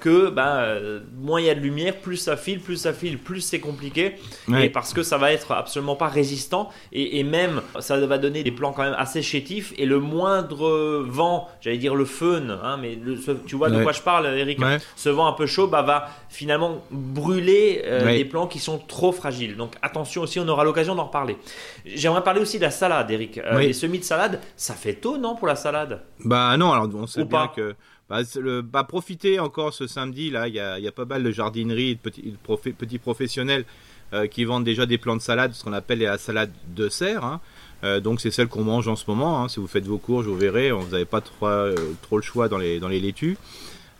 que 0.00 0.30
ben, 0.30 1.02
moins 1.18 1.40
il 1.40 1.46
y 1.46 1.50
a 1.50 1.54
de 1.54 1.60
lumière, 1.60 1.94
plus 1.96 2.16
ça 2.16 2.38
file, 2.38 2.60
plus 2.60 2.78
ça 2.78 2.94
file, 2.94 3.18
plus 3.18 3.42
c'est 3.42 3.60
compliqué. 3.60 4.14
Et 4.58 4.70
parce 4.70 4.94
que 4.94 5.02
ça 5.02 5.18
va 5.18 5.32
être 5.32 5.52
absolument 5.52 5.96
pas 5.96 6.08
résistant 6.08 6.70
et, 6.92 7.18
et, 7.18 7.22
même 7.22 7.60
ça 7.80 7.98
va 7.98 8.16
donner 8.16 8.42
des 8.42 8.50
plants 8.50 8.72
quand 8.72 8.82
même 8.82 8.96
assez 8.96 9.20
chétifs 9.20 9.74
et 9.76 9.84
le 9.84 10.00
moindre 10.00 11.04
vent, 11.06 11.48
j'allais 11.60 11.76
dire 11.76 11.94
le 11.94 12.06
fun, 12.06 12.48
hein, 12.62 12.78
mais 12.80 12.94
le, 12.94 13.18
tu 13.46 13.57
vois 13.58 13.70
de 13.70 13.82
quoi 13.82 13.92
je 13.92 14.02
parle, 14.02 14.26
Eric 14.26 14.58
Ce 14.96 15.08
vent 15.08 15.26
un 15.26 15.32
peu 15.32 15.46
chaud 15.46 15.66
bah, 15.66 15.82
va 15.82 16.08
finalement 16.28 16.82
brûler 16.90 17.82
euh, 17.84 18.06
des 18.06 18.24
plants 18.24 18.46
qui 18.46 18.58
sont 18.58 18.78
trop 18.78 19.12
fragiles. 19.12 19.56
Donc 19.56 19.74
attention 19.82 20.22
aussi, 20.22 20.40
on 20.40 20.48
aura 20.48 20.64
l'occasion 20.64 20.94
d'en 20.94 21.04
reparler. 21.04 21.36
J'aimerais 21.84 22.24
parler 22.24 22.40
aussi 22.40 22.58
de 22.58 22.62
la 22.62 22.70
salade, 22.70 23.10
Eric. 23.10 23.38
Euh, 23.38 23.58
les 23.58 23.72
semis 23.72 23.98
de 23.98 24.04
salade, 24.04 24.40
ça 24.56 24.74
fait 24.74 24.94
tôt, 24.94 25.18
non, 25.18 25.34
pour 25.34 25.46
la 25.46 25.56
salade? 25.56 26.02
Bah 26.24 26.56
non, 26.56 26.72
alors 26.72 26.88
on 26.94 27.06
sait 27.06 27.24
bien 27.24 27.50
que. 27.54 27.74
Bah, 28.08 28.20
le, 28.40 28.62
bah, 28.62 28.84
profitez 28.84 29.38
encore 29.38 29.74
ce 29.74 29.86
samedi, 29.86 30.30
là, 30.30 30.48
il 30.48 30.54
y 30.54 30.60
a, 30.60 30.78
y 30.78 30.88
a, 30.88 30.92
pas 30.92 31.04
mal 31.04 31.22
de 31.22 31.30
jardineries, 31.30 31.96
de 31.96 32.00
petits, 32.00 32.34
petits 32.72 32.98
professionnels 32.98 33.66
euh, 34.14 34.26
qui 34.26 34.46
vendent 34.46 34.64
déjà 34.64 34.86
des 34.86 34.96
plants 34.96 35.16
de 35.16 35.20
salade, 35.20 35.52
ce 35.52 35.62
qu'on 35.62 35.74
appelle 35.74 35.98
la 35.98 36.16
salade 36.16 36.50
de 36.74 36.88
serre. 36.88 37.24
Hein. 37.24 37.42
Euh, 37.84 38.00
donc 38.00 38.20
c'est 38.20 38.30
celle 38.30 38.48
qu'on 38.48 38.64
mange 38.64 38.88
en 38.88 38.96
ce 38.96 39.04
moment. 39.08 39.42
Hein. 39.42 39.48
Si 39.48 39.60
vous 39.60 39.66
faites 39.66 39.86
vos 39.86 39.98
courges, 39.98 40.26
vous 40.26 40.36
verrez, 40.36 40.70
vous 40.70 40.88
n'avez 40.90 41.04
pas 41.04 41.20
trop, 41.20 41.46
euh, 41.46 41.74
trop, 42.02 42.16
le 42.16 42.22
choix 42.22 42.48
dans 42.48 42.58
les, 42.58 42.80
dans 42.80 42.88
les 42.88 43.00
laitues. 43.00 43.36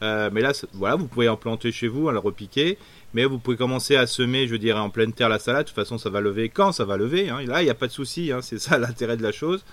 Euh, 0.02 0.30
mais 0.32 0.40
là, 0.40 0.52
voilà, 0.74 0.96
vous 0.96 1.06
pouvez 1.06 1.28
en 1.28 1.36
planter 1.36 1.72
chez 1.72 1.88
vous, 1.88 2.08
à 2.08 2.12
le 2.12 2.18
repiquer. 2.18 2.78
Mais 3.14 3.24
vous 3.24 3.38
pouvez 3.38 3.56
commencer 3.56 3.96
à 3.96 4.06
semer, 4.06 4.46
je 4.46 4.56
dirais, 4.56 4.78
en 4.78 4.90
pleine 4.90 5.12
terre 5.12 5.28
la 5.28 5.38
salade. 5.38 5.64
De 5.64 5.68
toute 5.68 5.76
façon, 5.76 5.98
ça 5.98 6.10
va 6.10 6.20
lever 6.20 6.48
quand 6.48 6.72
ça 6.72 6.84
va 6.84 6.96
lever. 6.96 7.30
Hein. 7.30 7.42
Là, 7.46 7.62
il 7.62 7.64
n'y 7.64 7.70
a 7.70 7.74
pas 7.74 7.86
de 7.86 7.92
souci. 7.92 8.32
Hein. 8.32 8.40
C'est 8.42 8.58
ça 8.58 8.78
l'intérêt 8.78 9.16
de 9.16 9.22
la 9.22 9.32
chose. 9.32 9.64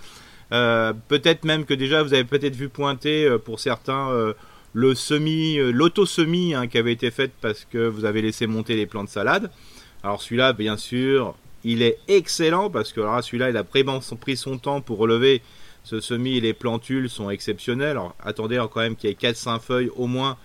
peut-être 0.50 1.44
même 1.44 1.66
que 1.66 1.74
déjà, 1.74 2.04
vous 2.04 2.14
avez 2.14 2.24
peut-être 2.24 2.56
vu 2.56 2.70
pointer 2.70 3.38
pour 3.44 3.60
certains 3.60 4.34
le 4.74 4.94
semi, 4.94 5.58
l'auto-semi 5.58 6.54
qui 6.70 6.78
avait 6.78 6.94
été 6.94 7.10
fait 7.10 7.32
parce 7.42 7.66
que 7.66 7.88
vous 7.88 8.06
avez 8.06 8.22
laissé 8.22 8.46
monter 8.46 8.76
les 8.76 8.86
plants 8.86 9.04
de 9.04 9.10
salade. 9.10 9.50
Alors 10.04 10.22
celui-là, 10.22 10.54
bien 10.54 10.78
sûr, 10.78 11.36
il 11.66 11.82
est 11.82 11.98
excellent 12.08 12.70
parce 12.70 12.94
que 12.94 13.02
celui-là, 13.22 13.50
il 13.50 13.58
a 13.58 13.64
pris 13.64 14.38
son 14.38 14.58
temps 14.58 14.82
pour 14.82 14.98
relever 15.00 15.42
ce 15.86 16.00
semis 16.00 16.42
les 16.42 16.54
plantules 16.54 17.10
sont 17.10 17.30
exceptionnels. 17.30 17.92
Alors, 17.92 18.16
attendez 18.24 18.62
quand 18.72 18.82
même 18.82 18.96
qu'il 18.96 19.10
y 19.10 19.14
ait 19.14 19.16
4-5 19.16 19.60
feuilles 19.60 19.92
au 19.96 20.08
moins 20.08 20.36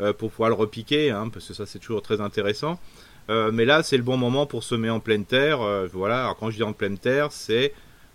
euh, 0.00 0.12
pour 0.14 0.30
pouvoir 0.30 0.48
le 0.48 0.54
repiquer, 0.54 1.10
hein, 1.10 1.28
parce 1.28 1.46
que 1.46 1.54
ça 1.54 1.66
c'est 1.66 1.78
toujours 1.78 2.02
très 2.02 2.20
intéressant. 2.20 2.80
Euh, 3.28 3.50
mais 3.52 3.66
là, 3.66 3.82
c'est 3.82 3.98
le 3.98 4.02
bon 4.02 4.16
moment 4.16 4.46
pour 4.46 4.64
semer 4.64 4.88
en 4.88 5.00
pleine 5.00 5.26
terre. 5.26 5.60
Euh, 5.60 5.86
voilà, 5.92 6.20
alors 6.20 6.36
quand 6.36 6.50
je 6.50 6.56
dis 6.56 6.62
en 6.62 6.72
pleine 6.72 6.96
terre, 6.96 7.32
c'est 7.32 7.74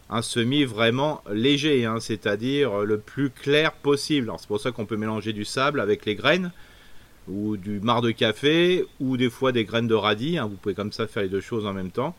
un 0.09 0.23
semis 0.23 0.63
vraiment 0.63 1.23
léger, 1.31 1.85
hein, 1.85 1.99
c'est-à-dire 1.99 2.79
le 2.79 2.97
plus 2.97 3.29
clair 3.29 3.73
possible. 3.73 4.31
c'est 4.39 4.47
pour 4.47 4.59
ça 4.59 4.71
qu'on 4.71 4.87
peut 4.87 4.97
mélanger 4.97 5.31
du 5.31 5.45
sable 5.45 5.79
avec 5.79 6.05
les 6.05 6.15
graines 6.15 6.51
ou 7.27 7.55
du 7.55 7.79
marc 7.79 8.03
de 8.03 8.11
café 8.11 8.83
ou 8.99 9.15
des 9.15 9.29
fois 9.29 9.51
des 9.51 9.63
graines 9.63 9.87
de 9.87 9.93
radis. 9.93 10.39
Hein. 10.39 10.47
vous 10.47 10.55
pouvez 10.55 10.75
comme 10.75 10.91
ça 10.91 11.05
faire 11.05 11.21
les 11.21 11.29
deux 11.29 11.39
choses 11.41 11.67
en 11.67 11.73
même 11.73 11.91
temps. 11.91 12.15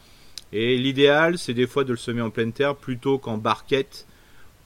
Et 0.56 0.78
l'idéal, 0.78 1.36
c'est 1.36 1.52
des 1.52 1.66
fois 1.66 1.82
de 1.82 1.90
le 1.90 1.96
semer 1.96 2.20
en 2.22 2.30
pleine 2.30 2.52
terre 2.52 2.76
plutôt 2.76 3.18
qu'en 3.18 3.38
barquette, 3.38 4.06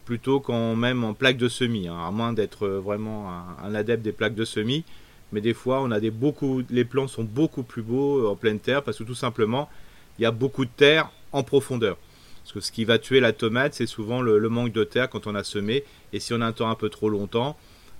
plutôt 0.04 0.38
qu'en 0.38 0.76
même 0.76 1.02
en 1.02 1.14
plaque 1.14 1.38
de 1.38 1.48
semis, 1.48 1.88
hein, 1.88 1.96
à 2.06 2.10
moins 2.10 2.34
d'être 2.34 2.68
vraiment 2.68 3.32
un, 3.64 3.74
adepte 3.74 4.02
des 4.02 4.12
plaques 4.12 4.34
de 4.34 4.44
semis. 4.44 4.84
Mais 5.32 5.40
des 5.40 5.54
fois, 5.54 5.80
on 5.80 5.90
a 5.90 5.98
des 5.98 6.10
beaucoup, 6.10 6.62
les 6.68 6.84
plants 6.84 7.08
sont 7.08 7.24
beaucoup 7.24 7.62
plus 7.62 7.80
beaux 7.80 8.18
euh, 8.18 8.28
en 8.28 8.36
pleine 8.36 8.60
terre 8.60 8.82
parce 8.82 8.98
que 8.98 9.04
tout 9.04 9.14
simplement, 9.14 9.70
il 10.18 10.22
y 10.22 10.26
a 10.26 10.30
beaucoup 10.30 10.66
de 10.66 10.70
terre 10.76 11.10
en 11.32 11.42
profondeur. 11.42 11.96
Parce 12.42 12.52
que 12.52 12.60
ce 12.60 12.70
qui 12.70 12.84
va 12.84 12.98
tuer 12.98 13.20
la 13.20 13.32
tomate, 13.32 13.72
c'est 13.72 13.86
souvent 13.86 14.20
le, 14.20 14.46
manque 14.50 14.72
de 14.72 14.84
terre 14.84 15.08
quand 15.08 15.26
on 15.26 15.34
a 15.34 15.44
semé. 15.44 15.84
Et 16.12 16.20
si 16.20 16.34
on 16.34 16.42
attend 16.42 16.68
un 16.68 16.74
peu 16.74 16.90
trop 16.90 17.08
longtemps, 17.08 17.56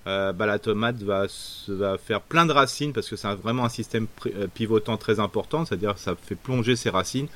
euh, 0.06 0.34
bah, 0.34 0.44
la 0.44 0.58
tomate 0.58 1.02
va, 1.02 1.26
va, 1.68 1.96
faire 1.96 2.20
plein 2.20 2.44
de 2.44 2.52
racines 2.52 2.92
parce 2.92 3.08
que 3.08 3.16
c'est 3.16 3.32
vraiment 3.36 3.64
un 3.64 3.70
système 3.70 4.08
euh, 4.26 4.46
pivotant 4.46 4.98
très 4.98 5.20
important, 5.20 5.64
c'est-à-dire 5.64 5.96
ça 5.96 6.16
fait 6.16 6.34
plonger 6.34 6.76
ses 6.76 6.90
racines 6.90 7.28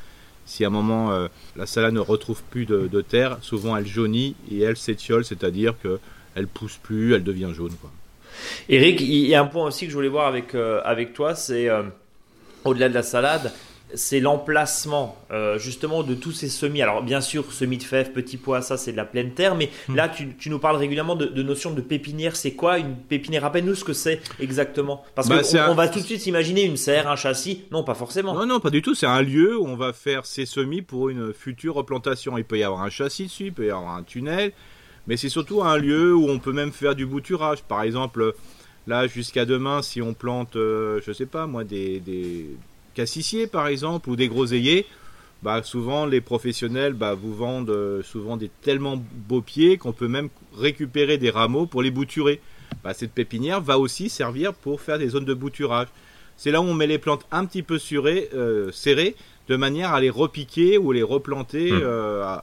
si 0.46 0.64
à 0.64 0.68
un 0.68 0.70
moment 0.70 1.12
euh, 1.12 1.28
la 1.56 1.66
salade 1.66 1.94
ne 1.94 2.00
retrouve 2.00 2.42
plus 2.50 2.66
de, 2.66 3.00
terre, 3.00 3.38
souvent 3.42 3.76
elle 3.76 3.86
jaunit 3.86 4.34
et 4.50 4.60
elle 4.60 4.76
s'étiole, 4.76 5.24
c'est-à-dire 5.24 5.74
qu'elle 5.82 6.46
pousse 6.46 6.78
plus, 6.82 7.14
elle 7.14 7.24
devient 7.24 7.50
jaune. 7.52 7.74
Quoi. 7.80 7.90
Eric, 8.68 9.00
il 9.00 9.26
y 9.26 9.34
a 9.34 9.40
un 9.40 9.46
point 9.46 9.66
aussi 9.66 9.84
que 9.86 9.90
je 9.90 9.96
voulais 9.96 10.08
voir 10.08 10.26
avec, 10.26 10.54
euh, 10.54 10.80
avec 10.84 11.12
toi, 11.12 11.34
c'est 11.34 11.68
euh, 11.68 11.82
au-delà 12.64 12.88
de 12.88 12.94
la 12.94 13.02
salade, 13.02 13.52
c'est 13.94 14.20
l'emplacement 14.20 15.16
euh, 15.30 15.58
justement 15.58 16.02
de 16.02 16.14
tous 16.14 16.32
ces 16.32 16.48
semis. 16.48 16.82
Alors 16.82 17.02
bien 17.02 17.20
sûr, 17.20 17.52
semis 17.52 17.78
de 17.78 17.82
fèves, 17.82 18.12
petits 18.12 18.36
pois, 18.36 18.62
ça 18.62 18.76
c'est 18.76 18.92
de 18.92 18.96
la 18.96 19.04
pleine 19.04 19.32
terre, 19.32 19.54
mais 19.54 19.70
hmm. 19.88 19.94
là 19.94 20.08
tu, 20.08 20.50
nous 20.50 20.58
parles 20.58 20.76
régulièrement 20.76 21.16
de, 21.16 21.26
de 21.26 21.42
notion 21.42 21.72
de 21.72 21.80
pépinière. 21.80 22.36
C'est 22.36 22.52
quoi 22.52 22.78
une 22.78 22.96
pépinière? 22.96 23.42
Rappelle-nous 23.42 23.74
ce 23.74 23.84
que 23.84 23.92
c'est 23.92 24.20
exactement. 24.40 25.04
Parce 25.14 25.28
bah, 25.28 25.40
qu'on 25.42 25.72
on 25.72 25.74
va 25.74 25.88
tout 25.88 26.00
de 26.00 26.04
suite 26.04 26.26
imaginer 26.26 26.64
une 26.64 26.76
serre, 26.76 27.10
un 27.10 27.16
châssis. 27.16 27.64
Non, 27.70 27.84
pas 27.84 27.94
forcément. 27.94 28.34
Non, 28.34 28.46
non, 28.46 28.60
pas 28.60 28.70
du 28.70 28.82
tout. 28.82 28.94
C'est 28.94 29.06
un 29.06 29.22
lieu 29.22 29.56
où 29.56 29.66
on 29.66 29.76
va 29.76 29.92
faire 29.92 30.26
ces 30.26 30.46
semis 30.46 30.82
pour 30.82 31.08
une 31.08 31.32
future 31.32 31.74
replantation. 31.74 32.38
Il 32.38 32.44
peut 32.44 32.58
y 32.58 32.64
avoir 32.64 32.82
un 32.82 32.90
châssis 32.90 33.24
dessus, 33.24 33.46
il 33.46 33.52
peut 33.52 33.66
y 33.66 33.70
avoir 33.70 33.94
un 33.94 34.02
tunnel, 34.02 34.52
mais 35.06 35.16
c'est 35.16 35.28
surtout 35.28 35.62
un 35.62 35.76
lieu 35.76 36.14
où 36.14 36.28
on 36.28 36.38
peut 36.38 36.52
même 36.52 36.72
faire 36.72 36.94
du 36.94 37.06
bouturage. 37.06 37.62
Par 37.62 37.82
exemple, 37.82 38.34
là 38.86 39.06
jusqu'à 39.06 39.44
demain, 39.44 39.82
si 39.82 40.02
on 40.02 40.14
plante, 40.14 40.56
euh, 40.56 41.00
je 41.06 41.12
sais 41.12 41.26
pas 41.26 41.46
moi, 41.46 41.64
des 41.64 42.00
cassissiers 42.94 43.46
par 43.46 43.66
exemple 43.66 44.10
ou 44.10 44.16
des 44.16 44.28
groseilliers, 44.28 44.86
bah, 45.42 45.62
souvent 45.62 46.06
les 46.06 46.20
professionnels 46.20 46.92
bah, 46.92 47.14
vous 47.14 47.34
vendent 47.34 47.70
euh, 47.70 48.02
souvent 48.02 48.36
des 48.36 48.50
tellement 48.62 49.02
beaux 49.12 49.42
pieds 49.42 49.76
qu'on 49.76 49.92
peut 49.92 50.08
même 50.08 50.28
récupérer 50.56 51.18
des 51.18 51.30
rameaux 51.30 51.66
pour 51.66 51.82
les 51.82 51.90
bouturer. 51.90 52.40
Bah, 52.84 52.94
cette 52.94 53.12
pépinière 53.12 53.60
va 53.60 53.78
aussi 53.78 54.08
servir 54.08 54.54
pour 54.54 54.80
faire 54.80 54.98
des 54.98 55.08
zones 55.08 55.24
de 55.24 55.34
bouturage. 55.34 55.88
C'est 56.36 56.50
là 56.50 56.60
où 56.60 56.64
on 56.64 56.74
met 56.74 56.86
les 56.86 56.98
plantes 56.98 57.26
un 57.30 57.44
petit 57.44 57.62
peu 57.62 57.78
euh, 57.94 58.72
serrées 58.72 59.16
de 59.48 59.56
manière 59.56 59.92
à 59.92 60.00
les 60.00 60.10
repiquer 60.10 60.78
ou 60.78 60.92
les 60.92 61.02
replanter 61.02 61.72
hmm. 61.72 61.80
euh, 61.82 62.36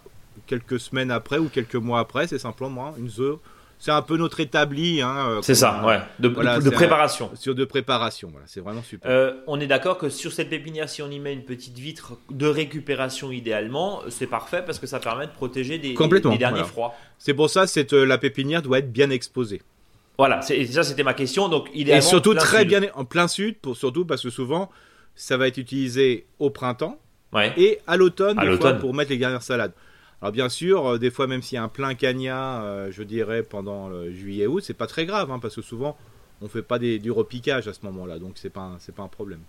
quelques 0.46 0.80
semaines 0.80 1.12
après 1.12 1.38
ou 1.38 1.48
quelques 1.48 1.76
mois 1.76 2.00
après. 2.00 2.28
C'est 2.28 2.40
simplement 2.40 2.94
une 2.98 3.10
zone 3.10 3.38
c'est 3.80 3.92
un 3.92 4.02
peu 4.02 4.18
notre 4.18 4.42
établi. 4.42 5.02
Hein, 5.02 5.16
euh, 5.30 5.40
c'est 5.42 5.56
ça, 5.56 5.84
ouais. 5.86 6.00
De, 6.20 6.28
de, 6.28 6.70
préparation. 6.70 7.32
sur 7.36 7.56
de 7.56 7.66
préparation, 7.66 8.30
voilà, 8.30 8.46
c'est 8.48 8.60
vraiment 8.60 8.84
super. 8.84 9.10
Euh, 9.10 9.36
on 9.48 9.60
est 9.60 9.68
d'accord 9.68 9.98
que 9.98 10.10
sur 10.10 10.34
cette 10.34 10.50
pépinière, 10.50 10.90
si 10.90 11.02
on 11.02 11.10
y 11.10 11.20
met 11.20 11.34
une 11.34 11.46
petite 11.46 11.78
vitre 11.80 12.18
de 12.30 12.46
récupération 12.46 13.32
idéalement, 13.32 14.02
c'est 14.10 14.28
parfait 14.28 14.62
parce 14.66 14.80
que 14.80 14.86
ça 14.86 15.00
permet 15.00 15.28
de 15.28 15.32
protéger 15.32 15.78
des, 15.78 15.96
des, 15.96 16.38
derniers 16.38 16.66
froids. 16.66 16.94
C'est 17.18 17.34
pour 17.34 17.50
ça 17.50 17.66
que 17.66 17.96
euh, 17.96 18.06
la 18.06 18.18
pépinière 18.18 18.62
doit 18.62 18.80
être 18.80 18.92
bien 18.92 19.10
exposée. 19.10 19.62
Voilà, 20.18 20.42
ça 20.42 20.84
c'était 20.84 21.04
ma 21.04 21.14
question. 21.14 21.48
Donc 21.48 21.70
idéalement, 21.74 22.06
Et 22.06 22.08
surtout 22.08 22.34
très 22.34 22.66
bien 22.66 22.82
en 22.94 23.06
plein 23.06 23.30
sud, 23.30 23.58
pour, 23.60 23.78
surtout 23.78 24.06
parce 24.06 24.22
que 24.22 24.30
souvent 24.30 24.70
ça 25.16 25.38
va 25.38 25.48
être 25.48 25.58
utilisé 25.58 26.28
au 26.40 26.50
printemps 26.50 27.00
et 27.56 27.80
à 27.88 27.96
l'automne 27.96 28.38
pour 28.80 28.94
mettre 28.94 29.12
les 29.12 29.18
dernières 29.18 29.44
salades. 29.44 29.74
Alors 30.22 30.32
bien 30.34 30.50
sûr, 30.50 30.86
euh, 30.86 30.98
des 30.98 31.12
fois 31.12 31.28
même 31.28 31.42
s'il 31.42 31.56
y 31.56 31.60
a 31.60 31.64
un 31.64 31.70
plein 31.70 31.94
cagnat, 31.96 32.62
euh, 32.62 32.92
je 32.92 33.04
dirais 33.04 33.44
pendant 33.44 33.88
le 33.88 34.12
juillet-août, 34.12 34.62
c'est 34.66 34.74
pas 34.74 34.88
très 34.88 35.06
grave, 35.06 35.32
hein, 35.32 35.40
parce 35.40 35.56
que 35.56 35.62
souvent 35.62 35.98
on 36.42 36.48
fait 36.48 36.62
pas 36.62 36.80
des, 36.80 37.00
du 37.00 37.12
repiquage 37.12 37.68
à 37.68 37.74
ce 37.74 37.80
moment-là, 37.84 38.20
donc 38.20 38.34
c'est 38.36 38.50
pas 38.50 38.72
c'est 38.80 38.94
pas 38.94 39.04
un 39.04 39.08
problème. 39.08 39.40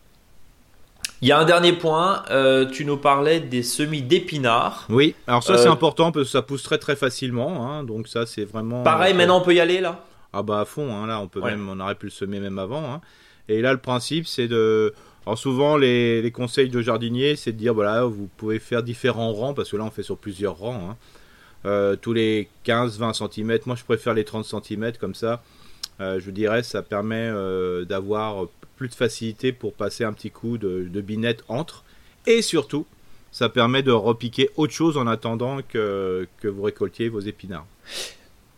Il 1.22 1.28
y 1.28 1.33
a 1.33 1.38
un 1.38 1.44
dernier 1.44 1.72
point, 1.72 2.22
euh, 2.30 2.66
tu 2.66 2.85
nous 2.85 2.96
parlais 2.96 3.40
des 3.40 3.62
semis 3.62 4.02
d'épinards. 4.02 4.87
Oui, 4.88 5.14
alors 5.26 5.42
ça 5.42 5.59
c'est 5.59 5.68
important 5.68 6.12
parce 6.12 6.26
que 6.26 6.30
ça 6.30 6.42
pousse 6.42 6.62
très 6.62 6.78
très 6.78 6.96
facilement, 6.96 7.66
hein, 7.66 7.83
donc 7.83 8.06
ça 8.06 8.24
c'est 8.26 8.44
vraiment. 8.44 8.85
Pareil, 8.85 9.12
maintenant 9.14 9.40
on 9.40 9.44
peut 9.44 9.54
y 9.54 9.61
aller 9.61 9.80
là? 9.80 10.04
Ah 10.33 10.44
bah 10.44 10.61
à 10.61 10.64
fond, 10.64 10.94
hein, 10.94 11.09
là 11.09 11.20
on 11.20 11.26
peut 11.26 11.40
même, 11.40 11.68
on 11.68 11.80
aurait 11.80 11.96
pu 11.96 12.06
le 12.06 12.12
semer 12.12 12.38
même 12.38 12.61
avant. 12.61 13.00
Et 13.48 13.61
là 13.61 13.72
le 13.72 13.80
principe 13.80 14.28
c'est 14.28 14.46
de 14.46 14.94
alors 15.26 15.38
souvent, 15.38 15.76
les, 15.76 16.30
conseils 16.35 16.70
de 16.70 16.80
jardinier, 16.80 17.37
c'est 17.37 17.52
de 17.52 17.59
dire, 17.59 17.74
voilà, 17.74 18.04
vous 18.04 18.28
pouvez 18.37 18.59
faire 18.59 18.83
différents 18.83 19.33
rangs, 19.33 19.54
parce 19.54 19.70
que 19.70 19.76
là, 19.76 19.85
on 19.85 19.90
fait 19.90 20.02
sur 20.02 20.16
plusieurs 20.16 20.56
rangs. 20.56 20.90
Hein. 20.90 20.96
Euh, 21.66 21.96
tous 21.96 22.14
les 22.14 22.48
15-20 22.64 23.28
cm, 23.28 23.59
moi 23.66 23.76
je 23.76 23.85
préfère 23.85 24.14
les 24.14 24.24
30 24.24 24.46
cm, 24.46 24.92
comme 24.98 25.14
ça, 25.14 25.42
euh, 26.00 26.18
je 26.18 26.30
dirais, 26.30 26.62
ça 26.62 26.83
permet 26.83 27.28
euh, 27.28 27.85
d'avoir 27.85 28.46
plus 28.76 28.88
de 28.88 28.94
facilité 28.94 29.52
pour 29.52 29.74
passer 29.74 30.04
un 30.04 30.14
petit 30.14 30.30
coup 30.30 30.56
de, 30.56 31.00
binette 31.02 31.44
entre. 31.48 31.85
Et 32.26 32.40
surtout, 32.40 32.87
ça 33.30 33.50
permet 33.50 33.83
de 33.83 33.92
repiquer 33.92 34.48
autre 34.56 34.72
chose 34.72 34.96
en 34.96 35.06
attendant 35.06 35.61
que, 35.61 36.26
que 36.40 36.48
vous 36.48 36.62
récoltiez 36.62 37.11
vos 37.11 37.20
épinards. 37.20 37.66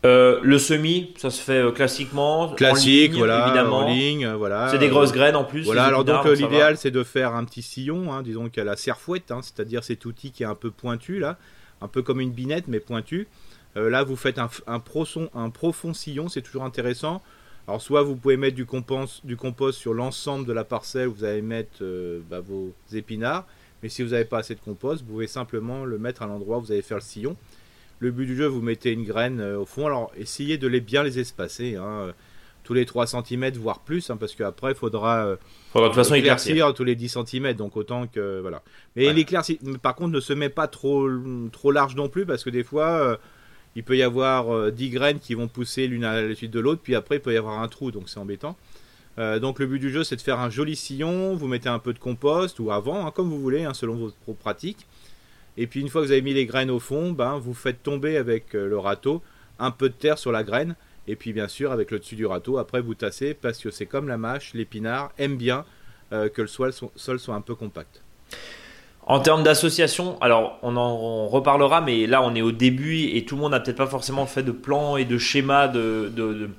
Euh, 0.04 0.40
le 0.42 0.58
semi, 0.58 1.14
ça 1.16 1.30
se 1.30 1.40
fait 1.40 1.58
euh, 1.58 1.70
classiquement. 1.70 2.54
Classique, 2.54 3.14
voilà, 3.14 3.46
évidemment. 3.46 3.78
en 3.78 3.88
ligne, 3.88 4.28
voilà. 4.32 4.68
C'est 4.68 4.78
des 4.78 4.88
grosses 4.88 5.12
graines 5.12 5.36
en 5.36 5.44
plus. 5.44 5.64
Voilà, 5.64 5.84
alors 5.84 6.04
donc 6.04 6.26
euh, 6.26 6.34
l'idéal 6.34 6.76
c'est 6.76 6.90
de 6.90 7.04
faire 7.04 7.34
un 7.34 7.44
petit 7.44 7.62
sillon, 7.62 8.12
hein, 8.12 8.22
disons 8.22 8.48
qu'à 8.48 8.64
la 8.64 8.76
serfouette, 8.76 9.30
hein, 9.30 9.40
c'est-à-dire 9.42 9.84
cet 9.84 10.04
outil 10.04 10.32
qui 10.32 10.42
est 10.42 10.46
un 10.46 10.56
peu 10.56 10.70
pointu 10.72 11.20
là, 11.20 11.38
un 11.80 11.88
peu 11.88 12.02
comme 12.02 12.20
une 12.20 12.32
binette 12.32 12.66
mais 12.66 12.80
pointu. 12.80 13.28
là 13.76 14.02
vous 14.02 14.16
faites 14.16 14.38
un, 14.38 14.50
un, 14.66 14.80
profond, 14.80 15.30
un 15.34 15.50
profond 15.50 15.94
sillon, 15.94 16.28
c'est 16.28 16.42
toujours 16.42 16.64
intéressant. 16.64 17.22
Alors 17.68 17.80
soit 17.80 18.02
vous 18.02 18.16
pouvez 18.16 18.36
mettre 18.36 18.56
du 18.56 18.66
compost, 18.66 19.24
du 19.24 19.36
compost 19.36 19.78
sur 19.78 19.94
l'ensemble 19.94 20.46
de 20.46 20.52
la 20.52 20.64
parcelle 20.64 21.08
où 21.08 21.14
vous 21.14 21.24
allez 21.24 21.42
mettre 21.42 21.78
euh, 21.82 22.20
bah, 22.28 22.40
vos 22.40 22.72
épinards, 22.92 23.46
mais 23.82 23.88
si 23.88 24.02
vous 24.02 24.10
n'avez 24.10 24.24
pas 24.24 24.38
assez 24.38 24.54
de 24.54 24.60
compost, 24.60 25.02
vous 25.02 25.12
pouvez 25.12 25.28
simplement 25.28 25.84
le 25.84 25.98
mettre 25.98 26.22
à 26.22 26.26
l'endroit 26.26 26.58
où 26.58 26.62
vous 26.62 26.72
allez 26.72 26.82
faire 26.82 26.98
le 26.98 27.02
sillon. 27.02 27.36
Le 28.02 28.10
but 28.10 28.26
du 28.26 28.36
jeu, 28.36 28.46
vous 28.46 28.60
mettez 28.62 28.90
une 28.90 29.04
graine 29.04 29.40
euh, 29.40 29.58
au 29.60 29.64
fond, 29.64 29.86
alors 29.86 30.10
essayez 30.16 30.58
de 30.58 30.66
les 30.66 30.80
bien 30.80 31.02
les 31.04 31.18
espacer, 31.20 31.76
hein, 31.76 32.12
tous 32.64 32.74
les 32.74 32.84
3 32.84 33.06
cm 33.06 33.50
voire 33.52 33.78
plus, 33.80 34.10
hein, 34.10 34.16
parce 34.16 34.34
qu'après 34.34 34.72
il 34.72 34.74
faudra, 34.74 35.24
euh, 35.26 35.36
Faudra 35.72 35.88
de 35.88 35.92
toute 35.94 36.02
façon 36.02 36.14
éclaircir. 36.14 36.74
tous 36.74 36.84
les 36.84 36.96
10 36.96 37.16
cm, 37.24 37.52
donc 37.54 37.76
autant 37.76 38.06
que 38.08 38.40
voilà. 38.40 38.62
Mais 38.96 39.06
Ouais. 39.06 39.12
l'éclairci- 39.14 39.58
par 39.78 39.94
contre 39.94 40.10
ne 40.12 40.20
se 40.20 40.32
met 40.32 40.48
pas 40.48 40.66
trop, 40.66 41.08
trop 41.52 41.70
large 41.70 41.94
non 41.96 42.08
plus, 42.08 42.26
parce 42.26 42.42
que 42.44 42.50
des 42.50 42.64
fois... 42.64 42.88
euh, 42.88 43.16
il 43.74 43.84
peut 43.84 43.96
y 43.96 44.02
avoir 44.02 44.54
euh, 44.54 44.70
10 44.70 44.90
graines 44.90 45.18
qui 45.18 45.32
vont 45.32 45.48
pousser 45.48 45.86
l'une 45.86 46.04
à 46.04 46.20
la 46.20 46.34
suite 46.34 46.50
de 46.50 46.60
l'autre, 46.60 46.82
puis 46.84 46.94
après 46.94 47.16
il 47.16 47.20
peut 47.20 47.32
y 47.32 47.38
avoir 47.38 47.62
un 47.62 47.68
trou, 47.68 47.90
donc 47.90 48.10
c'est 48.10 48.18
embêtant. 48.20 48.54
Euh, 49.18 49.38
donc 49.38 49.58
le 49.60 49.66
but 49.66 49.78
du 49.78 49.88
jeu 49.90 50.04
c'est 50.04 50.16
de 50.16 50.20
faire 50.20 50.40
un 50.40 50.50
joli 50.50 50.76
sillon, 50.76 51.34
vous 51.36 51.46
mettez 51.46 51.70
un 51.70 51.78
peu 51.78 51.94
de 51.94 51.98
compost 51.98 52.60
ou 52.60 52.70
avant, 52.70 53.06
hein, 53.06 53.10
comme 53.12 53.30
vous 53.30 53.40
voulez, 53.40 53.64
hein, 53.64 53.72
selon 53.72 53.94
votre 53.94 54.16
pro- 54.16 54.34
pratique. 54.34 54.86
Et 55.56 55.66
puis 55.66 55.80
une 55.80 55.88
fois 55.88 56.00
que 56.02 56.06
vous 56.06 56.12
avez 56.12 56.22
mis 56.22 56.34
les 56.34 56.46
graines 56.46 56.70
au 56.70 56.78
fond, 56.78 57.12
ben, 57.12 57.38
vous 57.38 57.54
faites 57.54 57.82
tomber 57.82 58.16
avec 58.16 58.54
euh, 58.54 58.68
le 58.68 58.78
râteau 58.78 59.22
un 59.58 59.70
peu 59.70 59.88
de 59.88 59.94
terre 59.94 60.18
sur 60.18 60.32
la 60.32 60.44
graine. 60.44 60.76
Et 61.08 61.16
puis 61.16 61.32
bien 61.32 61.48
sûr 61.48 61.72
avec 61.72 61.90
le 61.90 61.98
dessus 61.98 62.14
du 62.16 62.26
râteau, 62.26 62.58
après 62.58 62.80
vous 62.80 62.94
tassez 62.94 63.34
parce 63.34 63.58
que 63.58 63.70
c'est 63.70 63.86
comme 63.86 64.08
la 64.08 64.18
mâche, 64.18 64.54
l'épinard 64.54 65.12
aime 65.18 65.36
bien 65.36 65.64
euh, 66.12 66.28
que 66.28 66.42
le 66.42 66.48
sol, 66.48 66.72
so- 66.72 66.92
sol 66.96 67.18
soit 67.18 67.34
un 67.34 67.40
peu 67.40 67.54
compact. 67.54 68.02
En 69.04 69.18
termes 69.18 69.42
d'association, 69.42 70.16
alors 70.20 70.58
on 70.62 70.76
en 70.76 71.26
reparlera, 71.26 71.80
mais 71.80 72.06
là 72.06 72.22
on 72.22 72.36
est 72.36 72.40
au 72.40 72.52
début 72.52 73.00
et 73.12 73.24
tout 73.24 73.34
le 73.34 73.40
monde 73.42 73.50
n'a 73.50 73.58
peut-être 73.58 73.76
pas 73.76 73.88
forcément 73.88 74.26
fait 74.26 74.44
de 74.44 74.52
plans 74.52 74.96
et 74.96 75.04
de 75.04 75.18
schémas 75.18 75.66
de, 75.66 76.10
de, 76.14 76.32
de- 76.32 76.50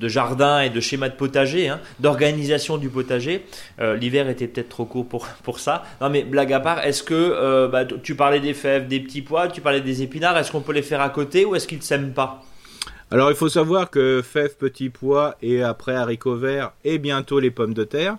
de 0.00 0.08
jardin 0.08 0.60
et 0.62 0.68
de 0.70 0.80
schémas 0.80 1.10
de 1.10 1.14
potager, 1.14 1.68
hein, 1.68 1.80
d'organisation 2.00 2.76
du 2.76 2.88
potager. 2.88 3.46
Euh, 3.80 3.94
L'hiver 3.94 4.28
était 4.28 4.48
peut-être 4.48 4.68
trop 4.68 4.84
court 4.84 5.06
pour, 5.06 5.28
pour 5.44 5.60
ça. 5.60 5.84
Non 6.00 6.10
mais 6.10 6.24
blague 6.24 6.52
à 6.52 6.58
part, 6.60 6.84
est-ce 6.84 7.04
que 7.04 7.14
euh, 7.14 7.68
bah, 7.68 7.84
tu 7.84 8.16
parlais 8.16 8.40
des 8.40 8.54
fèves, 8.54 8.88
des 8.88 8.98
petits 8.98 9.22
pois, 9.22 9.46
tu 9.46 9.60
parlais 9.60 9.80
des 9.80 10.02
épinards, 10.02 10.36
est-ce 10.38 10.50
qu'on 10.50 10.62
peut 10.62 10.72
les 10.72 10.82
faire 10.82 11.00
à 11.00 11.10
côté 11.10 11.44
ou 11.44 11.54
est-ce 11.54 11.68
qu'ils 11.68 11.78
ne 11.78 11.82
s'aiment 11.84 12.12
pas? 12.14 12.42
Alors 13.12 13.30
il 13.30 13.36
faut 13.36 13.48
savoir 13.48 13.90
que 13.90 14.22
fèves, 14.22 14.56
petits 14.56 14.90
pois 14.90 15.36
et 15.40 15.62
après 15.62 15.94
haricots 15.94 16.34
verts 16.34 16.72
et 16.84 16.98
bientôt 16.98 17.38
les 17.38 17.52
pommes 17.52 17.74
de 17.74 17.84
terre, 17.84 18.16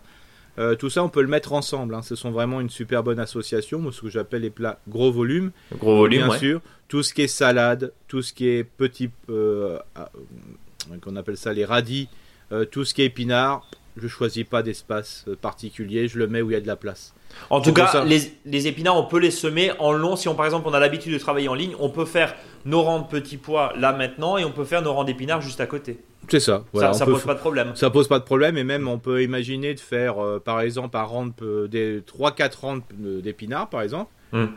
euh, 0.60 0.76
tout 0.76 0.90
ça 0.90 1.04
on 1.04 1.10
peut 1.10 1.22
le 1.22 1.28
mettre 1.28 1.54
ensemble. 1.54 1.94
hein. 1.96 2.02
Ce 2.02 2.16
sont 2.16 2.32
vraiment 2.32 2.62
une 2.62 2.70
super 2.70 3.04
bonne 3.04 3.20
association, 3.20 3.80
moi, 3.80 3.92
ce 3.92 4.02
que 4.02 4.10
j'appelle 4.10 4.42
les 4.42 4.50
plats 4.50 4.80
gros 4.88 5.12
volume. 5.12 5.52
Gros 5.78 5.98
volume, 5.98 6.24
bien 6.24 6.30
ouais. 6.30 6.40
sûr, 6.40 6.62
tout 6.88 7.04
ce 7.04 7.14
qui 7.14 7.24
est 7.24 7.28
salade, 7.28 7.94
tout 8.08 8.22
ce 8.22 8.34
qui 8.34 8.48
est 8.48 8.64
petit, 8.64 9.10
euh, 9.30 9.78
euh, 9.98 10.98
qu'on 11.02 11.16
appelle 11.16 11.38
ça 11.38 11.54
les 11.54 11.66
radis, 11.66 12.10
euh, 12.52 12.66
tout 12.66 12.86
ce 12.86 12.94
qui 12.94 13.02
est 13.02 13.06
épinard, 13.06 13.70
je 13.98 14.08
choisis 14.08 14.44
pas 14.44 14.62
d'espace 14.64 15.26
particulier, 15.42 16.08
je 16.08 16.20
le 16.20 16.28
mets 16.28 16.42
où 16.42 16.52
il 16.52 16.54
y 16.54 16.58
a 16.58 16.62
de 16.62 16.68
la 16.68 16.76
place. 16.76 17.14
En 17.50 17.62
tout 17.62 17.74
cas, 17.74 18.06
les, 18.06 18.32
les 18.46 18.68
épinards, 18.68 18.96
on 18.96 19.06
peut 19.06 19.20
les 19.20 19.32
semer 19.32 19.72
en 19.80 19.92
long. 19.92 20.16
Si 20.16 20.28
on, 20.28 20.36
par 20.36 20.46
exemple, 20.46 20.68
on 20.68 20.74
a 20.74 20.80
l'habitude 20.80 21.14
de 21.14 21.18
travailler 21.18 21.50
en 21.50 21.56
ligne, 21.56 21.76
on 21.80 21.90
peut 21.90 22.06
faire 22.06 22.36
nos 22.68 22.84
rangs 22.84 23.00
de 23.00 23.08
petits 23.08 23.38
pois 23.38 23.74
là 23.78 23.94
maintenant 23.94 24.38
et 24.38 24.46
on 24.46 24.52
peut 24.52 24.66
faire 24.66 24.82
nos 24.84 24.94
rangs 24.94 25.04
d'épinards 25.06 25.42
juste 25.42 25.60
à 25.62 25.66
côté. 25.66 26.00
C'est 26.30 26.40
ça. 26.42 26.64
Voilà, 26.74 26.92
ça 26.94 27.00
ça 27.00 27.06
pose 27.06 27.24
pas 27.24 27.34
de 27.34 27.40
problème. 27.40 27.72
Ça 27.76 27.90
pose 27.90 28.08
pas 28.08 28.20
de 28.20 28.24
problème 28.26 28.58
et 28.58 28.64
même 28.66 28.88
on 28.88 29.00
peut 29.00 29.24
imaginer 29.24 29.74
de 29.74 29.80
faire 29.80 30.24
euh, 30.24 30.40
par 30.40 30.60
exemple 30.62 30.98
un 30.98 31.04
rang 31.04 31.28
de, 31.28 31.68
des 31.68 32.02
3-4 32.02 32.60
rangs 32.60 32.80
d'épinards 33.00 33.70
par 33.70 33.82
exemple 33.82 34.12
Hmm. 34.34 34.48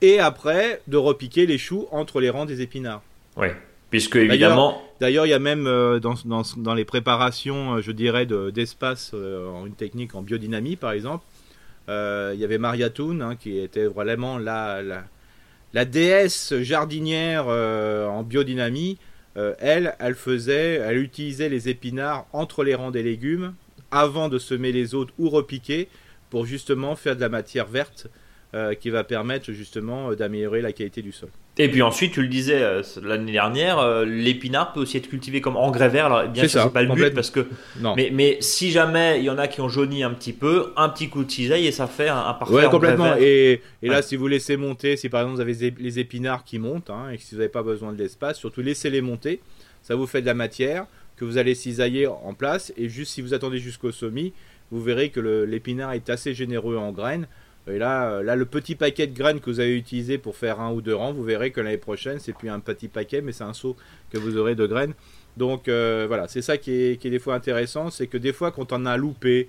et 0.00 0.20
après 0.20 0.80
de 0.88 0.96
repiquer 0.96 1.44
les 1.44 1.58
choux 1.58 1.86
entre 1.90 2.18
les 2.20 2.30
rangs 2.30 2.46
des 2.46 2.62
épinards. 2.62 3.02
Oui. 3.36 3.48
Puisque 3.90 4.16
évidemment, 4.16 4.82
D'ailleurs 5.00 5.26
il 5.26 5.28
y 5.28 5.34
a 5.34 5.38
même 5.38 5.66
euh, 5.66 5.98
dans, 6.00 6.14
dans, 6.24 6.42
dans 6.56 6.72
les 6.74 6.86
préparations 6.86 7.74
euh, 7.76 7.80
je 7.82 7.92
dirais 7.92 8.24
de- 8.24 8.48
d'espace 8.50 9.12
une 9.14 9.74
technique 9.74 10.14
en 10.14 10.22
biodynamie 10.22 10.76
par 10.76 10.92
exemple 10.92 11.24
il 11.88 12.36
y 12.38 12.44
avait 12.44 12.58
Maria 12.58 12.88
Thun 12.90 13.20
hein, 13.20 13.36
qui 13.36 13.58
était 13.58 13.86
vraiment 13.86 14.36
la, 14.38 14.82
la, 14.82 15.04
la 15.74 15.84
déesse 15.84 16.54
jardinière 16.62 17.46
euh, 17.48 18.06
en 18.06 18.22
biodynamie 18.22 18.98
euh, 19.36 19.54
elle, 19.60 19.94
elle 20.00 20.14
faisait, 20.14 20.74
elle 20.74 20.98
utilisait 20.98 21.48
les 21.48 21.68
épinards 21.68 22.26
entre 22.32 22.64
les 22.64 22.74
rangs 22.74 22.90
des 22.90 23.02
légumes 23.02 23.54
avant 23.90 24.28
de 24.28 24.38
semer 24.38 24.72
les 24.72 24.94
autres 24.94 25.14
ou 25.18 25.30
repiquer 25.30 25.88
pour 26.30 26.44
justement 26.44 26.96
faire 26.96 27.14
de 27.14 27.20
la 27.20 27.28
matière 27.28 27.66
verte 27.66 28.08
euh, 28.54 28.74
qui 28.74 28.90
va 28.90 29.04
permettre 29.04 29.52
justement 29.52 30.12
d'améliorer 30.14 30.60
la 30.60 30.72
qualité 30.72 31.02
du 31.02 31.12
sol. 31.12 31.30
Et 31.58 31.68
puis 31.68 31.82
ensuite, 31.82 32.12
tu 32.12 32.22
le 32.22 32.28
disais 32.28 32.62
euh, 32.62 32.82
l'année 33.02 33.32
dernière, 33.32 33.78
euh, 33.78 34.04
l'épinard 34.04 34.72
peut 34.72 34.80
aussi 34.80 34.96
être 34.96 35.08
cultivé 35.08 35.40
comme 35.40 35.56
engrais 35.56 35.88
vert. 35.88 36.06
Alors 36.06 36.28
bien 36.28 36.44
C'est 36.44 36.48
sûr, 36.48 36.62
c'est 36.62 36.72
pas 36.72 36.82
le 36.82 36.94
but 36.94 37.12
parce 37.14 37.30
que. 37.30 37.46
Non. 37.80 37.94
Mais, 37.96 38.10
mais 38.12 38.38
si 38.40 38.70
jamais 38.70 39.18
il 39.18 39.24
y 39.24 39.30
en 39.30 39.38
a 39.38 39.48
qui 39.48 39.60
ont 39.60 39.68
jauni 39.68 40.02
un 40.04 40.10
petit 40.10 40.32
peu, 40.32 40.72
un 40.76 40.88
petit 40.88 41.08
coup 41.08 41.24
de 41.24 41.30
cisaille 41.30 41.66
et 41.66 41.72
ça 41.72 41.86
fait 41.86 42.08
un, 42.08 42.18
un 42.26 42.34
parfait 42.34 42.54
Ouais, 42.54 42.68
complètement. 42.70 43.04
vert. 43.04 43.16
Et, 43.20 43.60
et 43.82 43.88
là, 43.88 44.02
si 44.02 44.16
vous 44.16 44.28
laissez 44.28 44.56
monter, 44.56 44.96
si 44.96 45.08
par 45.08 45.20
exemple 45.22 45.36
vous 45.36 45.40
avez 45.42 45.52
les 45.52 45.70
ép- 45.70 45.78
les 45.80 45.98
épinards 45.98 46.44
qui 46.44 46.58
montent, 46.58 46.90
hein, 46.90 47.10
et 47.12 47.16
que 47.16 47.22
si 47.22 47.34
vous 47.34 47.40
n'avez 47.40 47.50
pas 47.50 47.62
besoin 47.62 47.92
de 47.92 47.98
l'espace, 47.98 48.38
surtout 48.38 48.60
laissez-les 48.62 49.00
monter. 49.00 49.40
Ça 49.82 49.94
vous 49.94 50.06
fait 50.06 50.20
de 50.20 50.26
la 50.26 50.34
matière 50.34 50.86
que 51.16 51.24
vous 51.24 51.38
allez 51.38 51.54
cisailler 51.54 52.06
en 52.06 52.34
place. 52.34 52.72
Et 52.76 52.88
juste 52.88 53.12
si 53.12 53.20
vous 53.22 53.34
attendez 53.34 53.58
jusqu'au 53.58 53.90
semis, 53.90 54.32
vous 54.70 54.82
verrez 54.82 55.08
que 55.08 55.18
l'épinard 55.20 55.92
est 55.92 56.10
assez 56.10 56.34
généreux 56.34 56.76
en 56.76 56.92
graines. 56.92 57.26
Et 57.70 57.78
là, 57.78 58.10
euh, 58.10 58.22
là, 58.22 58.36
le 58.36 58.44
petit 58.44 58.74
paquet 58.74 59.06
de 59.06 59.16
graines 59.16 59.40
que 59.40 59.50
vous 59.50 59.60
avez 59.60 59.76
utilisé 59.76 60.18
pour 60.18 60.36
faire 60.36 60.60
un 60.60 60.72
ou 60.72 60.80
deux 60.80 60.94
rangs, 60.94 61.12
vous 61.12 61.22
verrez 61.24 61.50
que 61.50 61.60
l'année 61.60 61.76
prochaine, 61.78 62.18
c'est 62.18 62.32
plus 62.32 62.48
un 62.50 62.60
petit 62.60 62.88
paquet, 62.88 63.20
mais 63.20 63.32
c'est 63.32 63.44
un 63.44 63.52
seau 63.54 63.76
que 64.10 64.18
vous 64.18 64.36
aurez 64.36 64.54
de 64.54 64.66
graines. 64.66 64.94
Donc 65.36 65.68
euh, 65.68 66.04
voilà, 66.08 66.26
c'est 66.28 66.42
ça 66.42 66.56
qui 66.56 66.72
est, 66.72 66.96
qui 67.00 67.08
est 67.08 67.10
des 67.10 67.18
fois 67.18 67.34
intéressant, 67.34 67.90
c'est 67.90 68.06
que 68.06 68.18
des 68.18 68.32
fois, 68.32 68.50
quand 68.50 68.72
on 68.72 68.86
a 68.86 68.96
loupé, 68.96 69.48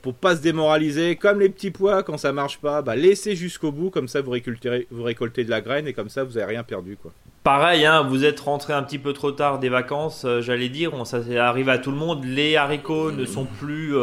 pour 0.00 0.14
pas 0.14 0.34
se 0.36 0.42
démoraliser, 0.42 1.16
comme 1.16 1.38
les 1.40 1.48
petits 1.48 1.70
pois, 1.70 2.02
quand 2.02 2.18
ça 2.18 2.32
marche 2.32 2.58
pas, 2.58 2.82
bah 2.82 2.96
laissez 2.96 3.36
jusqu'au 3.36 3.70
bout, 3.70 3.90
comme 3.90 4.08
ça 4.08 4.20
vous 4.20 4.32
récoltez, 4.32 4.86
vous 4.90 5.02
récoltez 5.04 5.44
de 5.44 5.50
la 5.50 5.60
graine 5.60 5.86
et 5.86 5.92
comme 5.92 6.08
ça 6.08 6.24
vous 6.24 6.36
avez 6.38 6.46
rien 6.46 6.64
perdu 6.64 6.96
quoi. 7.00 7.12
Pareil, 7.44 7.84
hein, 7.86 8.02
vous 8.08 8.24
êtes 8.24 8.38
rentré 8.40 8.72
un 8.72 8.82
petit 8.82 8.98
peu 8.98 9.12
trop 9.12 9.32
tard 9.32 9.58
des 9.58 9.68
vacances, 9.68 10.24
euh, 10.24 10.40
j'allais 10.40 10.68
dire, 10.68 10.94
on- 10.94 11.04
ça 11.04 11.20
arrive 11.38 11.68
à 11.68 11.78
tout 11.78 11.90
le 11.90 11.96
monde. 11.96 12.24
Les 12.24 12.56
haricots 12.56 13.10
ne 13.12 13.24
sont 13.24 13.44
plus 13.46 13.96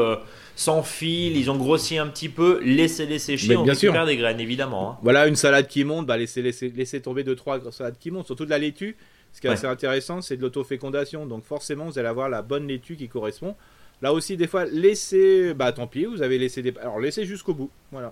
sans 0.59 0.83
fil, 0.83 1.37
ils 1.37 1.49
ont 1.49 1.55
grossi 1.55 1.97
un 1.97 2.07
petit 2.07 2.27
peu, 2.27 2.59
laissez-les 2.61 3.17
sécher, 3.17 3.55
on 3.55 3.63
bien 3.63 3.73
sûr. 3.73 3.93
récupère 3.93 4.05
des 4.05 4.17
graines 4.17 4.41
évidemment. 4.41 4.91
hein. 4.91 4.97
Voilà 5.01 5.25
une 5.27 5.37
salade 5.37 5.67
qui 5.67 5.85
monte, 5.85 6.05
bah 6.05 6.17
laissez, 6.17 6.41
laissez, 6.41 6.67
laissez 6.69 6.99
tomber 7.01 7.23
deux 7.23 7.35
trois 7.37 7.71
salades 7.71 7.95
qui 7.97 8.11
montent, 8.11 8.25
surtout 8.25 8.43
de 8.43 8.49
la 8.49 8.57
laitue. 8.59 8.97
Ce 9.31 9.39
qui 9.39 9.47
est 9.47 9.51
Ouais. 9.51 9.53
assez 9.55 9.67
intéressant, 9.67 10.21
c'est 10.21 10.35
de 10.35 10.41
l'autofécondation. 10.41 11.25
Donc 11.25 11.45
forcément, 11.45 11.85
vous 11.85 11.97
allez 11.97 12.09
avoir 12.09 12.27
la 12.27 12.41
bonne 12.41 12.67
laitue 12.67 12.97
qui 12.97 13.07
correspond. 13.07 13.55
Là 14.01 14.11
aussi, 14.11 14.35
des 14.35 14.47
fois, 14.47 14.65
laissez, 14.65 15.53
bah 15.53 15.71
tant 15.71 15.87
pis, 15.87 16.03
vous 16.03 16.21
avez 16.21 16.37
laissé 16.37 16.61
des, 16.61 16.73
alors 16.81 16.99
laissez 16.99 17.23
jusqu'au 17.25 17.53
bout. 17.53 17.69
Voilà. 17.93 18.11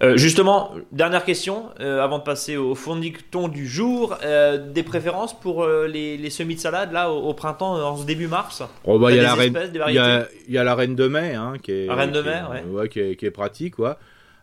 Euh, 0.00 0.16
justement, 0.16 0.72
dernière 0.92 1.24
question, 1.24 1.70
euh, 1.80 2.00
avant 2.02 2.18
de 2.18 2.22
passer 2.22 2.56
au 2.56 2.74
fondicton 2.76 3.48
du 3.48 3.66
jour, 3.66 4.16
euh, 4.24 4.56
des 4.70 4.84
préférences 4.84 5.38
pour 5.38 5.66
les, 5.66 6.16
les 6.16 6.30
semis 6.30 6.54
de 6.54 6.60
salade 6.60 6.92
là 6.92 7.10
au, 7.10 7.28
au 7.28 7.34
printemps, 7.34 7.74
en 7.74 7.96
ce 7.96 8.06
début 8.06 8.28
mars? 8.28 8.62
Oh, 8.84 8.98
bah, 8.98 9.10
il 9.10 9.16
y 9.16 9.20
a 9.20 9.22
la 9.24 9.34
reine, 9.34 10.94
de 10.94 11.08
mai, 11.08 11.34
hein, 11.34 11.54
qui 11.60 11.72
est, 11.72 11.86
La 11.86 11.94
reine 11.96 12.12
de 12.12 12.22
qui 12.22 12.28
est- 12.28 12.30
mai, 12.30 12.62
ouais. 12.72 12.88
qui 12.88 13.00
est, 13.00 13.16
qui 13.16 13.26
est 13.26 13.30
pratique, 13.32 13.74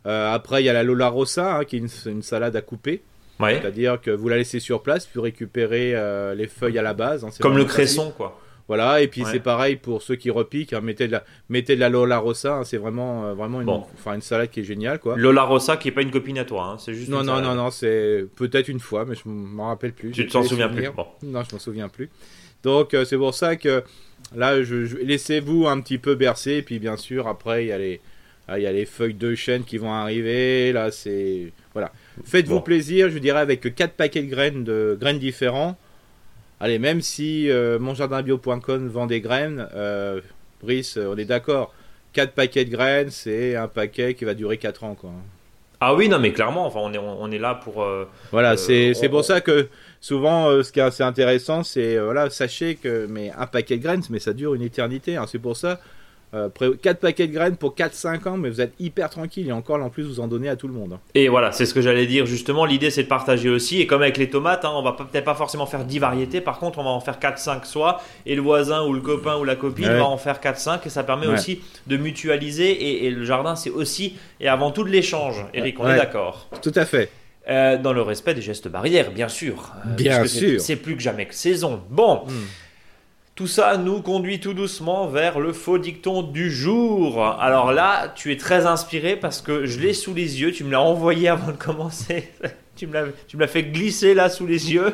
après, 0.03 0.61
il 0.61 0.65
y 0.65 0.69
a 0.69 0.73
la 0.73 0.83
Lola 0.83 1.07
Rossa, 1.07 1.55
hein, 1.55 1.63
qui 1.65 1.77
est 1.77 1.79
une, 1.79 1.89
une 2.11 2.21
salade 2.21 2.55
à 2.55 2.61
couper. 2.61 3.01
C'est-à-dire 3.39 3.99
que 4.01 4.11
vous 4.11 4.29
la 4.29 4.37
laissez 4.37 4.59
sur 4.59 4.81
place, 4.81 5.05
puis 5.07 5.19
récupérez 5.21 5.93
les 6.35 6.47
feuilles 6.47 6.79
à 6.79 6.81
la 6.81 6.93
base. 6.93 7.23
hein, 7.23 7.29
Comme 7.39 7.57
le 7.57 7.63
facile. 7.65 7.73
cresson 7.73 8.13
quoi. 8.15 8.39
Voilà, 8.67 9.01
et 9.01 9.08
puis 9.08 9.23
Ouais. 9.23 9.30
c'est 9.32 9.39
pareil 9.39 9.75
pour 9.75 10.01
ceux 10.01 10.15
qui 10.15 10.32
repiquent. 10.32 10.73
hein, 10.73 10.82
mettez, 10.82 11.06
de 11.08 11.12
la, 11.12 11.23
mettez 11.49 11.75
de 11.75 11.80
la 11.80 11.89
Lola 11.89 12.17
Rossa, 12.17 12.56
hein, 12.56 12.63
c'est 12.63 12.78
vraiment, 12.78 13.25
euh, 13.25 13.34
vraiment 13.36 13.60
une, 13.62 13.67
Bon. 13.67 13.84
une 14.12 14.21
salade 14.21 14.49
qui 14.49 14.62
est 14.62 14.63
géniale, 14.63 14.97
quoi. 14.99 15.15
Lola 15.17 15.43
Rossa 15.43 15.78
qui 15.78 15.89
est 15.89 15.91
pas 15.91 16.01
une 16.01 16.10
copine 16.10 16.39
à 16.39 16.45
toi, 16.45 16.63
hein, 16.73 16.78
c'est 16.80 16.95
juste. 16.95 17.10
Non, 17.10 17.19
une 17.21 17.28
non, 17.28 17.36
salade. 17.36 17.56
non, 17.58 17.63
non, 17.65 17.69
c'est 17.71 18.25
peut-être 18.36 18.67
une 18.67 18.80
fois, 18.80 19.06
mais 19.06 19.13
je 19.13 19.21
m'en 19.28 19.67
rappelle 19.67 19.93
plus. 19.93 20.10
Tu 20.12 20.25
t'en 20.28 20.41
souviens 20.41 20.69
plus. 20.69 20.89
Bon. 20.89 21.06
Non, 21.21 21.43
je 21.47 21.54
m'en 21.54 21.60
souviens 21.60 21.89
plus. 21.89 22.10
Donc 22.63 22.95
euh, 22.95 23.06
c'est 23.06 23.17
pour 23.17 23.36
ça 23.36 23.56
que 23.56 23.84
là, 24.36 24.63
je, 24.63 24.86
je- 24.86 24.97
laissez-vous 24.97 25.67
un 25.67 25.80
petit 25.82 25.99
peu 25.99 26.15
bercer, 26.15 26.54
et 26.54 26.62
puis 26.63 26.80
bien 26.80 26.97
sûr 26.97 27.28
après 27.28 27.65
il 27.65 27.67
y 27.67 27.71
a 27.71 27.78
les, 27.78 28.01
ah, 28.47 28.58
il 28.58 28.63
y 28.63 28.67
a 28.67 28.71
les 28.71 28.86
feuilles 28.86 29.13
de 29.13 29.36
chêne 29.36 29.63
qui 29.63 29.78
vont 29.78 29.93
arriver. 29.93 30.71
Là, 30.73 30.89
c'est 30.89 31.51
voilà. 31.73 31.91
Faites-vous 32.23 32.56
Bon. 32.56 32.62
plaisir, 32.62 33.12
je 33.12 33.19
dirais 33.19 33.39
avec 33.41 33.75
quatre 33.75 33.93
paquets 33.93 34.23
de 34.23 34.30
graines 34.32 34.63
de 34.63 34.97
graines 34.99 35.19
différents. 35.19 35.78
Allez, 36.59 36.79
même 36.79 37.01
si 37.01 37.49
euh, 37.49 37.79
monjardinbio.com 37.79 38.87
vend 38.87 39.07
des 39.07 39.21
graines, 39.21 39.67
euh, 39.75 40.21
Brice, 40.61 40.97
euh, 40.97 41.11
on 41.13 41.17
est 41.17 41.25
d'accord. 41.25 41.73
4 42.13 42.31
paquets 42.31 42.63
de 42.63 42.71
graines, 42.71 43.09
c'est 43.09 43.55
un 43.57 43.67
paquet 43.67 44.13
qui 44.13 44.23
va 44.23 44.33
durer 44.33 44.57
4 44.57 44.85
ans. 44.85 44.95
Quoi. 44.95 45.11
Ah 45.81 45.93
oui, 45.93 46.07
non, 46.07 46.17
mais 46.17 46.31
clairement, 46.31 46.65
enfin, 46.65 46.79
on 46.81 46.93
est, 46.93 46.97
on 46.97 47.29
est 47.29 47.37
là 47.37 47.55
pour. 47.55 47.83
euh, 47.83 48.05
Voilà, 48.31 48.55
c'est 48.55 48.93
on- 49.05 49.09
pour 49.09 49.25
ça 49.25 49.41
que 49.41 49.67
souvent, 49.99 50.63
ce 50.63 50.71
qui 50.71 50.79
est 50.79 50.83
assez 50.83 51.03
intéressant, 51.03 51.63
c'est, 51.63 51.97
voilà, 51.99 52.29
sachez 52.29 52.75
que, 52.75 53.05
mais 53.09 53.31
un 53.37 53.45
paquet 53.47 53.75
de 53.77 53.83
graines, 53.83 54.01
mais 54.09 54.19
ça 54.19 54.31
dure 54.31 54.53
une 54.55 54.61
éternité. 54.61 55.17
hein. 55.17 55.25
C'est 55.27 55.39
pour 55.39 55.57
ça, 55.57 55.81
euh, 56.35 56.49
4 56.81 56.99
paquets 56.99 57.27
de 57.27 57.33
graines 57.33 57.55
pour 57.55 57.73
4-5 57.75 58.27
ans, 58.27 58.37
mais 58.37 58.49
vous 58.49 58.61
êtes 58.61 58.73
hyper 58.79 59.09
tranquille 59.09 59.47
et 59.47 59.51
encore 59.51 59.81
en 59.81 59.89
plus 59.89 60.03
vous 60.03 60.19
en 60.19 60.27
donnez 60.27 60.49
à 60.49 60.55
tout 60.55 60.67
le 60.67 60.73
monde. 60.73 60.93
hein. 60.93 60.99
Et 61.15 61.27
voilà, 61.29 61.51
c'est 61.51 61.65
ce 61.65 61.73
que 61.73 61.81
j'allais 61.81 62.05
dire 62.05 62.25
justement. 62.25 62.65
L'idée 62.65 62.89
c'est 62.91 63.03
de 63.03 63.07
partager 63.07 63.49
aussi. 63.49 63.79
Et 63.81 63.88
comme 63.88 64.01
avec 64.01 64.17
les 64.17 64.29
tomates, 64.29 64.65
hein, 64.65 64.71
on 64.75 64.81
va 64.83 64.91
peut-être 64.91 65.23
pas 65.25 65.36
forcément 65.36 65.65
faire 65.65 65.86
10 65.86 65.99
variétés. 65.99 66.41
Par 66.41 66.59
contre, 66.59 66.79
on 66.79 66.83
va 66.83 66.89
en 66.91 66.99
faire 66.99 67.19
4-5 67.19 67.65
soit. 67.65 68.01
Et 68.25 68.36
le 68.36 68.41
voisin 68.41 68.83
ou 68.86 68.93
le 68.93 69.01
copain 69.01 69.38
ou 69.38 69.43
la 69.43 69.55
copine 69.55 69.86
Ouais. 69.88 69.97
va 69.97 70.05
en 70.05 70.17
faire 70.17 70.39
4-5. 70.41 70.86
Et 70.86 70.89
ça 70.89 71.03
permet 71.03 71.27
Ouais. 71.27 71.33
aussi 71.33 71.61
de 71.88 71.97
mutualiser. 71.97 72.69
Et, 72.71 73.05
et 73.05 73.09
le 73.11 73.23
jardin, 73.23 73.55
c'est 73.55 73.69
aussi 73.69 74.15
et 74.39 74.47
avant 74.47 74.71
tout 74.71 74.83
de 74.83 74.89
l'échange. 74.89 75.45
Eric, 75.53 75.79
on 75.79 75.86
Ouais. 75.86 75.93
est 75.93 75.97
d'accord. 75.97 76.49
Tout 76.61 76.73
à 76.75 76.86
fait. 76.86 77.09
Euh, 77.47 77.77
dans 77.77 77.93
le 77.93 78.01
respect 78.01 78.33
des 78.33 78.41
gestes 78.41 78.67
barrières, 78.67 79.11
bien 79.11 79.27
sûr. 79.27 79.71
Euh, 79.86 79.91
Bien 79.93 80.25
sûr. 80.25 80.59
C'est 80.59 80.75
plus 80.77 80.95
que 80.95 81.01
jamais 81.03 81.27
que 81.27 81.36
saison. 81.36 81.79
Bon. 81.91 82.23
Mm. 82.25 82.31
Tout 83.36 83.47
ça 83.47 83.75
nous 83.75 84.01
conduit 84.01 84.39
tout 84.39 84.53
doucement 84.53 85.07
vers 85.07 85.41
le 85.41 85.51
faux 85.51 85.77
dicton 85.77 86.21
du 86.23 86.49
jour. 86.49 87.21
Alors 87.21 87.73
là, 87.73 88.07
tu 88.15 88.31
es 88.31 88.38
très 88.38 88.65
inspiré 88.65 89.17
parce 89.17 89.41
que 89.41 89.65
je 89.65 89.77
l'ai 89.81 89.93
sous 89.93 90.13
les 90.13 90.39
yeux. 90.39 90.53
Tu 90.53 90.63
me 90.63 90.71
l'as 90.71 90.79
envoyé 90.79 91.27
avant 91.27 91.51
de 91.51 91.57
commencer. 91.57 92.31
tu 92.77 92.88
me 92.88 92.93
l'as, 92.93 93.47
fait 93.47 93.63
glisser 93.63 94.13
là 94.13 94.29
sous 94.29 94.47
les 94.47 94.71
yeux. 94.71 94.93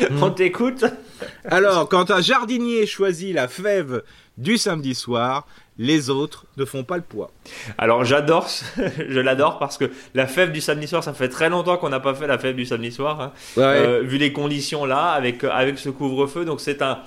Mm. 0.00 0.22
On 0.22 0.30
t'écoute. 0.30 0.86
Alors, 1.44 1.86
quand 1.86 2.10
un 2.10 2.22
jardinier 2.22 2.86
choisit 2.86 3.34
la 3.34 3.46
fève 3.46 4.02
du 4.38 4.56
samedi 4.56 4.94
soir, 4.94 5.46
les 5.76 6.08
autres 6.08 6.46
ne 6.56 6.64
font 6.64 6.84
pas 6.84 6.96
le 6.96 7.02
poids. 7.02 7.30
Alors 7.76 8.06
j'adore, 8.06 8.48
je 9.06 9.20
l'adore 9.20 9.58
parce 9.58 9.76
que 9.76 9.90
la 10.14 10.26
fève 10.26 10.50
du 10.50 10.62
samedi 10.62 10.88
soir, 10.88 11.04
ça 11.04 11.12
fait 11.12 11.28
très 11.28 11.50
longtemps 11.50 11.76
qu'on 11.76 11.90
n'a 11.90 12.00
pas 12.00 12.14
fait 12.14 12.26
la 12.26 12.38
fève 12.38 12.56
du 12.56 12.64
samedi 12.64 12.90
soir. 12.90 13.20
hein. 13.20 13.32
Ouais. 13.58 13.64
Euh, 13.64 14.00
vu 14.00 14.16
les 14.16 14.32
conditions 14.32 14.86
là, 14.86 15.10
avec, 15.10 15.44
avec 15.44 15.78
ce 15.78 15.90
couvre-feu. 15.90 16.46
Donc 16.46 16.62
c'est 16.62 16.80
un, 16.80 16.98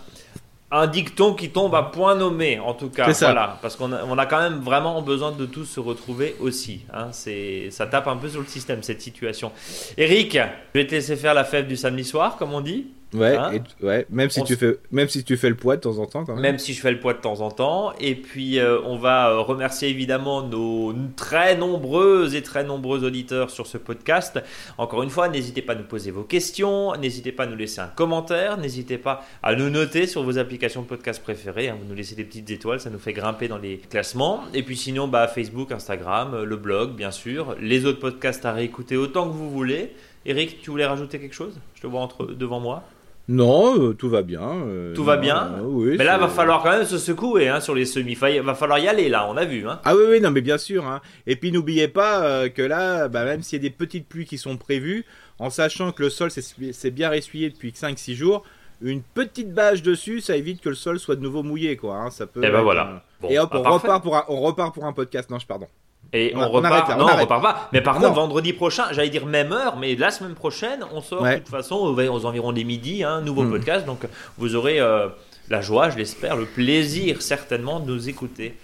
un 0.72 0.88
dicton 0.88 1.34
qui 1.36 1.49
tombe 1.51 1.76
à 1.76 1.84
point 1.84 2.16
nommé, 2.16 2.59
en 2.59 2.74
tout 2.74 2.89
cas. 2.89 3.13
Ça. 3.13 3.28
Voilà, 3.28 3.59
parce 3.61 3.76
qu'on 3.76 3.91
a, 3.93 4.03
on 4.03 4.18
a 4.18 4.26
quand 4.26 4.39
même 4.39 4.59
vraiment 4.61 5.01
besoin 5.01 5.32
de 5.32 5.45
tous 5.45 5.66
se 5.66 5.80
retrouver 5.80 6.36
aussi. 6.39 6.82
hein. 6.93 7.09
C'est, 7.11 7.70
ça 7.72 7.86
tape 7.88 8.07
un 8.07 8.18
peu 8.18 8.30
sur 8.30 8.41
le 8.41 8.47
système, 8.47 8.82
cette 8.84 9.01
situation. 9.01 9.51
Eric, 9.97 10.34
je 10.74 10.80
vais 10.80 10.88
te 10.88 10.91
laisser 10.91 11.16
faire 11.16 11.34
la 11.34 11.43
fève 11.45 11.68
du 11.68 11.78
samedi 11.78 12.03
soir, 12.03 12.36
comme 12.38 12.53
on 12.53 12.61
dit. 12.61 12.88
Ouais, 13.18 13.36
hein 13.38 13.51
et- 13.53 13.86
ouais, 13.86 14.05
même 14.09 14.30
si 14.30 14.39
On 14.41 14.43
tu 14.43 14.55
fais, 14.55 14.78
même 14.91 15.07
si 15.09 15.24
tu 15.24 15.38
fais 15.38 15.49
le 15.49 15.55
poids 15.55 15.76
de 15.76 15.82
temps 15.82 15.97
en 15.99 16.05
temps, 16.05 16.26
quand 16.26 16.34
même. 16.34 16.41
Même 16.41 16.59
si 16.59 16.74
je 16.74 16.82
fais 16.82 16.91
le 16.91 16.99
poids 16.99 17.13
de 17.13 17.20
temps 17.20 17.41
en 17.41 17.51
temps. 17.51 17.93
Et 17.99 18.16
puis, 18.16 18.59
euh, 18.59 18.80
on 18.84 18.97
va 18.97 19.30
euh, 19.30 19.39
remercier 19.39 19.89
évidemment 19.89 20.41
nos 20.43 20.93
très 21.16 21.55
nombreux 21.57 22.36
et 22.36 22.41
très 22.41 22.63
nombreux 22.63 23.03
auditeurs 23.03 23.49
sur 23.49 23.68
ce 23.68 23.78
podcast. 23.78 24.39
Encore 24.78 25.03
une 25.03 25.09
fois, 25.09 25.28
n'hésitez 25.30 25.61
pas 25.61 25.74
à 25.74 25.76
nous 25.76 25.84
poser 25.84 26.11
vos 26.11 26.24
questions, 26.24 26.95
n'hésitez 26.97 27.32
pas 27.32 27.43
à 27.43 27.47
nous 27.47 27.55
laisser 27.55 27.82
un 27.82 27.88
commentaire, 27.88 28.57
n'hésitez 28.57 28.97
pas 28.97 29.26
à 29.43 29.55
nous 29.55 29.70
noter 29.70 30.07
sur 30.07 30.24
vos 30.24 30.38
applications 30.38 30.82
de 30.82 30.88
podcast 30.88 31.22
préférées. 31.24 31.70
hein. 31.70 31.78
Vous 31.82 31.88
nous 31.88 31.95
laissez 31.95 32.16
des 32.16 32.24
petites 32.26 32.49
étoiles, 32.51 32.80
ça 32.80 32.89
nous 32.89 32.99
fait 32.99 33.13
grimper 33.13 33.47
dans 33.47 33.57
les 33.57 33.78
classements. 33.78 34.41
Et 34.53 34.63
puis 34.63 34.78
sinon, 34.78 35.07
bah, 35.07 35.28
Facebook, 35.28 35.72
Instagram, 35.72 36.34
euh, 36.34 36.45
le 36.45 36.55
blog, 36.57 36.91
bien 36.95 37.11
sûr, 37.11 37.55
les 37.59 37.86
autres 37.86 37.99
podcasts 37.99 38.45
à 38.45 38.51
réécouter 38.53 38.97
autant 38.97 39.28
que 39.28 39.34
vous 39.34 39.49
voulez. 39.49 39.91
Eric, 40.26 40.59
tu 40.61 40.72
voulais 40.72 40.86
rajouter 40.86 41.20
quelque 41.20 41.36
chose? 41.36 41.53
Je 41.76 41.82
te 41.82 41.88
vois 41.88 42.01
entre, 42.01 42.26
devant 42.26 42.59
moi. 42.59 42.84
Non, 43.28 43.76
euh, 43.80 43.93
tout 43.93 44.07
va 44.09 44.21
bien. 44.21 44.41
euh, 44.67 44.93
Tout 44.93 45.03
va 45.03 45.17
bien 45.17 45.55
euh, 45.57 45.61
oui. 45.63 45.95
Mais 45.97 46.03
là, 46.03 46.13
c'est- 46.15 46.19
va 46.21 46.28
falloir 46.28 46.61
quand 46.61 46.69
même 46.69 46.86
se 46.86 46.97
secouer 46.99 47.47
hein, 47.49 47.59
sur 47.59 47.73
les 47.73 47.86
semis. 47.86 48.15
Il 48.32 48.41
va 48.41 48.53
falloir 48.53 48.78
y 48.80 48.88
aller 48.88 49.09
là, 49.09 49.28
on 49.30 49.36
a 49.36 49.45
vu. 49.45 49.67
Hein. 49.67 49.80
Ah 49.84 49.95
oui, 49.95 50.03
oui, 50.09 50.21
non, 50.21 50.30
mais 50.32 50.41
bien 50.41 50.57
sûr. 50.59 50.86
hein. 50.86 51.01
Et 51.26 51.36
puis 51.36 51.51
n'oubliez 51.51 51.88
pas 51.88 52.23
euh, 52.23 52.49
que 52.49 52.61
là, 52.61 53.07
bah, 53.07 53.26
même 53.26 53.41
s'il 53.41 53.57
y 53.57 53.65
a 53.65 53.67
des 53.69 53.76
petites 53.76 54.07
pluies 54.07 54.26
qui 54.26 54.38
sont 54.38 54.57
prévues, 54.57 55.05
en 55.39 55.49
sachant 55.49 55.91
que 55.91 56.03
le 56.03 56.09
sol 56.11 56.30
s'est 56.30 56.43
s'est 56.71 56.91
bien 56.91 57.09
ressuyé 57.09 57.49
depuis 57.49 57.71
5-6 57.71 58.13
jours, 58.15 58.43
une 58.82 59.01
petite 59.01 59.53
bâche 59.53 59.82
dessus, 59.82 60.21
ça 60.21 60.36
évite 60.38 60.61
que 60.61 60.69
le 60.69 60.76
sol 60.76 60.99
soit 60.99 61.15
de 61.15 61.21
nouveau 61.21 61.41
mouillé, 61.41 61.78
quoi. 61.78 61.95
hein. 61.95 62.09
Ça 62.11 62.28
peut. 62.28 62.43
Et 62.43 62.49
ben 62.51 62.57
être 62.57 62.63
voilà. 62.63 63.03
Bon, 63.21 63.30
Et 63.30 63.39
hop, 63.39 63.49
bah, 63.51 63.59
on 63.59 63.63
parfait. 63.63 63.88
repart 63.88 64.03
pour 64.03 64.15
un, 64.17 64.23
on 64.30 64.41
repart 64.41 64.73
pour 64.73 64.86
un 64.86 64.93
podcast. 64.93 65.30
Non, 65.32 65.39
je 65.39 65.47
pardon. 65.47 65.67
Et 66.14 66.34
On 66.36 66.49
repart. 66.49 66.74
arrête 66.74 66.88
là, 66.89 66.95
on 66.97 66.99
non, 67.08 67.14
on 67.14 67.22
repart 67.22 67.41
pas. 67.41 67.70
Mais 67.74 67.82
par 67.82 67.95
Non. 67.95 68.08
contre, 68.08 68.16
vendredi 68.16 68.53
prochain, 68.53 68.86
j'allais 68.91 69.10
dire 69.10 69.26
même 69.26 69.51
heure, 69.51 69.76
mais 69.78 69.95
la 69.95 70.12
semaine 70.12 70.34
prochaine, 70.36 70.86
on 70.93 71.01
sort 71.01 71.22
Ouais. 71.24 71.34
de 71.36 71.39
toute 71.39 71.49
façon 71.49 71.76
aux, 71.76 72.26
environs 72.26 72.53
des 72.53 72.64
midi, 72.64 73.03
un 73.03 73.22
nouveau 73.22 73.43
Mm. 73.43 73.51
podcast. 73.51 73.86
Donc, 73.86 73.99
vous 74.38 74.56
aurez 74.56 74.80
euh, 74.80 75.08
la 75.49 75.62
joie, 75.62 75.89
je 75.89 75.97
l'espère, 75.97 76.38
le 76.38 76.45
plaisir 76.45 77.22
certainement 77.22 77.80
de 77.80 77.91
nous 77.91 78.08
écouter. 78.10 78.56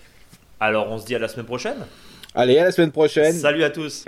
Alors, 0.60 0.90
on 0.92 0.98
se 1.00 1.06
dit 1.06 1.16
à 1.16 1.20
la 1.20 1.28
semaine 1.28 1.46
prochaine. 1.46 1.86
Allez, 2.36 2.58
à 2.58 2.64
la 2.66 2.72
semaine 2.72 2.92
prochaine. 2.92 3.34
Salut 3.34 3.64
à 3.64 3.70
tous. 3.70 4.06